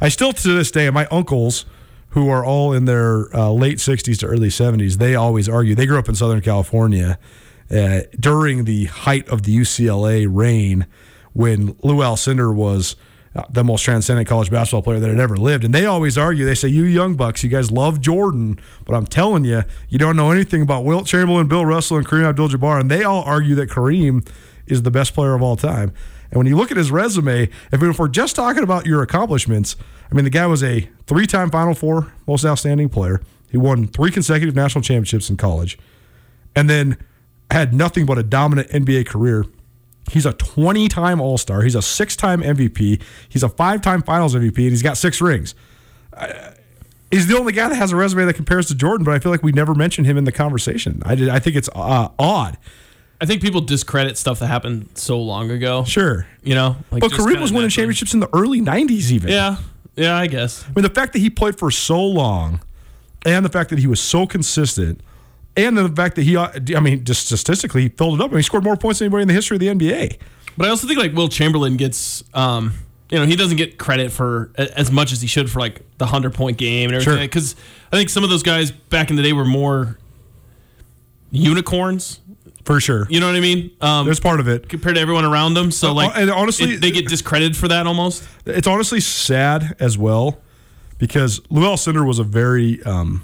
I 0.01 0.09
still, 0.09 0.33
to 0.33 0.53
this 0.53 0.71
day, 0.71 0.89
my 0.89 1.05
uncles 1.07 1.65
who 2.09 2.29
are 2.29 2.45
all 2.45 2.73
in 2.73 2.85
their 2.85 3.35
uh, 3.35 3.49
late 3.49 3.77
60s 3.77 4.19
to 4.19 4.27
early 4.27 4.49
70s, 4.49 4.97
they 4.97 5.15
always 5.15 5.47
argue. 5.49 5.73
They 5.73 5.85
grew 5.85 5.97
up 5.97 6.09
in 6.09 6.15
Southern 6.15 6.41
California 6.41 7.17
uh, 7.73 8.01
during 8.19 8.65
the 8.65 8.85
height 8.85 9.27
of 9.29 9.43
the 9.43 9.55
UCLA 9.55 10.27
reign 10.29 10.85
when 11.33 11.75
Lew 11.81 11.97
Alcindor 11.97 12.53
was 12.53 12.95
uh, 13.35 13.43
the 13.49 13.63
most 13.63 13.81
transcendent 13.81 14.27
college 14.27 14.51
basketball 14.51 14.83
player 14.83 14.99
that 14.99 15.09
had 15.09 15.19
ever 15.19 15.35
lived. 15.35 15.63
And 15.63 15.73
they 15.73 15.85
always 15.85 16.17
argue, 16.17 16.45
they 16.45 16.55
say, 16.55 16.67
You 16.67 16.83
young 16.83 17.15
bucks, 17.15 17.43
you 17.43 17.49
guys 17.49 17.71
love 17.71 17.99
Jordan, 17.99 18.59
but 18.85 18.95
I'm 18.95 19.07
telling 19.07 19.43
you, 19.43 19.63
you 19.89 19.97
don't 19.97 20.15
know 20.15 20.31
anything 20.31 20.61
about 20.61 20.85
Wilt 20.85 21.07
Chamberlain, 21.07 21.47
Bill 21.47 21.65
Russell, 21.65 21.97
and 21.97 22.05
Kareem 22.05 22.25
Abdul 22.25 22.49
Jabbar. 22.49 22.79
And 22.79 22.91
they 22.91 23.03
all 23.03 23.23
argue 23.23 23.55
that 23.55 23.69
Kareem 23.69 24.27
is 24.67 24.83
the 24.83 24.91
best 24.91 25.13
player 25.13 25.33
of 25.33 25.41
all 25.41 25.55
time. 25.55 25.91
And 26.29 26.37
when 26.37 26.47
you 26.47 26.55
look 26.55 26.71
at 26.71 26.77
his 26.77 26.91
resume, 26.91 27.49
if, 27.71 27.81
if 27.81 27.99
we're 27.99 28.07
just 28.07 28.35
talking 28.35 28.63
about 28.63 28.85
your 28.85 29.01
accomplishments, 29.01 29.75
I 30.11 30.15
mean, 30.15 30.25
the 30.25 30.31
guy 30.31 30.45
was 30.45 30.63
a 30.63 30.89
three 31.07 31.25
time 31.25 31.49
Final 31.49 31.73
Four 31.73 32.13
most 32.27 32.45
outstanding 32.45 32.89
player. 32.89 33.21
He 33.49 33.57
won 33.57 33.87
three 33.87 34.11
consecutive 34.11 34.55
national 34.55 34.83
championships 34.83 35.29
in 35.29 35.37
college 35.37 35.77
and 36.55 36.69
then 36.69 36.97
had 37.51 37.73
nothing 37.73 38.05
but 38.05 38.17
a 38.17 38.23
dominant 38.23 38.69
NBA 38.69 39.07
career. 39.07 39.45
He's 40.11 40.25
a 40.25 40.33
20 40.33 40.87
time 40.89 41.21
All 41.21 41.37
Star. 41.37 41.61
He's 41.61 41.75
a 41.75 41.81
six 41.81 42.15
time 42.15 42.41
MVP. 42.41 43.01
He's 43.29 43.43
a 43.43 43.49
five 43.49 43.81
time 43.81 44.01
Finals 44.01 44.35
MVP, 44.35 44.57
and 44.57 44.69
he's 44.69 44.81
got 44.81 44.97
six 44.97 45.21
rings. 45.21 45.55
Uh, 46.11 46.51
he's 47.11 47.27
the 47.27 47.37
only 47.37 47.53
guy 47.53 47.69
that 47.69 47.75
has 47.75 47.91
a 47.91 47.95
resume 47.95 48.25
that 48.25 48.33
compares 48.33 48.67
to 48.67 48.75
Jordan, 48.75 49.05
but 49.05 49.13
I 49.13 49.19
feel 49.19 49.31
like 49.31 49.43
we 49.43 49.51
never 49.51 49.73
mentioned 49.73 50.07
him 50.07 50.17
in 50.17 50.25
the 50.25 50.31
conversation. 50.31 51.01
I 51.05 51.15
did. 51.15 51.29
I 51.29 51.39
think 51.39 51.55
it's 51.55 51.69
uh, 51.73 52.09
odd. 52.19 52.57
I 53.21 53.25
think 53.25 53.41
people 53.41 53.61
discredit 53.61 54.17
stuff 54.17 54.39
that 54.39 54.47
happened 54.47 54.89
so 54.95 55.21
long 55.21 55.49
ago. 55.49 55.85
Sure, 55.85 56.27
You 56.43 56.55
know, 56.55 56.75
like 56.91 56.99
but 56.99 57.11
Kareem 57.11 57.39
was 57.39 57.53
winning 57.53 57.69
championships 57.69 58.13
in 58.13 58.19
the 58.19 58.29
early 58.33 58.59
'90s, 58.59 59.11
even. 59.11 59.29
Yeah, 59.29 59.57
yeah, 59.95 60.17
I 60.17 60.27
guess. 60.27 60.65
I 60.65 60.73
mean, 60.75 60.83
the 60.83 60.89
fact 60.89 61.13
that 61.13 61.19
he 61.19 61.29
played 61.29 61.57
for 61.57 61.71
so 61.71 62.03
long, 62.03 62.59
and 63.25 63.45
the 63.45 63.49
fact 63.49 63.69
that 63.69 63.79
he 63.79 63.87
was 63.87 64.01
so 64.01 64.27
consistent, 64.27 64.99
and 65.55 65.77
the 65.77 65.89
fact 65.89 66.15
that 66.15 66.23
he, 66.23 66.35
uh, 66.37 66.49
I 66.75 66.79
mean, 66.79 67.03
just 67.03 67.25
statistically, 67.27 67.83
he 67.83 67.89
filled 67.89 68.19
it 68.19 68.23
up. 68.23 68.31
I 68.31 68.33
mean, 68.33 68.39
he 68.39 68.43
scored 68.43 68.63
more 68.63 68.75
points 68.77 68.99
than 68.99 69.05
anybody 69.07 69.21
in 69.23 69.27
the 69.27 69.33
history 69.33 69.55
of 69.55 69.61
the 69.61 69.67
NBA. 69.67 70.17
But 70.57 70.67
I 70.67 70.69
also 70.69 70.87
think 70.87 70.99
like 70.99 71.13
Wilt 71.13 71.31
Chamberlain 71.31 71.77
gets, 71.77 72.23
um, 72.33 72.73
you 73.09 73.17
know, 73.19 73.25
he 73.25 73.35
doesn't 73.35 73.57
get 73.57 73.77
credit 73.77 74.11
for 74.11 74.51
as 74.57 74.91
much 74.91 75.11
as 75.11 75.21
he 75.21 75.27
should 75.27 75.49
for 75.51 75.59
like 75.59 75.81
the 75.97 76.05
hundred 76.05 76.33
point 76.33 76.57
game 76.57 76.89
and 76.89 76.95
everything. 76.95 77.13
Sure. 77.17 77.23
Because 77.25 77.55
I 77.91 77.97
think 77.97 78.09
some 78.09 78.23
of 78.23 78.29
those 78.29 78.43
guys 78.43 78.71
back 78.71 79.09
in 79.09 79.15
the 79.15 79.23
day 79.23 79.33
were 79.33 79.45
more 79.45 79.97
unicorns. 81.31 82.19
For 82.65 82.79
sure. 82.79 83.07
You 83.09 83.19
know 83.19 83.27
what 83.27 83.35
I 83.35 83.41
mean? 83.41 83.71
Um, 83.81 84.05
There's 84.05 84.21
part 84.21 84.39
of 84.39 84.47
it. 84.47 84.69
compared 84.69 84.95
to 84.95 85.01
everyone 85.01 85.25
around 85.25 85.53
them. 85.55 85.69
So 85.69 85.89
Uh, 85.89 85.93
like, 85.95 86.11
and 86.15 86.31
honestly- 86.31 86.75
it- 86.75 86.81
they 86.81 86.91
get 86.91 87.07
discredited 87.09 87.57
for 87.57 87.67
that 87.67 87.85
almost. 87.87 88.23
It's 88.45 88.67
honestly 88.67 89.01
sad 89.01 89.75
as 89.81 89.97
well 89.97 90.39
because 90.97 91.41
Lew 91.49 91.63
Alcindor 91.63 92.05
was 92.07 92.19
a 92.19 92.23
very 92.23 92.81
um, 92.83 93.21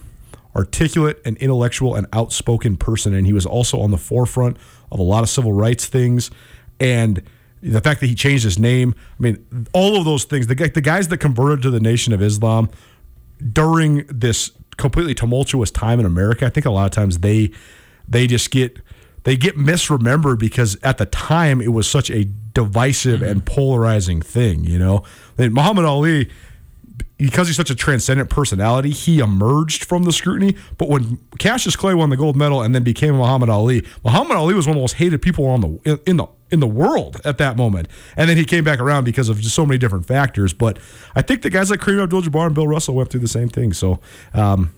articulate 0.55 1.21
and 1.25 1.37
intellectual 1.37 1.95
and 1.95 2.07
outspoken 2.13 2.77
person, 2.77 3.13
and 3.13 3.25
he 3.25 3.33
was 3.33 3.45
also 3.45 3.79
on 3.79 3.91
the 3.91 3.97
forefront 3.97 4.57
of 4.91 4.99
a 4.99 5.03
lot 5.03 5.23
of 5.23 5.29
civil 5.29 5.53
rights 5.53 5.85
things. 5.85 6.31
And 6.79 7.21
the 7.61 7.81
fact 7.81 7.99
that 7.99 8.07
he 8.07 8.15
changed 8.15 8.43
his 8.43 8.57
name, 8.57 8.95
I 9.19 9.23
mean, 9.23 9.67
all 9.73 9.97
of 9.97 10.05
those 10.05 10.23
things. 10.23 10.47
The, 10.47 10.55
the 10.55 10.81
guys 10.81 11.09
that 11.09 11.17
converted 11.17 11.61
to 11.63 11.69
the 11.69 11.79
Nation 11.79 12.13
of 12.13 12.21
Islam 12.21 12.69
during 13.53 14.05
this 14.07 14.51
completely 14.77 15.13
tumultuous 15.13 15.71
time 15.71 15.99
in 15.99 16.05
America, 16.05 16.45
I 16.45 16.49
think 16.49 16.65
a 16.65 16.71
lot 16.71 16.85
of 16.85 16.91
times 16.91 17.19
they 17.19 17.51
they 18.07 18.25
just 18.27 18.49
get 18.49 18.79
they 19.23 19.37
get 19.37 19.55
misremembered 19.57 20.39
because 20.39 20.77
at 20.81 20.97
the 20.97 21.05
time 21.05 21.61
it 21.61 21.73
was 21.73 21.87
such 21.87 22.09
a 22.09 22.23
divisive 22.53 23.21
and 23.21 23.41
mm-hmm. 23.41 23.53
polarizing 23.53 24.21
thing, 24.21 24.63
you 24.63 24.79
know. 24.79 25.03
And 25.37 25.53
Muhammad 25.53 25.85
Ali 25.85 26.29
because 27.19 27.47
he's 27.47 27.57
such 27.57 27.69
a 27.69 27.75
transcendent 27.75 28.29
personality, 28.29 28.91
he 28.91 29.19
emerged 29.19 29.83
from 29.83 30.03
the 30.03 30.13
scrutiny. 30.13 30.55
But 30.77 30.87
when 30.87 31.17
Cassius 31.37 31.75
Clay 31.75 31.93
won 31.93 32.09
the 32.09 32.17
gold 32.17 32.37
medal 32.37 32.61
and 32.61 32.73
then 32.73 32.83
became 32.83 33.15
Muhammad 33.15 33.49
Ali, 33.49 33.85
Muhammad 34.05 34.37
Ali 34.37 34.53
was 34.53 34.65
one 34.65 34.77
of 34.77 34.79
the 34.79 34.83
most 34.83 34.93
hated 34.93 35.21
people 35.21 35.45
on 35.45 35.61
the 35.61 35.99
in 36.05 36.15
the 36.17 36.27
in 36.49 36.61
the 36.61 36.67
world 36.67 37.19
at 37.25 37.37
that 37.37 37.57
moment. 37.57 37.89
And 38.15 38.29
then 38.29 38.37
he 38.37 38.45
came 38.45 38.63
back 38.63 38.79
around 38.79 39.03
because 39.03 39.27
of 39.27 39.43
so 39.43 39.65
many 39.65 39.77
different 39.77 40.05
factors. 40.05 40.53
But 40.53 40.79
I 41.13 41.21
think 41.21 41.41
the 41.41 41.49
guys 41.49 41.69
like 41.69 41.81
Kareem 41.81 42.01
Abdul-Jabbar 42.01 42.47
and 42.47 42.55
Bill 42.55 42.67
Russell 42.67 42.95
went 42.95 43.11
through 43.11 43.19
the 43.19 43.27
same 43.27 43.49
thing. 43.49 43.73
So 43.73 43.99
um, 44.33 44.73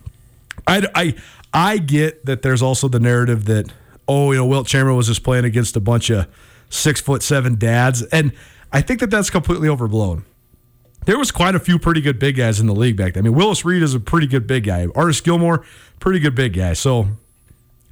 I, 0.66 0.88
I 0.96 1.16
I 1.54 1.78
get 1.78 2.26
that 2.26 2.42
there's 2.42 2.64
also 2.64 2.88
the 2.88 3.00
narrative 3.00 3.46
that 3.46 3.72
oh 4.08 4.32
you 4.32 4.40
know 4.40 4.48
Wilt 4.48 4.68
Chamberlain 4.68 4.98
was 4.98 5.08
just 5.08 5.24
playing 5.24 5.46
against 5.46 5.76
a 5.76 5.80
bunch 5.80 6.10
of 6.10 6.28
six 6.72 7.00
foot 7.00 7.22
seven 7.22 7.56
dads, 7.56 8.02
and 8.02 8.32
I 8.74 8.82
think 8.82 9.00
that 9.02 9.12
that's 9.12 9.30
completely 9.30 9.70
overblown 9.70 10.26
there 11.06 11.18
was 11.18 11.32
quite 11.32 11.56
a 11.56 11.60
few 11.60 11.80
pretty 11.80 12.02
good 12.02 12.20
big 12.20 12.38
guys 12.38 12.60
in 12.60 12.68
the 12.68 12.76
league 12.76 12.98
back 12.98 13.14
then. 13.14 13.26
I 13.26 13.30
mean, 13.30 13.36
Willis 13.36 13.66
Reed 13.66 13.84
is 13.84 13.94
a 13.94 14.00
pretty 14.00 14.28
good 14.28 14.48
big 14.48 14.66
guy. 14.66 14.88
Artis 14.96 15.22
Gilmore, 15.22 15.66
pretty 16.00 16.20
good 16.20 16.36
big 16.36 16.54
guy. 16.54 16.74
So, 16.74 17.08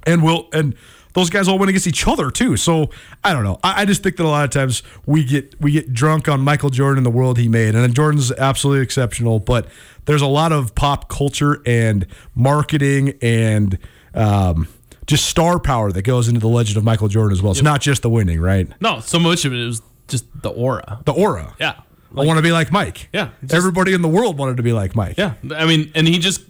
and 0.06 0.22
Will 0.22 0.48
and 0.52 0.74
those 1.14 1.28
guys 1.30 1.48
all 1.48 1.58
went 1.58 1.70
against 1.70 1.86
each 1.86 2.06
other 2.06 2.30
too. 2.30 2.56
So 2.56 2.90
I 3.24 3.32
don't 3.32 3.44
know. 3.44 3.58
I, 3.64 3.82
I 3.82 3.84
just 3.84 4.02
think 4.02 4.16
that 4.16 4.24
a 4.24 4.28
lot 4.28 4.44
of 4.44 4.50
times 4.50 4.82
we 5.06 5.24
get 5.24 5.60
we 5.60 5.72
get 5.72 5.92
drunk 5.92 6.28
on 6.28 6.40
Michael 6.40 6.70
Jordan 6.70 6.98
and 6.98 7.06
the 7.06 7.10
world 7.10 7.38
he 7.38 7.48
made, 7.48 7.74
and 7.74 7.94
Jordan's 7.94 8.30
absolutely 8.32 8.82
exceptional. 8.82 9.40
But 9.40 9.66
there's 10.04 10.22
a 10.22 10.26
lot 10.26 10.52
of 10.52 10.74
pop 10.74 11.08
culture 11.08 11.62
and 11.66 12.06
marketing 12.34 13.18
and 13.22 13.78
um, 14.14 14.68
just 15.06 15.26
star 15.26 15.58
power 15.58 15.92
that 15.92 16.02
goes 16.02 16.28
into 16.28 16.40
the 16.40 16.48
legend 16.48 16.76
of 16.76 16.84
Michael 16.84 17.08
Jordan 17.08 17.32
as 17.32 17.42
well. 17.42 17.52
It's 17.52 17.62
not 17.62 17.80
just 17.80 18.02
the 18.02 18.10
winning, 18.10 18.40
right? 18.40 18.68
No, 18.80 19.00
so 19.00 19.18
much 19.18 19.44
of 19.44 19.52
it 19.52 19.66
was 19.66 19.82
just 20.08 20.26
the 20.42 20.50
aura. 20.50 21.00
The 21.04 21.12
aura. 21.12 21.54
Yeah. 21.58 21.80
I 22.16 22.24
want 22.24 22.38
to 22.38 22.42
be 22.42 22.52
like 22.52 22.72
Mike. 22.72 23.08
Yeah, 23.12 23.30
just- 23.42 23.54
Everybody 23.54 23.92
in 23.94 24.02
the 24.02 24.08
world 24.08 24.36
wanted 24.38 24.56
to 24.56 24.62
be 24.62 24.72
like 24.72 24.94
Mike. 24.96 25.16
Yeah, 25.16 25.34
I 25.54 25.64
mean, 25.66 25.92
and 25.94 26.08
he 26.08 26.18
just, 26.18 26.42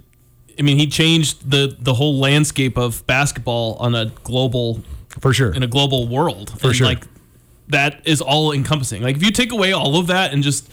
I 0.59 0.63
mean, 0.63 0.79
he 0.79 0.87
changed 0.87 1.51
the 1.51 1.77
the 1.79 1.95
whole 1.95 2.19
landscape 2.19 2.79
of 2.79 3.07
basketball 3.07 3.75
on 3.81 3.95
a 3.95 4.07
global 4.25 4.83
For 5.21 5.33
sure. 5.33 5.53
in 5.55 5.63
a 5.63 5.67
global 5.69 6.09
world. 6.09 6.59
For 6.61 6.69
and 6.69 6.77
sure. 6.77 6.87
Like 6.87 7.05
that 7.69 8.01
is 8.05 8.21
all 8.21 8.53
encompassing. 8.53 9.03
Like 9.03 9.17
if 9.17 9.23
you 9.23 9.31
take 9.31 9.53
away 9.53 9.73
all 9.73 9.97
of 9.99 10.07
that 10.09 10.33
and 10.33 10.43
just 10.43 10.69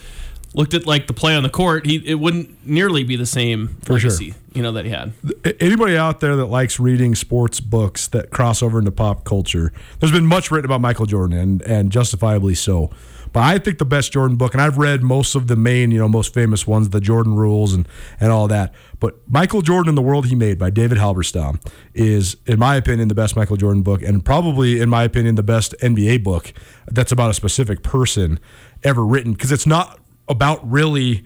looked 0.56 0.74
at 0.74 0.88
like 0.88 1.06
the 1.08 1.14
play 1.14 1.36
on 1.36 1.44
the 1.44 1.50
court, 1.50 1.86
he 1.86 1.98
it 2.06 2.16
wouldn't 2.16 2.66
nearly 2.66 3.04
be 3.04 3.16
the 3.16 3.26
same 3.26 3.68
For 3.84 4.00
sure. 4.00 4.10
legacy, 4.10 4.34
you 4.54 4.64
know, 4.64 4.72
that 4.72 4.86
he 4.86 4.92
had. 4.92 5.14
anybody 5.60 5.96
out 5.98 6.22
there 6.22 6.36
that 6.38 6.46
likes 6.46 6.80
reading 6.80 7.14
sports 7.14 7.60
books 7.60 8.08
that 8.08 8.32
cross 8.32 8.64
over 8.64 8.80
into 8.80 8.92
pop 8.92 9.26
culture, 9.26 9.72
there's 10.00 10.12
been 10.14 10.26
much 10.26 10.50
written 10.50 10.66
about 10.66 10.82
Michael 10.82 11.06
Jordan 11.06 11.38
and, 11.38 11.62
and 11.64 11.92
justifiably 11.92 12.56
so. 12.56 12.90
But 13.34 13.44
I 13.44 13.58
think 13.58 13.78
the 13.78 13.86
best 13.86 14.12
Jordan 14.12 14.38
book, 14.38 14.54
and 14.54 14.62
I've 14.62 14.78
read 14.78 15.04
most 15.04 15.36
of 15.36 15.48
the 15.48 15.56
main, 15.56 15.92
you 15.92 16.00
know, 16.00 16.08
most 16.08 16.34
famous 16.34 16.66
ones, 16.66 16.90
the 16.90 17.02
Jordan 17.02 17.36
Rules 17.36 17.74
and 17.74 17.88
and 18.20 18.32
all 18.32 18.48
that. 18.48 18.74
But 19.00 19.16
Michael 19.28 19.62
Jordan 19.62 19.90
and 19.90 19.98
the 19.98 20.02
World 20.02 20.28
He 20.28 20.36
Made 20.36 20.58
by 20.58 20.70
David 20.70 20.98
Halberstam 20.98 21.62
is, 21.94 22.38
in 22.46 22.58
my 22.60 22.76
opinion, 22.76 23.08
the 23.08 23.16
best 23.16 23.36
Michael 23.36 23.58
Jordan 23.58 23.84
book, 23.84 24.02
and 24.02 24.24
probably, 24.24 24.80
in 24.80 24.90
my 24.90 25.04
opinion, 25.04 25.36
the 25.36 25.44
best 25.44 25.76
NBA 25.82 26.24
book 26.24 26.54
that's 26.88 27.12
about 27.12 27.30
a 27.30 27.34
specific 27.34 27.84
person 27.84 28.40
ever 28.84 29.06
written. 29.06 29.34
Because 29.34 29.52
it's 29.52 29.68
not 29.68 30.00
about 30.28 30.70
really 30.70 31.24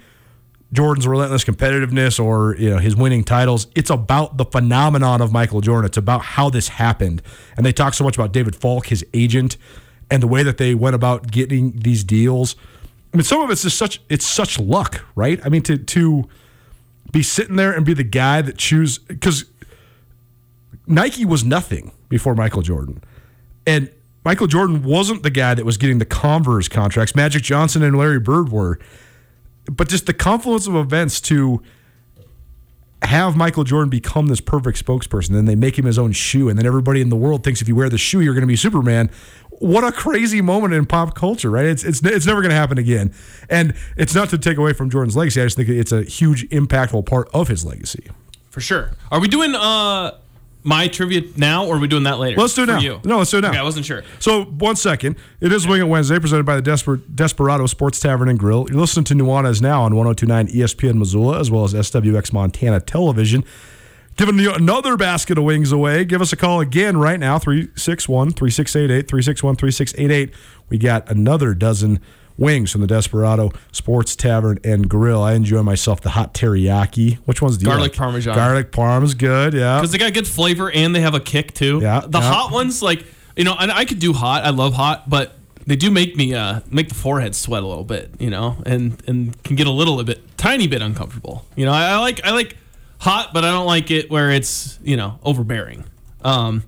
Jordan's 0.74 1.06
relentless 1.06 1.44
competitiveness 1.44 2.24
or 2.24 2.56
you 2.58 2.70
know 2.70 2.78
his 2.78 2.96
winning 2.96 3.24
titles. 3.24 3.68
It's 3.76 3.90
about 3.90 4.38
the 4.38 4.46
phenomenon 4.46 5.22
of 5.22 5.32
Michael 5.32 5.62
Jordan. 5.62 5.86
It's 5.86 5.98
about 5.98 6.22
how 6.22 6.50
this 6.50 6.70
happened, 6.70 7.22
and 7.58 7.66
they 7.66 7.74
talk 7.74 7.94
so 7.94 8.04
much 8.04 8.16
about 8.16 8.32
David 8.32 8.56
Falk, 8.56 8.88
his 8.88 9.06
agent, 9.14 9.58
and 10.12 10.22
the 10.22 10.28
way 10.28 10.44
that 10.44 10.58
they 10.58 10.76
went 10.76 10.94
about 10.94 11.32
getting 11.32 11.72
these 11.72 12.04
deals. 12.04 12.56
I 13.14 13.18
mean, 13.18 13.24
some 13.24 13.42
of 13.42 13.50
it's 13.50 13.64
just 13.64 13.78
such 13.78 14.02
it's 14.10 14.26
such 14.26 14.60
luck, 14.60 15.04
right? 15.16 15.40
I 15.44 15.50
mean, 15.50 15.64
to 15.64 15.78
to 15.78 16.30
be 17.12 17.24
sitting 17.24 17.56
there 17.56 17.72
and 17.72 17.86
be 17.86 17.94
the 17.94 18.04
guy 18.04 18.42
that 18.42 18.58
choose 18.58 19.00
because 19.00 19.46
Nike 20.86 21.26
was 21.26 21.44
nothing 21.44 21.92
before 22.10 22.36
Michael 22.36 22.62
Jordan, 22.62 23.04
and 23.66 23.90
Michael 24.24 24.48
Jordan 24.48 24.84
wasn't 24.84 25.24
the 25.24 25.30
guy 25.32 25.56
that 25.56 25.66
was 25.66 25.78
getting 25.78 25.98
the 25.98 26.06
Converse 26.06 26.68
contracts. 26.68 27.16
Magic 27.16 27.42
Johnson 27.42 27.82
and 27.82 27.98
Larry 27.98 28.20
Bird 28.20 28.50
were 28.50 28.80
but 29.66 29.88
just 29.90 30.06
the 30.06 30.14
confluence 30.14 30.68
of 30.68 30.76
events 30.76 31.22
to 31.22 31.62
have 33.04 33.36
Michael 33.36 33.64
Jordan 33.64 33.90
become 33.90 34.28
this 34.28 34.42
perfect 34.42 34.84
spokesperson, 34.84 35.30
then 35.30 35.46
they 35.46 35.56
make 35.56 35.78
him 35.78 35.86
his 35.86 35.98
own 35.98 36.12
shoe, 36.12 36.50
and 36.50 36.58
then 36.58 36.66
everybody 36.66 37.02
in 37.02 37.10
the 37.10 37.16
world 37.16 37.44
thinks 37.44 37.62
if 37.62 37.68
you 37.68 37.76
wear 37.76 37.90
the 37.90 37.98
shoe, 37.98 38.22
you're 38.22 38.34
going 38.34 38.42
to 38.42 38.48
be 38.48 38.56
Superman. 38.56 39.10
What 39.62 39.84
a 39.84 39.92
crazy 39.92 40.42
moment 40.42 40.74
in 40.74 40.88
pop 40.88 41.14
culture, 41.14 41.52
right? 41.52 41.66
It's 41.66 41.84
it's 41.84 42.04
it's 42.04 42.26
never 42.26 42.42
going 42.42 42.50
to 42.50 42.56
happen 42.56 42.80
again, 42.80 43.14
and 43.48 43.76
it's 43.96 44.16
not 44.16 44.30
to 44.32 44.38
take 44.40 44.58
away 44.58 44.74
from 44.74 44.90
Jordan's 44.90 45.16
legacy. 45.16 45.40
I 45.40 45.46
just 45.46 45.56
think 45.56 45.70
it's 45.70 45.92
a 45.92 46.02
huge, 46.02 46.50
impactful 46.50 47.06
part 47.06 47.30
of 47.32 47.48
his 47.48 47.64
legacy. 47.64 48.08
For 48.50 48.60
sure. 48.60 48.92
Are 49.12 49.20
we 49.20 49.28
doing 49.28 49.54
uh 49.54 50.18
my 50.64 50.88
trivia 50.88 51.22
now 51.38 51.66
or 51.66 51.76
are 51.76 51.80
we 51.80 51.88
doing 51.88 52.04
that 52.04 52.20
later? 52.20 52.40
Let's 52.40 52.54
do 52.54 52.64
it 52.64 52.68
now. 52.68 52.80
you? 52.80 53.00
No, 53.04 53.20
let's 53.20 53.32
do 53.32 53.38
it 53.38 53.42
now. 53.42 53.50
Okay, 53.50 53.58
I 53.58 53.64
wasn't 53.64 53.86
sure. 53.86 54.04
So, 54.20 54.44
one 54.46 54.76
second. 54.76 55.16
It 55.40 55.52
is 55.52 55.68
Wing 55.68 55.82
It 55.82 55.86
Wednesday, 55.86 56.20
presented 56.20 56.46
by 56.46 56.56
the 56.60 56.62
Desper- 56.62 57.02
Desperado 57.14 57.66
Sports 57.66 58.00
Tavern 58.00 58.30
and 58.30 58.38
Grill. 58.38 58.68
You're 58.70 58.80
listening 58.80 59.06
to 59.06 59.14
Nuanez 59.16 59.62
now 59.62 59.84
on 59.84 59.96
1029 59.96 60.48
ESPN 60.48 60.96
Missoula, 60.96 61.40
as 61.40 61.50
well 61.50 61.64
as 61.64 61.74
SWX 61.74 62.32
Montana 62.34 62.80
Television. 62.80 63.44
Giving 64.18 64.38
you 64.40 64.54
another 64.54 64.98
basket 64.98 65.38
of 65.38 65.44
wings 65.46 65.72
away. 65.72 66.06
Give 66.06 66.22
us 66.22 66.32
a 66.34 66.36
call 66.36 66.60
again 66.60 66.98
right 66.98 67.20
now 67.20 67.40
361 67.40 68.32
3688, 68.32 69.08
361 69.08 69.56
3688. 69.56 70.34
We 70.70 70.78
got 70.78 71.10
another 71.10 71.54
dozen 71.54 72.00
wings 72.38 72.72
from 72.72 72.82
the 72.82 72.88
Desperado 72.88 73.52
Sports 73.72 74.16
Tavern 74.16 74.60
and 74.64 74.90
Grill. 74.90 75.22
I 75.22 75.34
enjoy 75.34 75.64
myself 75.64 76.02
the 76.02 76.10
hot 76.10 76.34
teriyaki. 76.34 77.18
Which 77.26 77.42
ones 77.42 77.58
do 77.58 77.64
you 77.64 77.72
Garlic 77.72 77.92
like? 77.92 77.98
parmesan. 77.98 78.36
Garlic 78.36 78.72
parm 78.72 79.04
is 79.04 79.14
good. 79.14 79.54
Yeah. 79.54 79.78
because 79.80 79.92
they 79.92 79.98
got 79.98 80.14
good 80.14 80.28
flavor 80.28 80.70
and 80.72 80.96
they 80.96 81.02
have 81.02 81.14
a 81.16 81.20
kick 81.20 81.54
too. 81.54 81.80
Yeah, 81.82 82.02
the 82.06 82.20
yeah. 82.20 82.32
hot 82.32 82.52
ones, 82.52 82.82
like 82.82 83.06
you 83.36 83.44
know, 83.44 83.56
and 83.58 83.72
I 83.72 83.86
could 83.86 84.00
do 84.00 84.14
hot. 84.14 84.44
I 84.44 84.50
love 84.50 84.74
hot, 84.74 85.10
but 85.10 85.36
they 85.66 85.76
do 85.76 85.90
make 85.92 86.16
me 86.16 86.34
uh 86.34 86.62
make 86.70 86.90
the 86.90 86.96
forehead 86.96 87.36
sweat 87.36 87.64
a 87.64 87.68
little 87.68 87.84
bit, 87.86 88.12
you 88.20 88.30
know, 88.30 88.58
and 88.66 89.02
and 89.08 89.42
can 89.44 89.56
get 89.56 89.68
a 89.68 89.72
little 89.72 90.00
a 90.00 90.04
bit, 90.04 90.38
tiny 90.38 90.68
bit 90.68 90.82
uncomfortable. 90.82 91.46
You 91.56 91.66
know, 91.66 91.72
I, 91.72 91.92
I 91.92 91.98
like 92.00 92.26
I 92.26 92.32
like 92.32 92.58
hot, 93.02 93.34
but 93.34 93.44
I 93.44 93.52
don't 93.52 93.66
like 93.66 93.92
it 93.92 94.10
where 94.10 94.32
it's 94.32 94.80
you 94.82 94.96
know 94.96 95.20
overbearing. 95.24 95.84
Um, 96.24 96.64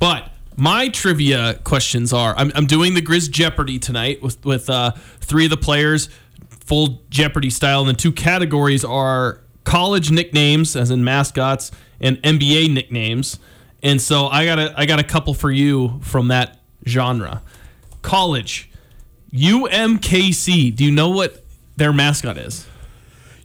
but 0.00 0.32
my 0.56 0.88
trivia 0.88 1.54
questions 1.62 2.12
are: 2.12 2.34
I'm, 2.36 2.50
I'm 2.54 2.66
doing 2.66 2.94
the 2.94 3.02
Grizz 3.02 3.30
Jeopardy 3.30 3.78
tonight 3.78 4.22
with 4.22 4.44
with 4.44 4.68
uh, 4.68 4.92
three 5.20 5.44
of 5.44 5.50
the 5.50 5.56
players, 5.56 6.08
full 6.48 7.02
Jeopardy 7.10 7.50
style, 7.50 7.80
and 7.80 7.88
the 7.88 7.94
two 7.94 8.12
categories 8.12 8.84
are 8.84 9.40
college 9.62 10.10
nicknames, 10.10 10.74
as 10.74 10.90
in 10.90 11.04
mascots, 11.04 11.70
and 12.00 12.20
NBA 12.22 12.72
nicknames. 12.72 13.38
And 13.82 14.00
so 14.00 14.26
I 14.26 14.46
got 14.46 14.58
a 14.58 14.74
I 14.76 14.86
got 14.86 14.98
a 14.98 15.04
couple 15.04 15.34
for 15.34 15.50
you 15.50 16.00
from 16.02 16.28
that 16.28 16.58
genre. 16.86 17.42
College, 18.02 18.70
UMKC. 19.32 20.74
Do 20.74 20.84
you 20.84 20.90
know 20.90 21.10
what 21.10 21.44
their 21.76 21.92
mascot 21.92 22.38
is? 22.38 22.66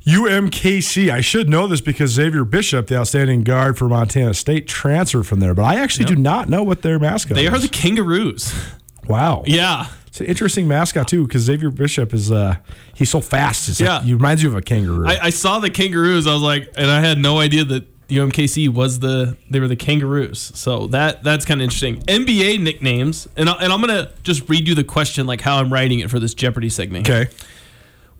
UMKC. 0.10 1.10
I 1.12 1.22
should 1.22 1.50
know 1.50 1.68
this 1.68 1.82
because 1.82 2.12
Xavier 2.12 2.44
Bishop, 2.44 2.88
the 2.88 2.98
outstanding 2.98 3.44
guard 3.44 3.78
for 3.78 3.88
Montana 3.88 4.34
State, 4.34 4.68
transferred 4.68 5.24
from 5.28 5.40
there, 5.40 5.54
but 5.54 5.64
I 5.64 5.76
actually 5.76 6.06
do 6.06 6.16
not 6.16 6.50
know 6.50 6.64
what 6.64 6.82
their 6.82 7.00
mascot 7.00 7.32
is. 7.32 7.38
They 7.38 7.48
is. 7.48 7.54
are 7.54 7.60
the 7.60 7.68
Kangaroos. 7.70 8.54
wow. 9.08 9.44
Yeah. 9.46 9.88
It's 10.08 10.20
an 10.20 10.26
interesting 10.26 10.68
mascot 10.68 11.08
too 11.08 11.26
because 11.28 11.44
Xavier 11.44 11.70
Bishop 11.70 12.14
is 12.14 12.32
uh 12.32 12.56
he's 12.96 13.10
so 13.12 13.22
fast. 13.22 13.70
It's 13.70 13.80
Yeah. 13.80 13.98
like, 13.98 14.06
he 14.06 14.14
reminds 14.14 14.42
you 14.42 14.50
of 14.50 14.56
a 14.56 14.62
kangaroo. 14.62 15.08
I, 15.08 15.26
I 15.26 15.30
saw 15.30 15.60
the 15.60 15.70
kangaroos. 15.70 16.26
I 16.26 16.34
was 16.34 16.42
like, 16.42 16.72
and 16.76 16.90
I 16.90 17.00
had 17.02 17.20
no 17.20 17.40
idea 17.40 17.64
that 17.66 17.86
UMKC 18.08 18.70
was 18.70 19.00
the 19.02 19.38
they 19.52 19.60
were 19.60 19.68
the 19.68 19.76
kangaroos. 19.76 20.52
So 20.56 20.88
that 20.88 21.24
that's 21.24 21.46
kind 21.46 21.62
of 21.62 21.64
interesting. 21.66 21.98
NBA 22.08 22.60
nicknames, 22.60 23.28
and 23.38 23.48
I, 23.50 23.54
and 23.62 23.72
I'm 23.72 23.80
gonna 23.82 24.12
just 24.24 24.50
read 24.50 24.68
you 24.68 24.74
the 24.74 24.84
question 24.84 25.28
like 25.28 25.42
how 25.42 25.58
I'm 25.58 25.72
writing 25.72 26.00
it 26.00 26.10
for 26.10 26.20
this 26.20 26.34
Jeopardy 26.34 26.70
segment. 26.70 27.08
okay. 27.08 27.30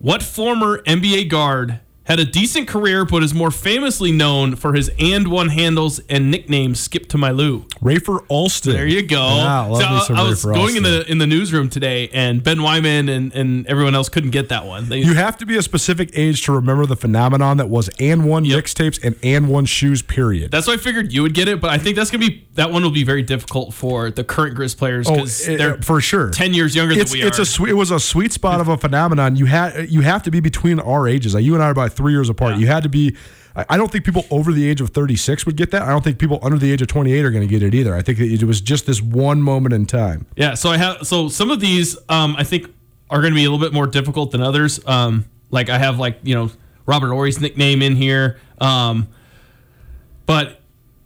What 0.02 0.22
former 0.22 0.78
NBA 0.84 1.28
guard 1.28 1.80
had 2.10 2.18
a 2.18 2.24
decent 2.24 2.66
career 2.66 3.04
but 3.04 3.22
is 3.22 3.32
more 3.32 3.52
famously 3.52 4.10
known 4.10 4.56
for 4.56 4.74
his 4.74 4.90
and 4.98 5.28
one 5.28 5.48
handles 5.48 6.00
and 6.08 6.28
nickname 6.28 6.74
Skip 6.74 7.08
to 7.10 7.16
my 7.18 7.30
Lou? 7.30 7.60
Rafer 7.80 8.24
Alston. 8.28 8.72
There 8.72 8.86
you 8.86 9.02
go. 9.06 9.16
Yeah, 9.36 10.04
So 10.06 10.14
I, 10.14 10.20
I 10.20 10.28
was 10.28 10.44
going 10.44 10.76
in 10.76 10.82
the 10.82 11.08
in 11.10 11.18
the 11.18 11.26
newsroom 11.26 11.68
today, 11.68 12.08
and 12.12 12.42
Ben 12.42 12.62
Wyman 12.62 13.08
and, 13.08 13.32
and 13.32 13.66
everyone 13.68 13.94
else 13.94 14.08
couldn't 14.08 14.30
get 14.30 14.48
that 14.48 14.66
one. 14.66 14.88
They, 14.88 14.98
You 14.98 15.14
have 15.14 15.38
to 15.38 15.46
be 15.46 15.56
a 15.56 15.62
specific 15.62 16.10
age 16.14 16.42
to 16.46 16.52
remember 16.52 16.84
the 16.84 16.96
phenomenon 16.96 17.58
that 17.58 17.68
was 17.68 17.88
and 18.00 18.28
one 18.28 18.44
mixtapes 18.44 19.02
and 19.04 19.16
and 19.22 19.48
one 19.48 19.64
shoes. 19.66 20.02
Period. 20.02 20.50
That's 20.50 20.66
why 20.66 20.74
I 20.74 20.76
figured 20.78 21.12
you 21.12 21.22
would 21.22 21.34
get 21.34 21.46
it, 21.46 21.60
but 21.60 21.70
I 21.70 21.78
think 21.78 21.94
that's 21.94 22.10
gonna 22.10 22.26
be 22.26 22.44
that 22.54 22.72
one 22.72 22.82
will 22.82 22.90
be 22.90 23.04
very 23.04 23.22
difficult 23.22 23.72
for 23.72 24.10
the 24.10 24.24
current 24.24 24.56
Grizz 24.56 24.76
players 24.76 25.08
Oh, 25.08 25.14
because 25.14 25.48
eh, 25.48 25.56
they're 25.56 25.76
for 25.82 26.00
sure. 26.00 26.30
ten 26.30 26.54
years 26.54 26.74
younger 26.74 26.98
it's, 26.98 27.12
than 27.12 27.20
we 27.20 27.26
it's 27.26 27.38
are. 27.38 27.64
a 27.66 27.68
it 27.70 27.74
was 27.74 27.90
a 27.92 28.00
sweet 28.00 28.32
spot 28.32 28.60
of 28.60 28.68
a 28.68 28.76
phenomenon. 28.76 29.36
You 29.36 29.46
had 29.46 29.88
you 29.90 30.00
have 30.00 30.24
to 30.24 30.30
be 30.30 30.40
between 30.40 30.80
our 30.80 31.06
ages. 31.06 31.34
Like 31.34 31.44
you 31.44 31.54
and 31.54 31.62
I 31.62 31.68
are 31.68 31.70
about 31.70 31.92
three 32.00 32.12
years 32.12 32.30
apart. 32.30 32.56
You 32.56 32.66
had 32.66 32.82
to 32.84 32.88
be. 32.88 33.14
I 33.54 33.76
don't 33.76 33.90
think 33.90 34.04
people 34.04 34.24
over 34.30 34.52
the 34.52 34.66
age 34.66 34.80
of 34.80 34.90
36 34.90 35.44
would 35.44 35.56
get 35.56 35.72
that. 35.72 35.82
I 35.82 35.88
don't 35.88 36.02
think 36.02 36.18
people 36.18 36.38
under 36.40 36.56
the 36.56 36.72
age 36.72 36.80
of 36.82 36.88
28 36.88 37.24
are 37.24 37.30
going 37.30 37.46
to 37.46 37.52
get 37.52 37.64
it 37.64 37.74
either. 37.74 37.94
I 37.94 38.00
think 38.00 38.18
that 38.18 38.30
it 38.30 38.44
was 38.44 38.60
just 38.60 38.86
this 38.86 39.02
one 39.02 39.42
moment 39.42 39.74
in 39.74 39.86
time. 39.86 40.26
yeah, 40.36 40.54
so 40.54 40.70
I 40.70 40.76
have 40.78 41.06
so 41.06 41.28
some 41.28 41.50
of 41.50 41.60
these 41.60 41.98
um, 42.08 42.36
I 42.38 42.44
think 42.44 42.72
are 43.10 43.20
gonna 43.20 43.34
be 43.34 43.44
a 43.44 43.50
little 43.50 43.64
bit 43.64 43.74
more 43.74 43.86
difficult 43.86 44.30
than 44.30 44.40
others. 44.40 44.80
Um, 44.86 45.26
like 45.50 45.68
I 45.68 45.78
have 45.78 45.98
like 45.98 46.20
you 46.22 46.34
know 46.34 46.50
Robert 46.86 47.08
Horry's 47.08 47.40
nickname 47.40 47.82
in 47.82 47.96
here, 47.96 48.38
um, 48.60 49.08
but 50.26 50.60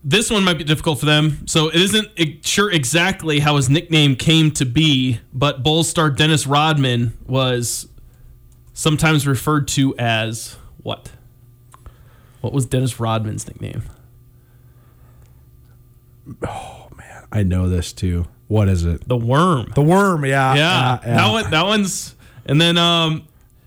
this 0.04 0.30
one 0.30 0.44
might 0.44 0.58
be 0.58 0.64
difficult 0.64 1.00
for 1.00 1.06
them. 1.06 1.46
So 1.46 1.68
it 1.68 1.76
isn't 1.76 2.46
sure 2.46 2.70
exactly 2.70 3.40
how 3.40 3.56
his 3.56 3.70
nickname 3.70 4.16
came 4.16 4.50
to 4.52 4.66
be, 4.66 5.20
but 5.32 5.62
Bulls 5.62 5.88
star 5.88 6.10
Dennis 6.10 6.46
Rodman 6.46 7.16
was 7.26 7.88
sometimes 8.74 9.26
referred 9.26 9.66
to 9.68 9.96
as 9.96 10.56
what? 10.84 11.10
What 12.40 12.52
was 12.52 12.66
Dennis 12.66 13.00
Rodman's 13.00 13.48
nickname? 13.48 13.82
Oh 16.46 16.88
man, 16.96 17.24
I 17.32 17.42
know 17.42 17.68
this 17.68 17.92
too. 17.92 18.26
What 18.46 18.68
is 18.68 18.84
it? 18.84 19.08
The 19.08 19.16
Worm. 19.16 19.72
The 19.74 19.82
worm. 19.82 20.24
Yeah. 20.24 20.54
yeah, 20.54 20.98
yeah, 21.04 21.16
that 21.16 21.32
one. 21.32 21.50
That 21.50 21.66
one's, 21.66 22.14
and 22.46 22.60
then 22.60 22.78
um, 22.78 23.26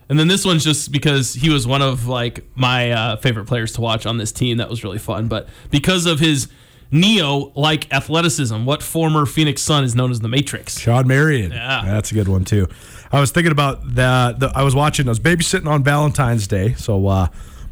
and 0.09 0.17
then 0.17 0.27
this 0.27 0.45
one's 0.45 0.63
just 0.63 0.91
because 0.91 1.33
he 1.33 1.49
was 1.49 1.67
one 1.67 1.81
of 1.81 2.07
like 2.07 2.45
my 2.55 2.91
uh, 2.91 3.15
favorite 3.17 3.45
players 3.45 3.73
to 3.73 3.81
watch 3.81 4.05
on 4.05 4.17
this 4.17 4.31
team. 4.31 4.57
That 4.57 4.69
was 4.69 4.83
really 4.83 4.99
fun, 4.99 5.27
but 5.27 5.49
because 5.71 6.05
of 6.05 6.19
his 6.19 6.47
Neo-like 6.89 7.91
athleticism, 7.93 8.63
what 8.63 8.81
former 8.81 9.25
Phoenix 9.25 9.61
Sun 9.61 9.83
is 9.83 9.93
known 9.93 10.09
as 10.11 10.21
the 10.21 10.29
Matrix? 10.29 10.79
Shawn 10.79 11.05
Marion. 11.07 11.51
Yeah. 11.51 11.81
That's 11.85 12.11
a 12.11 12.13
good 12.13 12.29
one 12.29 12.45
too. 12.45 12.67
I 13.11 13.19
was 13.19 13.31
thinking 13.31 13.51
about 13.51 13.95
that. 13.95 14.39
The, 14.39 14.51
I 14.55 14.63
was 14.63 14.75
watching. 14.75 15.07
I 15.07 15.11
was 15.11 15.19
babysitting 15.19 15.67
on 15.67 15.83
Valentine's 15.83 16.47
Day, 16.47 16.73
so 16.73 17.07
uh, 17.07 17.27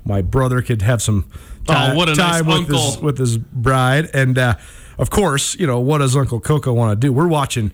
my 0.06 0.22
brother 0.22 0.62
could 0.62 0.82
have 0.82 1.02
some 1.02 1.24
ti- 1.68 1.74
Oh, 1.74 1.96
what 1.96 2.10
a 2.10 2.16
nice 2.16 2.42
time 2.42 2.46
with 2.48 2.68
his 2.70 2.98
with 3.02 3.18
his 3.18 3.38
bride, 3.38 4.10
and 4.14 4.38
uh, 4.38 4.56
of 4.98 5.10
course, 5.10 5.56
you 5.56 5.68
know 5.68 5.80
what 5.80 5.98
does 6.00 6.16
Uncle 6.16 6.40
Coco 6.40 6.72
want 6.74 7.00
to 7.00 7.08
do? 7.08 7.12
We're 7.12 7.28
watching 7.28 7.72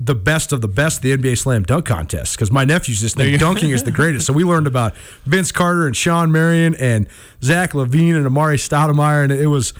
the 0.00 0.14
best 0.16 0.52
of 0.52 0.60
the 0.60 0.66
best, 0.68 1.00
the 1.02 1.16
NBA 1.16 1.38
Slam 1.38 1.62
Dunk 1.62 1.86
Contest, 1.86 2.34
because 2.36 2.50
my 2.50 2.64
nephews 2.64 3.00
just 3.00 3.16
think 3.16 3.38
dunking 3.38 3.70
is 3.70 3.84
the 3.84 3.92
greatest. 3.92 4.26
So 4.26 4.32
we 4.32 4.42
learned 4.42 4.66
about 4.66 4.96
Vince 5.24 5.52
Carter 5.52 5.86
and 5.86 5.94
Shawn 5.96 6.32
Marion 6.32 6.74
and 6.74 7.06
Zach 7.44 7.70
LaVine 7.72 8.16
and 8.16 8.26
Amar'e 8.26 8.56
Stoudemire, 8.56 9.22
and 9.22 9.32
it 9.32 9.46
was. 9.46 9.72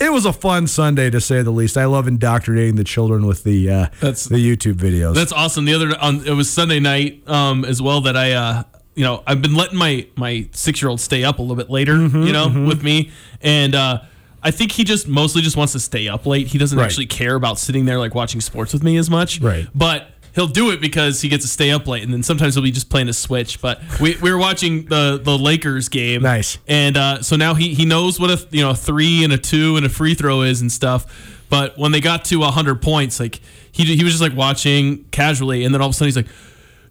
It 0.00 0.12
was 0.12 0.24
a 0.24 0.32
fun 0.32 0.66
Sunday 0.66 1.10
to 1.10 1.20
say 1.20 1.42
the 1.42 1.50
least. 1.50 1.76
I 1.76 1.86
love 1.86 2.06
indoctrinating 2.06 2.76
the 2.76 2.84
children 2.84 3.26
with 3.26 3.42
the 3.44 3.68
uh, 3.70 3.86
That's- 4.00 4.26
the 4.26 4.36
YouTube 4.36 4.74
videos. 4.74 5.14
That's 5.14 5.32
awesome. 5.32 5.64
The 5.64 5.74
other 5.74 5.98
on 6.00 6.24
it 6.26 6.32
was 6.32 6.48
Sunday 6.50 6.80
night 6.80 7.28
um, 7.28 7.64
as 7.64 7.82
well 7.82 8.00
that 8.02 8.16
I 8.16 8.32
uh, 8.32 8.62
you 8.94 9.04
know 9.04 9.22
I've 9.26 9.42
been 9.42 9.54
letting 9.54 9.78
my 9.78 10.06
my 10.16 10.48
six 10.52 10.80
year 10.82 10.88
old 10.88 11.00
stay 11.00 11.24
up 11.24 11.38
a 11.38 11.42
little 11.42 11.56
bit 11.56 11.70
later 11.70 11.94
Mm-hmm, 11.94 12.22
you 12.22 12.32
know 12.32 12.48
with 12.66 12.82
me 12.82 13.10
and 13.42 13.74
uh, 13.74 14.00
I 14.42 14.52
think 14.52 14.70
he 14.72 14.84
just 14.84 15.08
mostly 15.08 15.42
just 15.42 15.56
wants 15.56 15.72
to 15.72 15.80
stay 15.80 16.06
up 16.08 16.24
late. 16.26 16.46
He 16.46 16.58
doesn't 16.58 16.78
Right. 16.78 16.84
actually 16.84 17.06
care 17.06 17.34
about 17.34 17.58
sitting 17.58 17.84
there 17.86 17.98
like 17.98 18.14
watching 18.14 18.40
sports 18.40 18.72
with 18.72 18.84
me 18.84 18.96
as 18.96 19.10
much. 19.10 19.40
Right. 19.40 19.66
But 19.74 20.10
he'll 20.34 20.46
do 20.46 20.70
it 20.70 20.80
because 20.80 21.20
he 21.20 21.28
gets 21.28 21.44
to 21.44 21.50
stay 21.50 21.70
up 21.70 21.86
late, 21.86 22.02
and 22.02 22.12
then 22.12 22.22
sometimes 22.22 22.54
he'll 22.54 22.64
be 22.64 22.70
just 22.70 22.90
playing 22.90 23.08
a 23.08 23.12
Switch. 23.12 23.60
But 23.60 23.80
we, 24.00 24.16
we 24.16 24.30
were 24.30 24.38
watching 24.38 24.86
the 24.86 25.20
the 25.22 25.36
Lakers 25.36 25.88
game. 25.88 26.22
Nice. 26.22 26.58
And 26.66 26.96
uh, 26.96 27.22
so 27.22 27.36
now 27.36 27.54
he 27.54 27.74
he 27.74 27.84
knows 27.84 28.18
what 28.20 28.30
a 28.30 28.46
you 28.50 28.62
know 28.62 28.70
a 28.70 28.74
three 28.74 29.24
and 29.24 29.32
a 29.32 29.38
two 29.38 29.76
and 29.76 29.84
a 29.84 29.88
free 29.88 30.14
throw 30.14 30.42
is 30.42 30.60
and 30.60 30.70
stuff. 30.70 31.44
But 31.48 31.78
when 31.78 31.92
they 31.92 32.00
got 32.00 32.24
to 32.26 32.42
hundred 32.42 32.82
points, 32.82 33.20
like 33.20 33.40
he 33.72 33.84
he 33.84 34.04
was 34.04 34.12
just 34.12 34.22
like 34.22 34.36
watching 34.36 35.04
casually, 35.10 35.64
and 35.64 35.74
then 35.74 35.80
all 35.80 35.88
of 35.88 35.94
a 35.94 35.94
sudden 35.94 36.08
he's 36.08 36.16
like. 36.16 36.28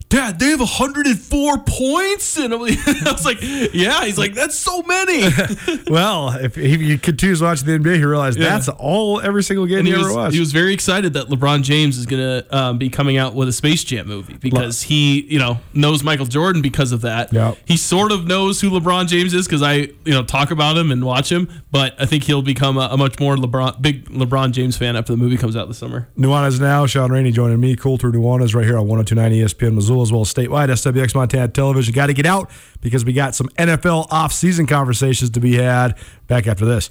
Dad, 0.08 0.38
they 0.38 0.46
have 0.46 0.60
104 0.60 1.58
points, 1.66 2.38
and 2.38 2.54
I'm 2.54 2.60
like- 2.62 2.78
I 3.06 3.12
was 3.12 3.26
like, 3.26 3.38
"Yeah." 3.42 4.04
He's 4.06 4.16
like, 4.16 4.32
"That's 4.32 4.56
so 4.58 4.82
many." 4.82 5.24
well, 5.88 6.30
if 6.30 6.54
he, 6.54 6.96
continues 6.96 7.42
watching 7.42 7.66
the 7.66 7.72
NBA, 7.78 7.96
he 7.96 8.04
realized 8.04 8.38
Yeah. 8.38 8.48
that's 8.50 8.68
all 8.70 9.20
every 9.20 9.42
single 9.42 9.66
game 9.66 9.80
and 9.80 9.86
he, 9.86 9.92
he 9.92 9.98
ever 9.98 10.08
was, 10.08 10.16
watched. 10.16 10.34
he 10.34 10.40
was 10.40 10.52
very 10.52 10.72
excited 10.72 11.12
that 11.12 11.26
LeBron 11.28 11.62
James 11.62 11.98
is 11.98 12.06
going 12.06 12.22
to 12.22 12.56
um, 12.56 12.78
be 12.78 12.88
coming 12.88 13.18
out 13.18 13.34
with 13.34 13.48
a 13.48 13.52
Space 13.52 13.84
Jam 13.84 14.06
movie 14.08 14.38
because 14.40 14.82
he, 14.82 15.22
you 15.26 15.38
know, 15.38 15.58
knows 15.74 16.02
Michael 16.02 16.24
Jordan 16.26 16.62
because 16.62 16.92
of 16.92 17.02
that. 17.02 17.30
Yeah. 17.30 17.54
He 17.66 17.76
sort 17.76 18.10
of 18.10 18.26
knows 18.26 18.62
who 18.62 18.70
LeBron 18.70 19.08
James 19.08 19.34
is 19.34 19.46
because 19.46 19.62
I, 19.62 19.74
you 19.74 19.92
know, 20.06 20.24
talk 20.24 20.50
about 20.50 20.78
him 20.78 20.90
and 20.90 21.04
watch 21.04 21.30
him. 21.30 21.50
But 21.70 22.00
I 22.00 22.06
think 22.06 22.24
he'll 22.24 22.40
become 22.40 22.78
a, 22.78 22.88
a 22.92 22.96
much 22.96 23.20
more 23.20 23.36
LeBron, 23.36 23.82
big 23.82 24.08
LeBron 24.08 24.52
James 24.52 24.78
fan 24.78 24.96
after 24.96 25.12
the 25.12 25.18
movie 25.18 25.36
comes 25.36 25.54
out 25.54 25.68
this 25.68 25.76
summer. 25.76 26.08
Nuanez 26.16 26.58
now. 26.60 26.86
Shaun 26.86 27.12
Rainey 27.12 27.30
joining 27.30 27.60
me. 27.60 27.76
Colter 27.76 28.10
Nuanez 28.10 28.54
right 28.54 28.64
here 28.64 28.78
on 28.78 28.88
1029 28.88 29.32
ESPN 29.32 29.74
Missoula 29.74 29.97
as 30.02 30.12
well 30.12 30.22
as 30.22 30.32
statewide 30.32 30.68
SWX 30.68 31.14
Montana 31.14 31.48
Television. 31.48 31.94
Got 31.94 32.06
to 32.06 32.14
get 32.14 32.26
out 32.26 32.50
because 32.80 33.04
we 33.04 33.12
got 33.12 33.34
some 33.34 33.48
NFL 33.50 34.08
off-season 34.10 34.66
conversations 34.66 35.30
to 35.30 35.40
be 35.40 35.54
had. 35.54 35.96
Back 36.26 36.46
after 36.46 36.64
this. 36.64 36.90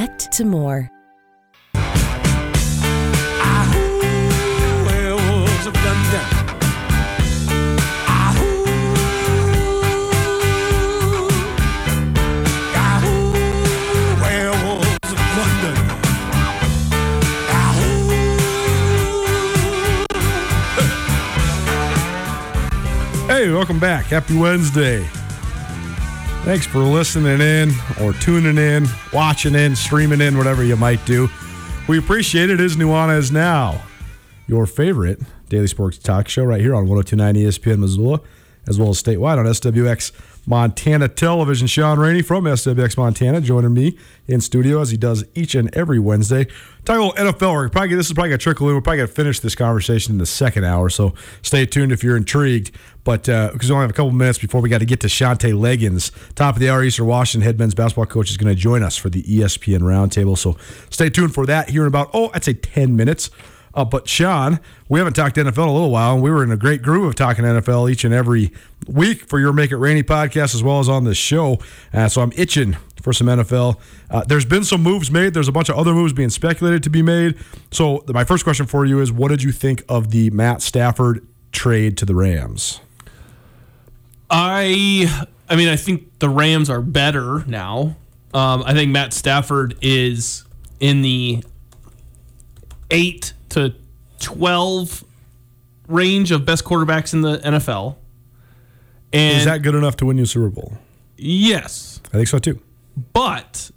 connect 0.01 0.31
to 0.31 0.45
more. 0.45 0.89
Hey, 23.27 23.49
welcome 23.49 23.79
back. 23.79 24.05
Happy 24.05 24.37
Wednesday. 24.37 25.20
Thanks 26.43 26.65
for 26.65 26.79
listening 26.79 27.39
in 27.39 27.71
or 28.01 28.13
tuning 28.13 28.57
in, 28.57 28.87
watching 29.13 29.53
in, 29.53 29.75
streaming 29.75 30.21
in, 30.21 30.35
whatever 30.35 30.63
you 30.63 30.75
might 30.75 31.05
do. 31.05 31.29
We 31.87 31.99
appreciate 31.99 32.49
it. 32.49 32.59
It 32.59 32.61
is 32.61 32.77
Nuanez 32.77 33.31
Now, 33.31 33.83
your 34.47 34.65
favorite 34.65 35.19
daily 35.49 35.67
sports 35.67 35.99
talk 35.99 36.27
show 36.27 36.43
right 36.43 36.59
here 36.59 36.73
on 36.73 36.87
1029 36.87 37.35
ESPN 37.35 37.77
Missoula, 37.77 38.21
as 38.67 38.79
well 38.79 38.89
as 38.89 39.01
statewide 39.01 39.37
on 39.37 39.45
SWX 39.45 40.11
Montana 40.51 41.07
Television. 41.07 41.65
Shaun 41.65 41.97
Rainey 41.97 42.21
from 42.21 42.43
SWX 42.43 42.97
Montana 42.97 43.39
joining 43.39 43.73
me 43.73 43.97
in 44.27 44.41
studio 44.41 44.81
as 44.81 44.91
he 44.91 44.97
does 44.97 45.23
each 45.33 45.55
and 45.55 45.73
every 45.73 45.97
Wednesday. 45.97 46.43
Talk 46.83 46.97
a 46.97 47.03
little 47.03 47.13
NFL. 47.13 47.53
We're 47.53 47.69
probably, 47.69 47.95
this 47.95 48.07
is 48.07 48.13
probably 48.13 48.31
to 48.31 48.37
trickle 48.37 48.67
in. 48.67 48.75
We're 48.75 48.81
probably 48.81 48.97
going 48.97 49.07
to 49.07 49.13
finish 49.13 49.39
this 49.39 49.55
conversation 49.55 50.11
in 50.11 50.17
the 50.17 50.25
second 50.25 50.65
hour, 50.65 50.89
so 50.89 51.13
stay 51.41 51.65
tuned 51.65 51.93
if 51.93 52.03
you're 52.03 52.17
intrigued. 52.17 52.75
But 53.05 53.23
because 53.23 53.71
uh, 53.71 53.73
we 53.73 53.75
only 53.75 53.83
have 53.83 53.91
a 53.91 53.93
couple 53.93 54.11
minutes 54.11 54.39
before 54.39 54.59
we 54.59 54.67
got 54.67 54.79
to 54.79 54.85
get 54.85 54.99
to 54.99 55.07
Shantay 55.07 55.53
Legans, 55.53 56.11
top 56.35 56.57
of 56.57 56.59
the 56.59 56.69
hour, 56.69 56.83
Eastern 56.83 57.05
Washington 57.05 57.45
head 57.45 57.57
men's 57.57 57.73
basketball 57.73 58.07
coach 58.07 58.29
is 58.29 58.35
going 58.35 58.53
to 58.53 58.61
join 58.61 58.83
us 58.83 58.97
for 58.97 59.09
the 59.09 59.23
ESPN 59.23 59.79
roundtable. 59.79 60.37
So 60.37 60.57
stay 60.89 61.09
tuned 61.09 61.33
for 61.33 61.45
that 61.45 61.69
here 61.69 61.83
in 61.83 61.87
about, 61.87 62.09
oh, 62.13 62.29
I'd 62.33 62.43
say 62.43 62.55
10 62.55 62.93
minutes. 62.97 63.29
Uh, 63.73 63.85
but 63.85 64.07
Shaun, 64.07 64.59
we 64.89 64.99
haven't 64.99 65.13
talked 65.13 65.37
NFL 65.37 65.63
in 65.63 65.69
a 65.69 65.73
little 65.73 65.91
while, 65.91 66.13
and 66.13 66.23
we 66.23 66.29
were 66.29 66.43
in 66.43 66.51
a 66.51 66.57
great 66.57 66.81
groove 66.81 67.05
of 67.05 67.15
talking 67.15 67.45
NFL 67.45 67.91
each 67.91 68.03
and 68.03 68.13
every 68.13 68.51
week 68.87 69.25
for 69.27 69.39
your 69.39 69.53
Make 69.53 69.71
It 69.71 69.77
Rainy 69.77 70.03
podcast 70.03 70.53
as 70.53 70.63
well 70.63 70.79
as 70.79 70.89
on 70.89 71.05
this 71.05 71.17
show. 71.17 71.57
Uh, 71.93 72.09
so 72.09 72.21
I'm 72.21 72.33
itching 72.35 72.75
for 73.01 73.13
some 73.13 73.27
NFL. 73.27 73.79
Uh, 74.09 74.23
there's 74.25 74.45
been 74.45 74.63
some 74.63 74.83
moves 74.83 75.09
made. 75.09 75.33
There's 75.33 75.47
a 75.47 75.51
bunch 75.51 75.69
of 75.69 75.77
other 75.77 75.93
moves 75.93 76.13
being 76.13 76.29
speculated 76.29 76.83
to 76.83 76.89
be 76.89 77.01
made. 77.01 77.37
So 77.71 78.03
my 78.07 78.23
first 78.23 78.43
question 78.43 78.65
for 78.65 78.85
you 78.85 78.99
is, 78.99 79.11
what 79.11 79.29
did 79.29 79.43
you 79.43 79.51
think 79.51 79.83
of 79.89 80.11
the 80.11 80.29
Matt 80.31 80.61
Stafford 80.61 81.25
trade 81.51 81.97
to 81.97 82.05
the 82.05 82.15
Rams? 82.15 82.79
I 84.29 85.25
I 85.49 85.55
mean 85.57 85.67
I 85.67 85.75
think 85.75 86.19
the 86.19 86.29
Rams 86.29 86.69
are 86.69 86.81
better 86.81 87.43
now. 87.45 87.97
Um, 88.33 88.63
I 88.65 88.73
think 88.73 88.91
Matt 88.91 89.11
Stafford 89.11 89.75
is 89.81 90.45
in 90.79 91.01
the 91.01 91.43
eight 92.89 93.33
to 93.51 93.73
twelve 94.19 95.03
range 95.87 96.31
of 96.31 96.45
best 96.45 96.63
quarterbacks 96.63 97.13
in 97.13 97.21
the 97.21 97.37
NFL. 97.39 97.95
And 99.13 99.37
is 99.39 99.45
that 99.45 99.61
good 99.61 99.75
enough 99.75 99.97
to 99.97 100.05
win 100.05 100.17
you 100.17 100.23
a 100.23 100.27
Super 100.27 100.49
Bowl? 100.49 100.77
Yes, 101.17 101.99
I 102.07 102.17
think 102.17 102.27
so 102.27 102.39
too. 102.39 102.59
But 103.13 103.71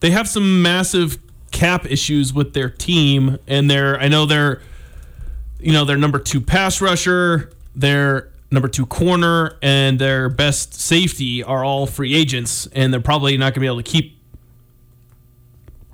they 0.00 0.10
have 0.10 0.28
some 0.28 0.62
massive 0.62 1.18
cap 1.52 1.86
issues 1.90 2.32
with 2.32 2.54
their 2.54 2.70
team, 2.70 3.38
and 3.46 3.70
they're 3.70 3.98
I 4.00 4.08
know 4.08 4.26
they're 4.26 4.60
you 5.60 5.72
know 5.72 5.84
their 5.84 5.96
number 5.98 6.18
two 6.18 6.40
pass 6.40 6.80
rusher, 6.80 7.52
their 7.76 8.30
number 8.50 8.68
two 8.68 8.86
corner, 8.86 9.56
and 9.62 9.98
their 9.98 10.28
best 10.28 10.74
safety 10.74 11.42
are 11.42 11.64
all 11.64 11.86
free 11.86 12.14
agents, 12.14 12.66
and 12.72 12.92
they're 12.92 13.00
probably 13.00 13.36
not 13.36 13.46
going 13.46 13.54
to 13.54 13.60
be 13.60 13.66
able 13.66 13.76
to 13.76 13.82
keep 13.82 14.18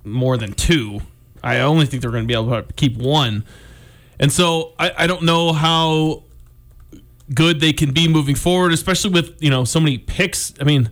more 0.04 0.36
than 0.36 0.52
two. 0.52 1.00
I 1.42 1.60
only 1.60 1.86
think 1.86 2.02
they're 2.02 2.10
going 2.10 2.24
to 2.24 2.28
be 2.28 2.34
able 2.34 2.50
to 2.50 2.72
keep 2.74 2.96
one. 2.96 3.44
And 4.18 4.32
so 4.32 4.72
I, 4.78 4.92
I 4.98 5.06
don't 5.06 5.22
know 5.22 5.52
how 5.52 6.24
good 7.34 7.60
they 7.60 7.72
can 7.72 7.92
be 7.92 8.08
moving 8.08 8.34
forward, 8.34 8.72
especially 8.72 9.10
with, 9.10 9.42
you 9.42 9.50
know, 9.50 9.64
so 9.64 9.80
many 9.80 9.98
picks. 9.98 10.52
I 10.60 10.64
mean, 10.64 10.90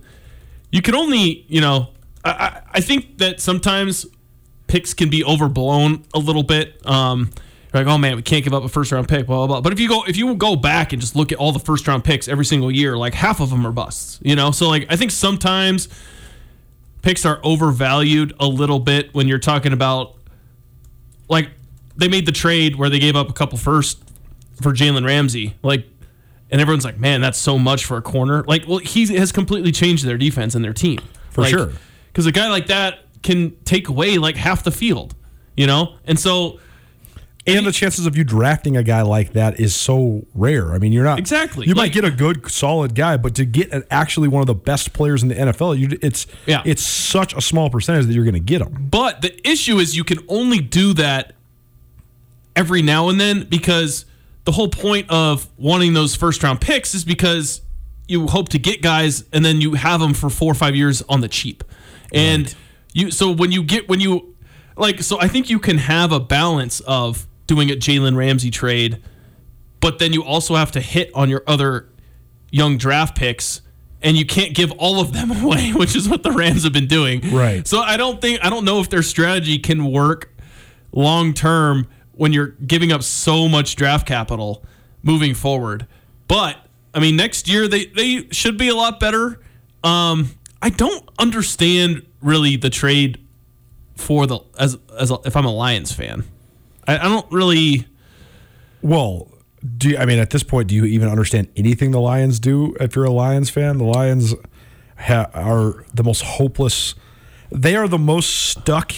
you 0.71 0.81
can 0.81 0.95
only, 0.95 1.45
you 1.47 1.61
know, 1.61 1.89
I, 2.23 2.61
I, 2.71 2.81
think 2.81 3.17
that 3.19 3.41
sometimes 3.41 4.05
picks 4.67 4.93
can 4.93 5.09
be 5.09 5.23
overblown 5.23 6.05
a 6.13 6.19
little 6.19 6.43
bit. 6.43 6.85
Um, 6.85 7.31
like, 7.73 7.87
oh 7.87 7.97
man, 7.97 8.15
we 8.15 8.21
can't 8.21 8.43
give 8.43 8.53
up 8.53 8.63
a 8.63 8.69
first 8.69 8.91
round 8.91 9.07
pick, 9.07 9.27
blah, 9.27 9.37
blah, 9.37 9.47
blah. 9.47 9.61
But 9.61 9.73
if 9.73 9.79
you 9.79 9.87
go 9.87 10.03
if 10.07 10.17
you 10.17 10.33
go 10.35 10.55
back 10.55 10.93
and 10.93 11.01
just 11.01 11.15
look 11.15 11.31
at 11.31 11.37
all 11.37 11.51
the 11.51 11.59
first 11.59 11.87
round 11.87 12.03
picks 12.03 12.27
every 12.27 12.45
single 12.45 12.71
year, 12.71 12.97
like 12.97 13.13
half 13.13 13.39
of 13.39 13.49
them 13.49 13.65
are 13.65 13.71
busts. 13.71 14.19
You 14.23 14.35
know? 14.35 14.51
So 14.51 14.67
like 14.67 14.85
I 14.89 14.95
think 14.95 15.11
sometimes 15.11 15.87
picks 17.01 17.25
are 17.25 17.39
overvalued 17.43 18.33
a 18.39 18.47
little 18.47 18.79
bit 18.79 19.13
when 19.13 19.27
you're 19.27 19.39
talking 19.39 19.73
about 19.73 20.16
like 21.29 21.49
they 21.95 22.07
made 22.07 22.25
the 22.25 22.31
trade 22.31 22.75
where 22.75 22.89
they 22.89 22.99
gave 22.99 23.15
up 23.15 23.29
a 23.29 23.33
couple 23.33 23.57
first 23.57 24.03
for 24.61 24.73
Jalen 24.73 25.05
Ramsey. 25.05 25.55
Like 25.63 25.85
and 26.49 26.61
everyone's 26.61 26.85
like, 26.85 26.97
man, 26.97 27.21
that's 27.21 27.37
so 27.37 27.59
much 27.59 27.85
for 27.85 27.97
a 27.97 28.01
corner. 28.01 28.43
Like, 28.47 28.67
well, 28.67 28.77
he 28.77 29.05
has 29.17 29.31
completely 29.31 29.71
changed 29.71 30.05
their 30.05 30.17
defense 30.17 30.55
and 30.55 30.63
their 30.63 30.73
team. 30.73 30.99
For 31.29 31.41
Like, 31.41 31.51
sure. 31.51 31.71
Because 32.07 32.25
a 32.25 32.31
guy 32.31 32.47
like 32.49 32.67
that 32.67 32.99
can 33.21 33.55
take 33.65 33.89
away 33.89 34.17
like 34.17 34.37
half 34.37 34.63
the 34.63 34.71
field, 34.71 35.13
you 35.55 35.67
know? 35.67 35.95
And 36.05 36.17
so 36.17 36.59
And 37.47 37.65
the 37.65 37.71
chances 37.71 38.05
of 38.05 38.17
you 38.17 38.23
drafting 38.25 38.75
a 38.75 38.83
guy 38.83 39.01
like 39.03 39.31
that 39.33 39.59
is 39.59 39.73
so 39.73 40.25
rare. 40.35 40.73
I 40.73 40.79
mean, 40.79 40.91
you're 40.91 41.05
not 41.05 41.17
Exactly. 41.17 41.65
You 41.65 41.73
Like- 41.73 41.85
might 41.87 41.93
get 41.93 42.03
a 42.05 42.11
good, 42.11 42.51
solid 42.51 42.93
guy, 42.93 43.15
but 43.17 43.35
to 43.35 43.45
get 43.45 43.71
an, 43.71 43.83
actually 43.89 44.27
one 44.27 44.41
of 44.41 44.47
the 44.47 44.53
best 44.53 44.91
players 44.91 45.23
in 45.23 45.29
the 45.29 45.35
NFL, 45.35 45.73
you, 45.79 45.97
it's 46.01 46.27
Yeah. 46.45 46.61
it's 46.65 46.83
such 46.83 47.33
a 47.33 47.39
small 47.41 47.69
percentage 47.69 48.05
that 48.07 48.13
you're 48.13 48.25
going 48.25 48.33
to 48.33 48.39
get 48.41 48.59
them. 48.59 48.87
But 48.91 49.21
the 49.21 49.49
issue 49.49 49.77
is 49.79 49.95
you 49.95 50.03
can 50.03 50.19
only 50.27 50.59
do 50.59 50.93
that 50.95 51.33
every 52.55 52.81
now 52.81 53.09
and 53.09 53.19
then 53.19 53.43
because 53.49 54.05
the 54.45 54.51
whole 54.51 54.69
point 54.69 55.09
of 55.09 55.47
wanting 55.57 55.93
those 55.93 56.15
first 56.15 56.43
round 56.43 56.59
picks 56.61 56.95
is 56.95 57.03
because 57.05 57.61
you 58.07 58.27
hope 58.27 58.49
to 58.49 58.59
get 58.59 58.81
guys 58.81 59.23
and 59.33 59.43
then 59.43 59.61
you 59.61 59.73
have 59.75 59.99
them 59.99 60.13
for 60.13 60.29
four 60.29 60.51
or 60.51 60.55
five 60.55 60.75
years 60.75 61.01
on 61.09 61.21
the 61.21 61.27
cheap. 61.27 61.63
And 62.13 62.53
you 62.93 63.11
so 63.11 63.31
when 63.31 63.51
you 63.51 63.63
get 63.63 63.89
when 63.89 63.99
you 63.99 64.33
like 64.77 65.01
so 65.01 65.19
I 65.19 65.27
think 65.27 65.49
you 65.49 65.59
can 65.59 65.77
have 65.77 66.11
a 66.11 66.19
balance 66.19 66.79
of 66.81 67.27
doing 67.47 67.71
a 67.71 67.75
Jalen 67.75 68.15
Ramsey 68.15 68.51
trade, 68.51 69.01
but 69.79 69.99
then 69.99 70.13
you 70.13 70.23
also 70.23 70.55
have 70.55 70.71
to 70.73 70.81
hit 70.81 71.09
on 71.13 71.29
your 71.29 71.43
other 71.47 71.89
young 72.51 72.77
draft 72.77 73.17
picks 73.17 73.61
and 74.01 74.15
you 74.15 74.25
can't 74.25 74.53
give 74.53 74.71
all 74.73 74.99
of 74.99 75.13
them 75.13 75.31
away, 75.43 75.71
which 75.71 75.95
is 75.95 76.07
what 76.07 76.23
the 76.23 76.31
Rams 76.31 76.63
have 76.63 76.73
been 76.73 76.87
doing. 76.87 77.21
Right. 77.31 77.67
So 77.67 77.79
I 77.79 77.97
don't 77.97 78.21
think 78.21 78.43
I 78.43 78.49
don't 78.49 78.65
know 78.65 78.79
if 78.79 78.89
their 78.89 79.03
strategy 79.03 79.59
can 79.59 79.91
work 79.91 80.33
long 80.91 81.33
term 81.33 81.87
when 82.13 82.33
you're 82.33 82.47
giving 82.47 82.91
up 82.91 83.03
so 83.03 83.47
much 83.47 83.75
draft 83.75 84.07
capital 84.07 84.63
moving 85.03 85.33
forward. 85.33 85.87
But 86.27 86.57
I 86.93 86.99
mean, 86.99 87.15
next 87.15 87.47
year 87.47 87.67
they 87.67 87.85
they 87.85 88.27
should 88.31 88.57
be 88.57 88.69
a 88.69 88.75
lot 88.75 88.99
better. 88.99 89.39
Um, 89.83 90.31
I 90.61 90.69
don't 90.69 91.07
understand 91.19 92.05
really 92.21 92.55
the 92.55 92.69
trade 92.69 93.19
for 93.95 94.25
the 94.27 94.39
as 94.59 94.77
as 94.97 95.11
a, 95.11 95.19
if 95.25 95.35
I'm 95.35 95.45
a 95.45 95.53
Lions 95.53 95.91
fan. 95.91 96.23
I, 96.87 96.97
I 96.97 97.03
don't 97.03 97.29
really. 97.31 97.87
Well, 98.81 99.29
do 99.77 99.89
you, 99.89 99.97
I 99.97 100.05
mean 100.05 100.19
at 100.19 100.29
this 100.29 100.43
point 100.43 100.69
do 100.69 100.75
you 100.75 100.85
even 100.85 101.09
understand 101.09 101.49
anything 101.55 101.91
the 101.91 101.99
Lions 101.99 102.39
do? 102.39 102.75
If 102.79 102.95
you're 102.95 103.05
a 103.05 103.11
Lions 103.11 103.49
fan, 103.49 103.77
the 103.77 103.83
Lions 103.83 104.33
ha- 104.97 105.29
are 105.33 105.85
the 105.93 106.03
most 106.03 106.21
hopeless. 106.21 106.95
They 107.51 107.75
are 107.75 107.87
the 107.87 107.97
most 107.97 108.29
stuck. 108.49 108.93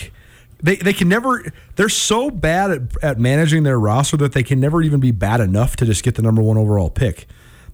They, 0.61 0.75
they 0.75 0.93
can 0.93 1.07
never. 1.07 1.43
They're 1.75 1.87
so 1.89 2.29
bad 2.29 2.71
at, 2.71 2.81
at 3.03 3.19
managing 3.19 3.63
their 3.63 3.79
roster 3.79 4.17
that 4.17 4.33
they 4.33 4.43
can 4.43 4.59
never 4.59 4.81
even 4.81 4.99
be 4.99 5.11
bad 5.11 5.39
enough 5.39 5.75
to 5.77 5.85
just 5.85 6.03
get 6.03 6.15
the 6.15 6.21
number 6.21 6.41
one 6.41 6.57
overall 6.57 6.89
pick. 6.89 7.27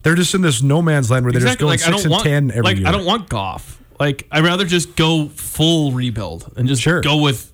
They're 0.04 0.16
just 0.16 0.36
in 0.36 0.42
this 0.42 0.62
no 0.62 0.84
man's 0.84 1.10
land 1.10 1.26
where 1.26 1.32
they're 1.32 1.42
just 1.42 1.58
going 1.58 1.80
six 1.80 2.04
and 2.04 2.12
want 2.12 2.24
ten 2.24 2.52
every 2.52 2.62
like 2.62 2.78
year. 2.78 2.88
I 2.88 2.92
don't 2.92 3.06
want 3.06 3.28
Goff. 3.28 3.82
Like 4.00 4.28
I'd 4.30 4.44
rather 4.44 4.66
just 4.66 4.96
go 4.96 5.30
full 5.30 5.94
rebuild 5.94 6.54
and 6.58 6.68
just 6.68 6.86
go 6.86 7.18
with 7.18 7.52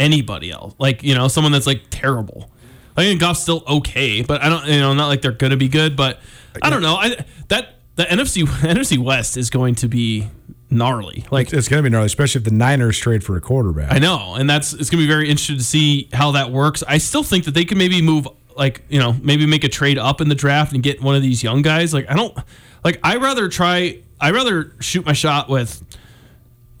anybody 0.00 0.50
else. 0.50 0.74
Like 0.78 1.02
you 1.04 1.14
know, 1.14 1.28
someone 1.28 1.52
that's 1.52 1.66
like 1.66 1.82
terrible. 1.90 2.50
I 2.96 3.04
think 3.04 3.20
Goff's 3.20 3.40
still 3.40 3.62
okay, 3.68 4.22
but 4.22 4.42
I 4.42 4.48
don't. 4.48 4.66
You 4.66 4.80
know, 4.80 4.92
not 4.94 5.06
like 5.06 5.22
they're 5.22 5.32
gonna 5.32 5.56
be 5.56 5.68
good, 5.68 5.96
but 5.96 6.18
I 6.60 6.70
don't 6.70 6.82
know. 6.82 6.96
I 6.96 7.24
that 7.48 7.76
the 7.96 8.04
NFC 8.04 8.44
NFC 8.46 8.98
West 8.98 9.36
is 9.36 9.50
going 9.50 9.76
to 9.76 9.88
be 9.88 10.28
gnarly. 10.70 11.24
Like 11.30 11.52
it's 11.52 11.68
going 11.68 11.82
to 11.82 11.88
be 11.88 11.92
gnarly, 11.92 12.06
especially 12.06 12.40
if 12.40 12.44
the 12.44 12.52
Niners 12.52 12.98
trade 12.98 13.22
for 13.22 13.36
a 13.36 13.40
quarterback. 13.40 13.92
I 13.92 13.98
know, 13.98 14.34
and 14.34 14.48
that's 14.48 14.72
it's 14.72 14.90
gonna 14.90 15.02
be 15.02 15.08
very 15.08 15.28
interesting 15.28 15.58
to 15.58 15.64
see 15.64 16.08
how 16.12 16.32
that 16.32 16.50
works. 16.50 16.82
I 16.86 16.98
still 16.98 17.22
think 17.22 17.44
that 17.44 17.52
they 17.52 17.64
can 17.64 17.78
maybe 17.78 18.02
move, 18.02 18.26
like 18.56 18.82
you 18.88 18.98
know, 18.98 19.14
maybe 19.22 19.46
make 19.46 19.64
a 19.64 19.68
trade 19.68 19.98
up 19.98 20.20
in 20.20 20.28
the 20.28 20.34
draft 20.34 20.72
and 20.72 20.82
get 20.82 21.02
one 21.02 21.14
of 21.14 21.22
these 21.22 21.42
young 21.42 21.62
guys. 21.62 21.92
Like 21.94 22.10
I 22.10 22.14
don't, 22.14 22.36
like 22.84 22.98
I 23.02 23.16
rather 23.16 23.48
try, 23.48 24.00
I 24.20 24.30
rather 24.30 24.74
shoot 24.80 25.04
my 25.04 25.12
shot 25.12 25.48
with 25.48 25.82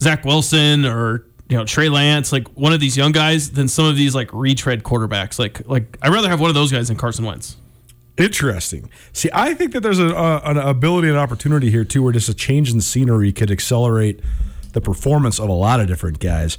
Zach 0.02 0.24
Wilson 0.24 0.86
or 0.86 1.26
you 1.50 1.56
know 1.56 1.64
Trey 1.64 1.88
Lance, 1.88 2.32
like 2.32 2.48
one 2.56 2.72
of 2.72 2.80
these 2.80 2.96
young 2.96 3.12
guys, 3.12 3.50
than 3.50 3.68
some 3.68 3.84
of 3.84 3.96
these 3.96 4.14
like 4.14 4.32
retread 4.32 4.84
quarterbacks. 4.84 5.38
Like 5.38 5.66
like 5.68 5.98
I 6.00 6.08
would 6.08 6.14
rather 6.14 6.30
have 6.30 6.40
one 6.40 6.48
of 6.48 6.54
those 6.54 6.72
guys 6.72 6.88
than 6.88 6.96
Carson 6.96 7.24
Wentz. 7.24 7.56
Interesting. 8.16 8.90
See, 9.12 9.30
I 9.32 9.54
think 9.54 9.72
that 9.72 9.80
there's 9.80 9.98
a, 9.98 10.08
a, 10.08 10.38
an 10.44 10.58
ability 10.58 11.08
and 11.08 11.16
opportunity 11.16 11.70
here 11.70 11.84
too, 11.84 12.02
where 12.02 12.12
just 12.12 12.28
a 12.28 12.34
change 12.34 12.70
in 12.70 12.80
scenery 12.80 13.32
could 13.32 13.50
accelerate 13.50 14.20
the 14.72 14.80
performance 14.80 15.40
of 15.40 15.48
a 15.48 15.52
lot 15.52 15.80
of 15.80 15.88
different 15.88 16.20
guys. 16.20 16.56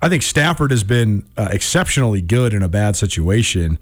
I 0.00 0.08
think 0.08 0.22
Stafford 0.22 0.70
has 0.70 0.84
been 0.84 1.26
uh, 1.36 1.48
exceptionally 1.50 2.22
good 2.22 2.54
in 2.54 2.62
a 2.62 2.68
bad 2.68 2.96
situation, 2.96 3.78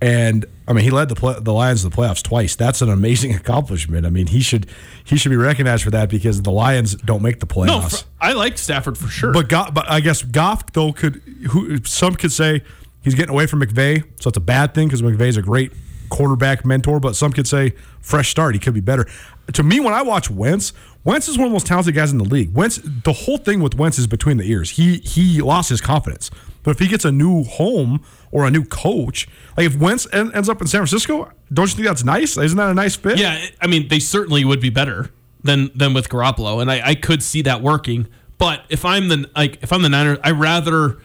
and 0.00 0.44
I 0.70 0.72
mean 0.72 0.84
he 0.84 0.90
led 0.90 1.08
the 1.08 1.16
play, 1.16 1.34
the 1.40 1.52
Lions 1.52 1.82
to 1.82 1.88
the 1.88 1.96
playoffs 1.96 2.22
twice. 2.22 2.54
That's 2.54 2.80
an 2.80 2.88
amazing 2.88 3.34
accomplishment. 3.40 4.06
I 4.06 4.10
mean 4.10 4.28
he 4.28 4.40
should 4.40 4.66
he 5.04 5.16
should 5.16 5.30
be 5.30 5.36
recognized 5.36 5.82
for 5.82 5.90
that 5.90 6.08
because 6.08 6.42
the 6.42 6.52
Lions 6.52 6.94
don't 6.94 7.22
make 7.22 7.40
the 7.40 7.46
playoffs. 7.46 7.66
No, 7.66 7.80
fr- 7.80 8.04
I 8.20 8.32
like 8.34 8.56
Stafford 8.56 8.96
for 8.96 9.08
sure. 9.08 9.32
But 9.32 9.48
Goff, 9.48 9.74
but 9.74 9.90
I 9.90 9.98
guess 9.98 10.22
Goff 10.22 10.72
though 10.72 10.92
could 10.92 11.16
who 11.50 11.78
some 11.84 12.14
could 12.14 12.30
say 12.30 12.62
he's 13.02 13.16
getting 13.16 13.30
away 13.32 13.46
from 13.46 13.60
McVay, 13.60 14.04
so 14.20 14.28
it's 14.28 14.36
a 14.38 14.40
bad 14.40 14.72
thing 14.72 14.86
because 14.86 15.02
McVay's 15.02 15.36
a 15.36 15.42
great 15.42 15.72
quarterback 16.10 16.64
mentor, 16.64 17.00
but 17.00 17.16
some 17.16 17.32
could 17.32 17.46
say 17.46 17.74
fresh 18.00 18.30
start. 18.30 18.54
He 18.54 18.58
could 18.60 18.74
be 18.74 18.80
better. 18.80 19.06
To 19.52 19.62
me, 19.62 19.80
when 19.80 19.94
I 19.94 20.02
watch 20.02 20.30
Wentz, 20.30 20.72
Wentz 21.02 21.28
is 21.28 21.38
one 21.38 21.46
of 21.46 21.50
the 21.50 21.54
most 21.54 21.66
talented 21.66 21.94
guys 21.94 22.12
in 22.12 22.18
the 22.18 22.24
league. 22.24 22.52
Wentz, 22.54 22.78
the 22.84 23.12
whole 23.12 23.38
thing 23.38 23.60
with 23.60 23.74
Wentz 23.76 23.98
is 23.98 24.06
between 24.06 24.36
the 24.36 24.44
ears. 24.50 24.70
He 24.70 24.98
he 24.98 25.40
lost 25.40 25.70
his 25.70 25.80
confidence. 25.80 26.30
But 26.62 26.72
if 26.72 26.78
he 26.78 26.88
gets 26.88 27.06
a 27.06 27.12
new 27.12 27.44
home 27.44 28.04
or 28.30 28.46
a 28.46 28.50
new 28.50 28.64
coach, 28.64 29.26
like 29.56 29.66
if 29.66 29.76
Wentz 29.76 30.06
en- 30.12 30.32
ends 30.34 30.48
up 30.48 30.60
in 30.60 30.66
San 30.66 30.80
Francisco, 30.80 31.32
don't 31.50 31.68
you 31.70 31.74
think 31.76 31.88
that's 31.88 32.04
nice? 32.04 32.36
Isn't 32.36 32.58
that 32.58 32.70
a 32.70 32.74
nice 32.74 32.96
fit? 32.96 33.18
Yeah, 33.18 33.42
I 33.62 33.66
mean, 33.66 33.88
they 33.88 33.98
certainly 33.98 34.44
would 34.44 34.60
be 34.60 34.68
better 34.70 35.10
than 35.42 35.70
than 35.74 35.94
with 35.94 36.08
Garoppolo, 36.10 36.60
and 36.60 36.70
I, 36.70 36.88
I 36.90 36.94
could 36.94 37.22
see 37.22 37.42
that 37.42 37.62
working. 37.62 38.06
But 38.36 38.64
if 38.68 38.84
I'm 38.84 39.08
the 39.08 39.30
like 39.34 39.62
if 39.62 39.72
I'm 39.72 39.82
the 39.82 39.88
Niners, 39.88 40.18
I 40.22 40.32
rather 40.32 40.98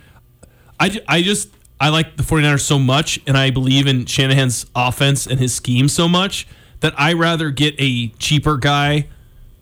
I, 0.80 1.02
I 1.08 1.22
just 1.22 1.50
I 1.80 1.90
like 1.90 2.18
the 2.18 2.24
49ers 2.24 2.62
so 2.62 2.80
much 2.80 3.20
and 3.28 3.38
I 3.38 3.50
believe 3.52 3.86
in 3.88 4.06
Shanahan's 4.06 4.66
offense 4.76 5.28
and 5.28 5.40
his 5.40 5.54
scheme 5.54 5.88
so 5.90 6.08
much 6.08 6.48
that 6.80 6.94
I 6.98 7.14
rather 7.14 7.50
get 7.52 7.76
a 7.78 8.10
cheaper 8.20 8.58
guy 8.58 9.08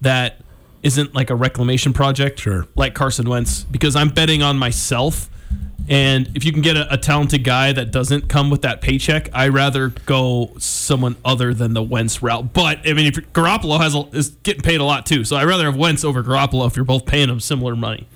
that 0.01 0.39
isn't 0.83 1.15
like 1.15 1.29
a 1.29 1.35
reclamation 1.35 1.93
project 1.93 2.39
Sure. 2.39 2.67
like 2.75 2.93
Carson 2.93 3.27
Wentz 3.29 3.63
because 3.63 3.95
I'm 3.95 4.09
betting 4.09 4.43
on 4.43 4.57
myself 4.57 5.29
and 5.89 6.29
if 6.33 6.45
you 6.45 6.53
can 6.53 6.61
get 6.61 6.77
a, 6.77 6.93
a 6.93 6.97
talented 6.97 7.43
guy 7.43 7.73
that 7.73 7.91
doesn't 7.91 8.29
come 8.29 8.49
with 8.49 8.61
that 8.61 8.79
paycheck, 8.79 9.29
I 9.33 9.49
rather 9.49 9.89
go 9.89 10.53
someone 10.57 11.17
other 11.25 11.53
than 11.53 11.73
the 11.73 11.83
Wentz 11.83 12.21
route. 12.21 12.53
But 12.53 12.87
I 12.87 12.93
mean, 12.93 13.07
if 13.07 13.15
Garoppolo 13.33 13.79
has 13.81 13.93
a, 13.93 14.07
is 14.15 14.29
getting 14.43 14.61
paid 14.61 14.79
a 14.79 14.85
lot 14.85 15.05
too, 15.05 15.25
so 15.25 15.35
I 15.35 15.43
rather 15.43 15.65
have 15.65 15.75
Wentz 15.75 16.05
over 16.05 16.23
Garoppolo 16.23 16.67
if 16.67 16.77
you're 16.77 16.85
both 16.85 17.05
paying 17.05 17.27
him 17.29 17.41
similar 17.41 17.75
money. 17.75 18.07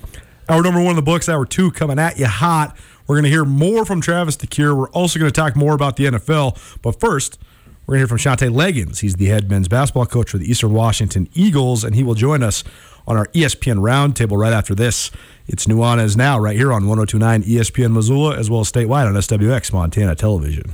Our 0.47 0.61
number 0.61 0.79
one 0.79 0.91
of 0.91 0.95
the 0.95 1.01
books, 1.01 1.27
hour 1.27 1.45
two 1.45 1.71
coming 1.71 1.99
at 1.99 2.17
you 2.17 2.27
hot. 2.27 2.77
We're 3.07 3.15
going 3.15 3.23
to 3.23 3.29
hear 3.29 3.45
more 3.45 3.85
from 3.85 4.01
Travis 4.01 4.35
DeCuire. 4.35 4.75
We're 4.75 4.89
also 4.89 5.17
going 5.17 5.31
to 5.31 5.35
talk 5.35 5.55
more 5.55 5.73
about 5.73 5.95
the 5.95 6.05
NFL. 6.05 6.81
But 6.81 6.99
first, 6.99 7.39
we're 7.85 7.93
going 7.93 8.05
to 8.05 8.13
hear 8.13 8.17
from 8.17 8.17
Shantay 8.17 8.53
Legans. 8.53 8.99
He's 8.99 9.15
the 9.15 9.27
head 9.27 9.49
men's 9.49 9.69
basketball 9.69 10.05
coach 10.05 10.31
for 10.31 10.37
the 10.37 10.49
Eastern 10.49 10.73
Washington 10.73 11.29
Eagles, 11.33 11.85
and 11.85 11.95
he 11.95 12.03
will 12.03 12.15
join 12.15 12.43
us 12.43 12.65
on 13.07 13.15
our 13.15 13.27
ESPN 13.27 13.77
roundtable 13.77 14.37
right 14.37 14.51
after 14.51 14.75
this. 14.75 15.09
It's 15.47 15.67
Nuanez 15.67 16.17
Now, 16.17 16.37
right 16.37 16.57
here 16.57 16.73
on 16.73 16.85
1029 16.85 17.43
ESPN 17.43 17.93
Missoula, 17.93 18.37
as 18.37 18.49
well 18.49 18.59
as 18.59 18.69
statewide 18.69 19.07
on 19.07 19.13
SWX 19.13 19.71
Montana 19.71 20.13
Television. 20.13 20.73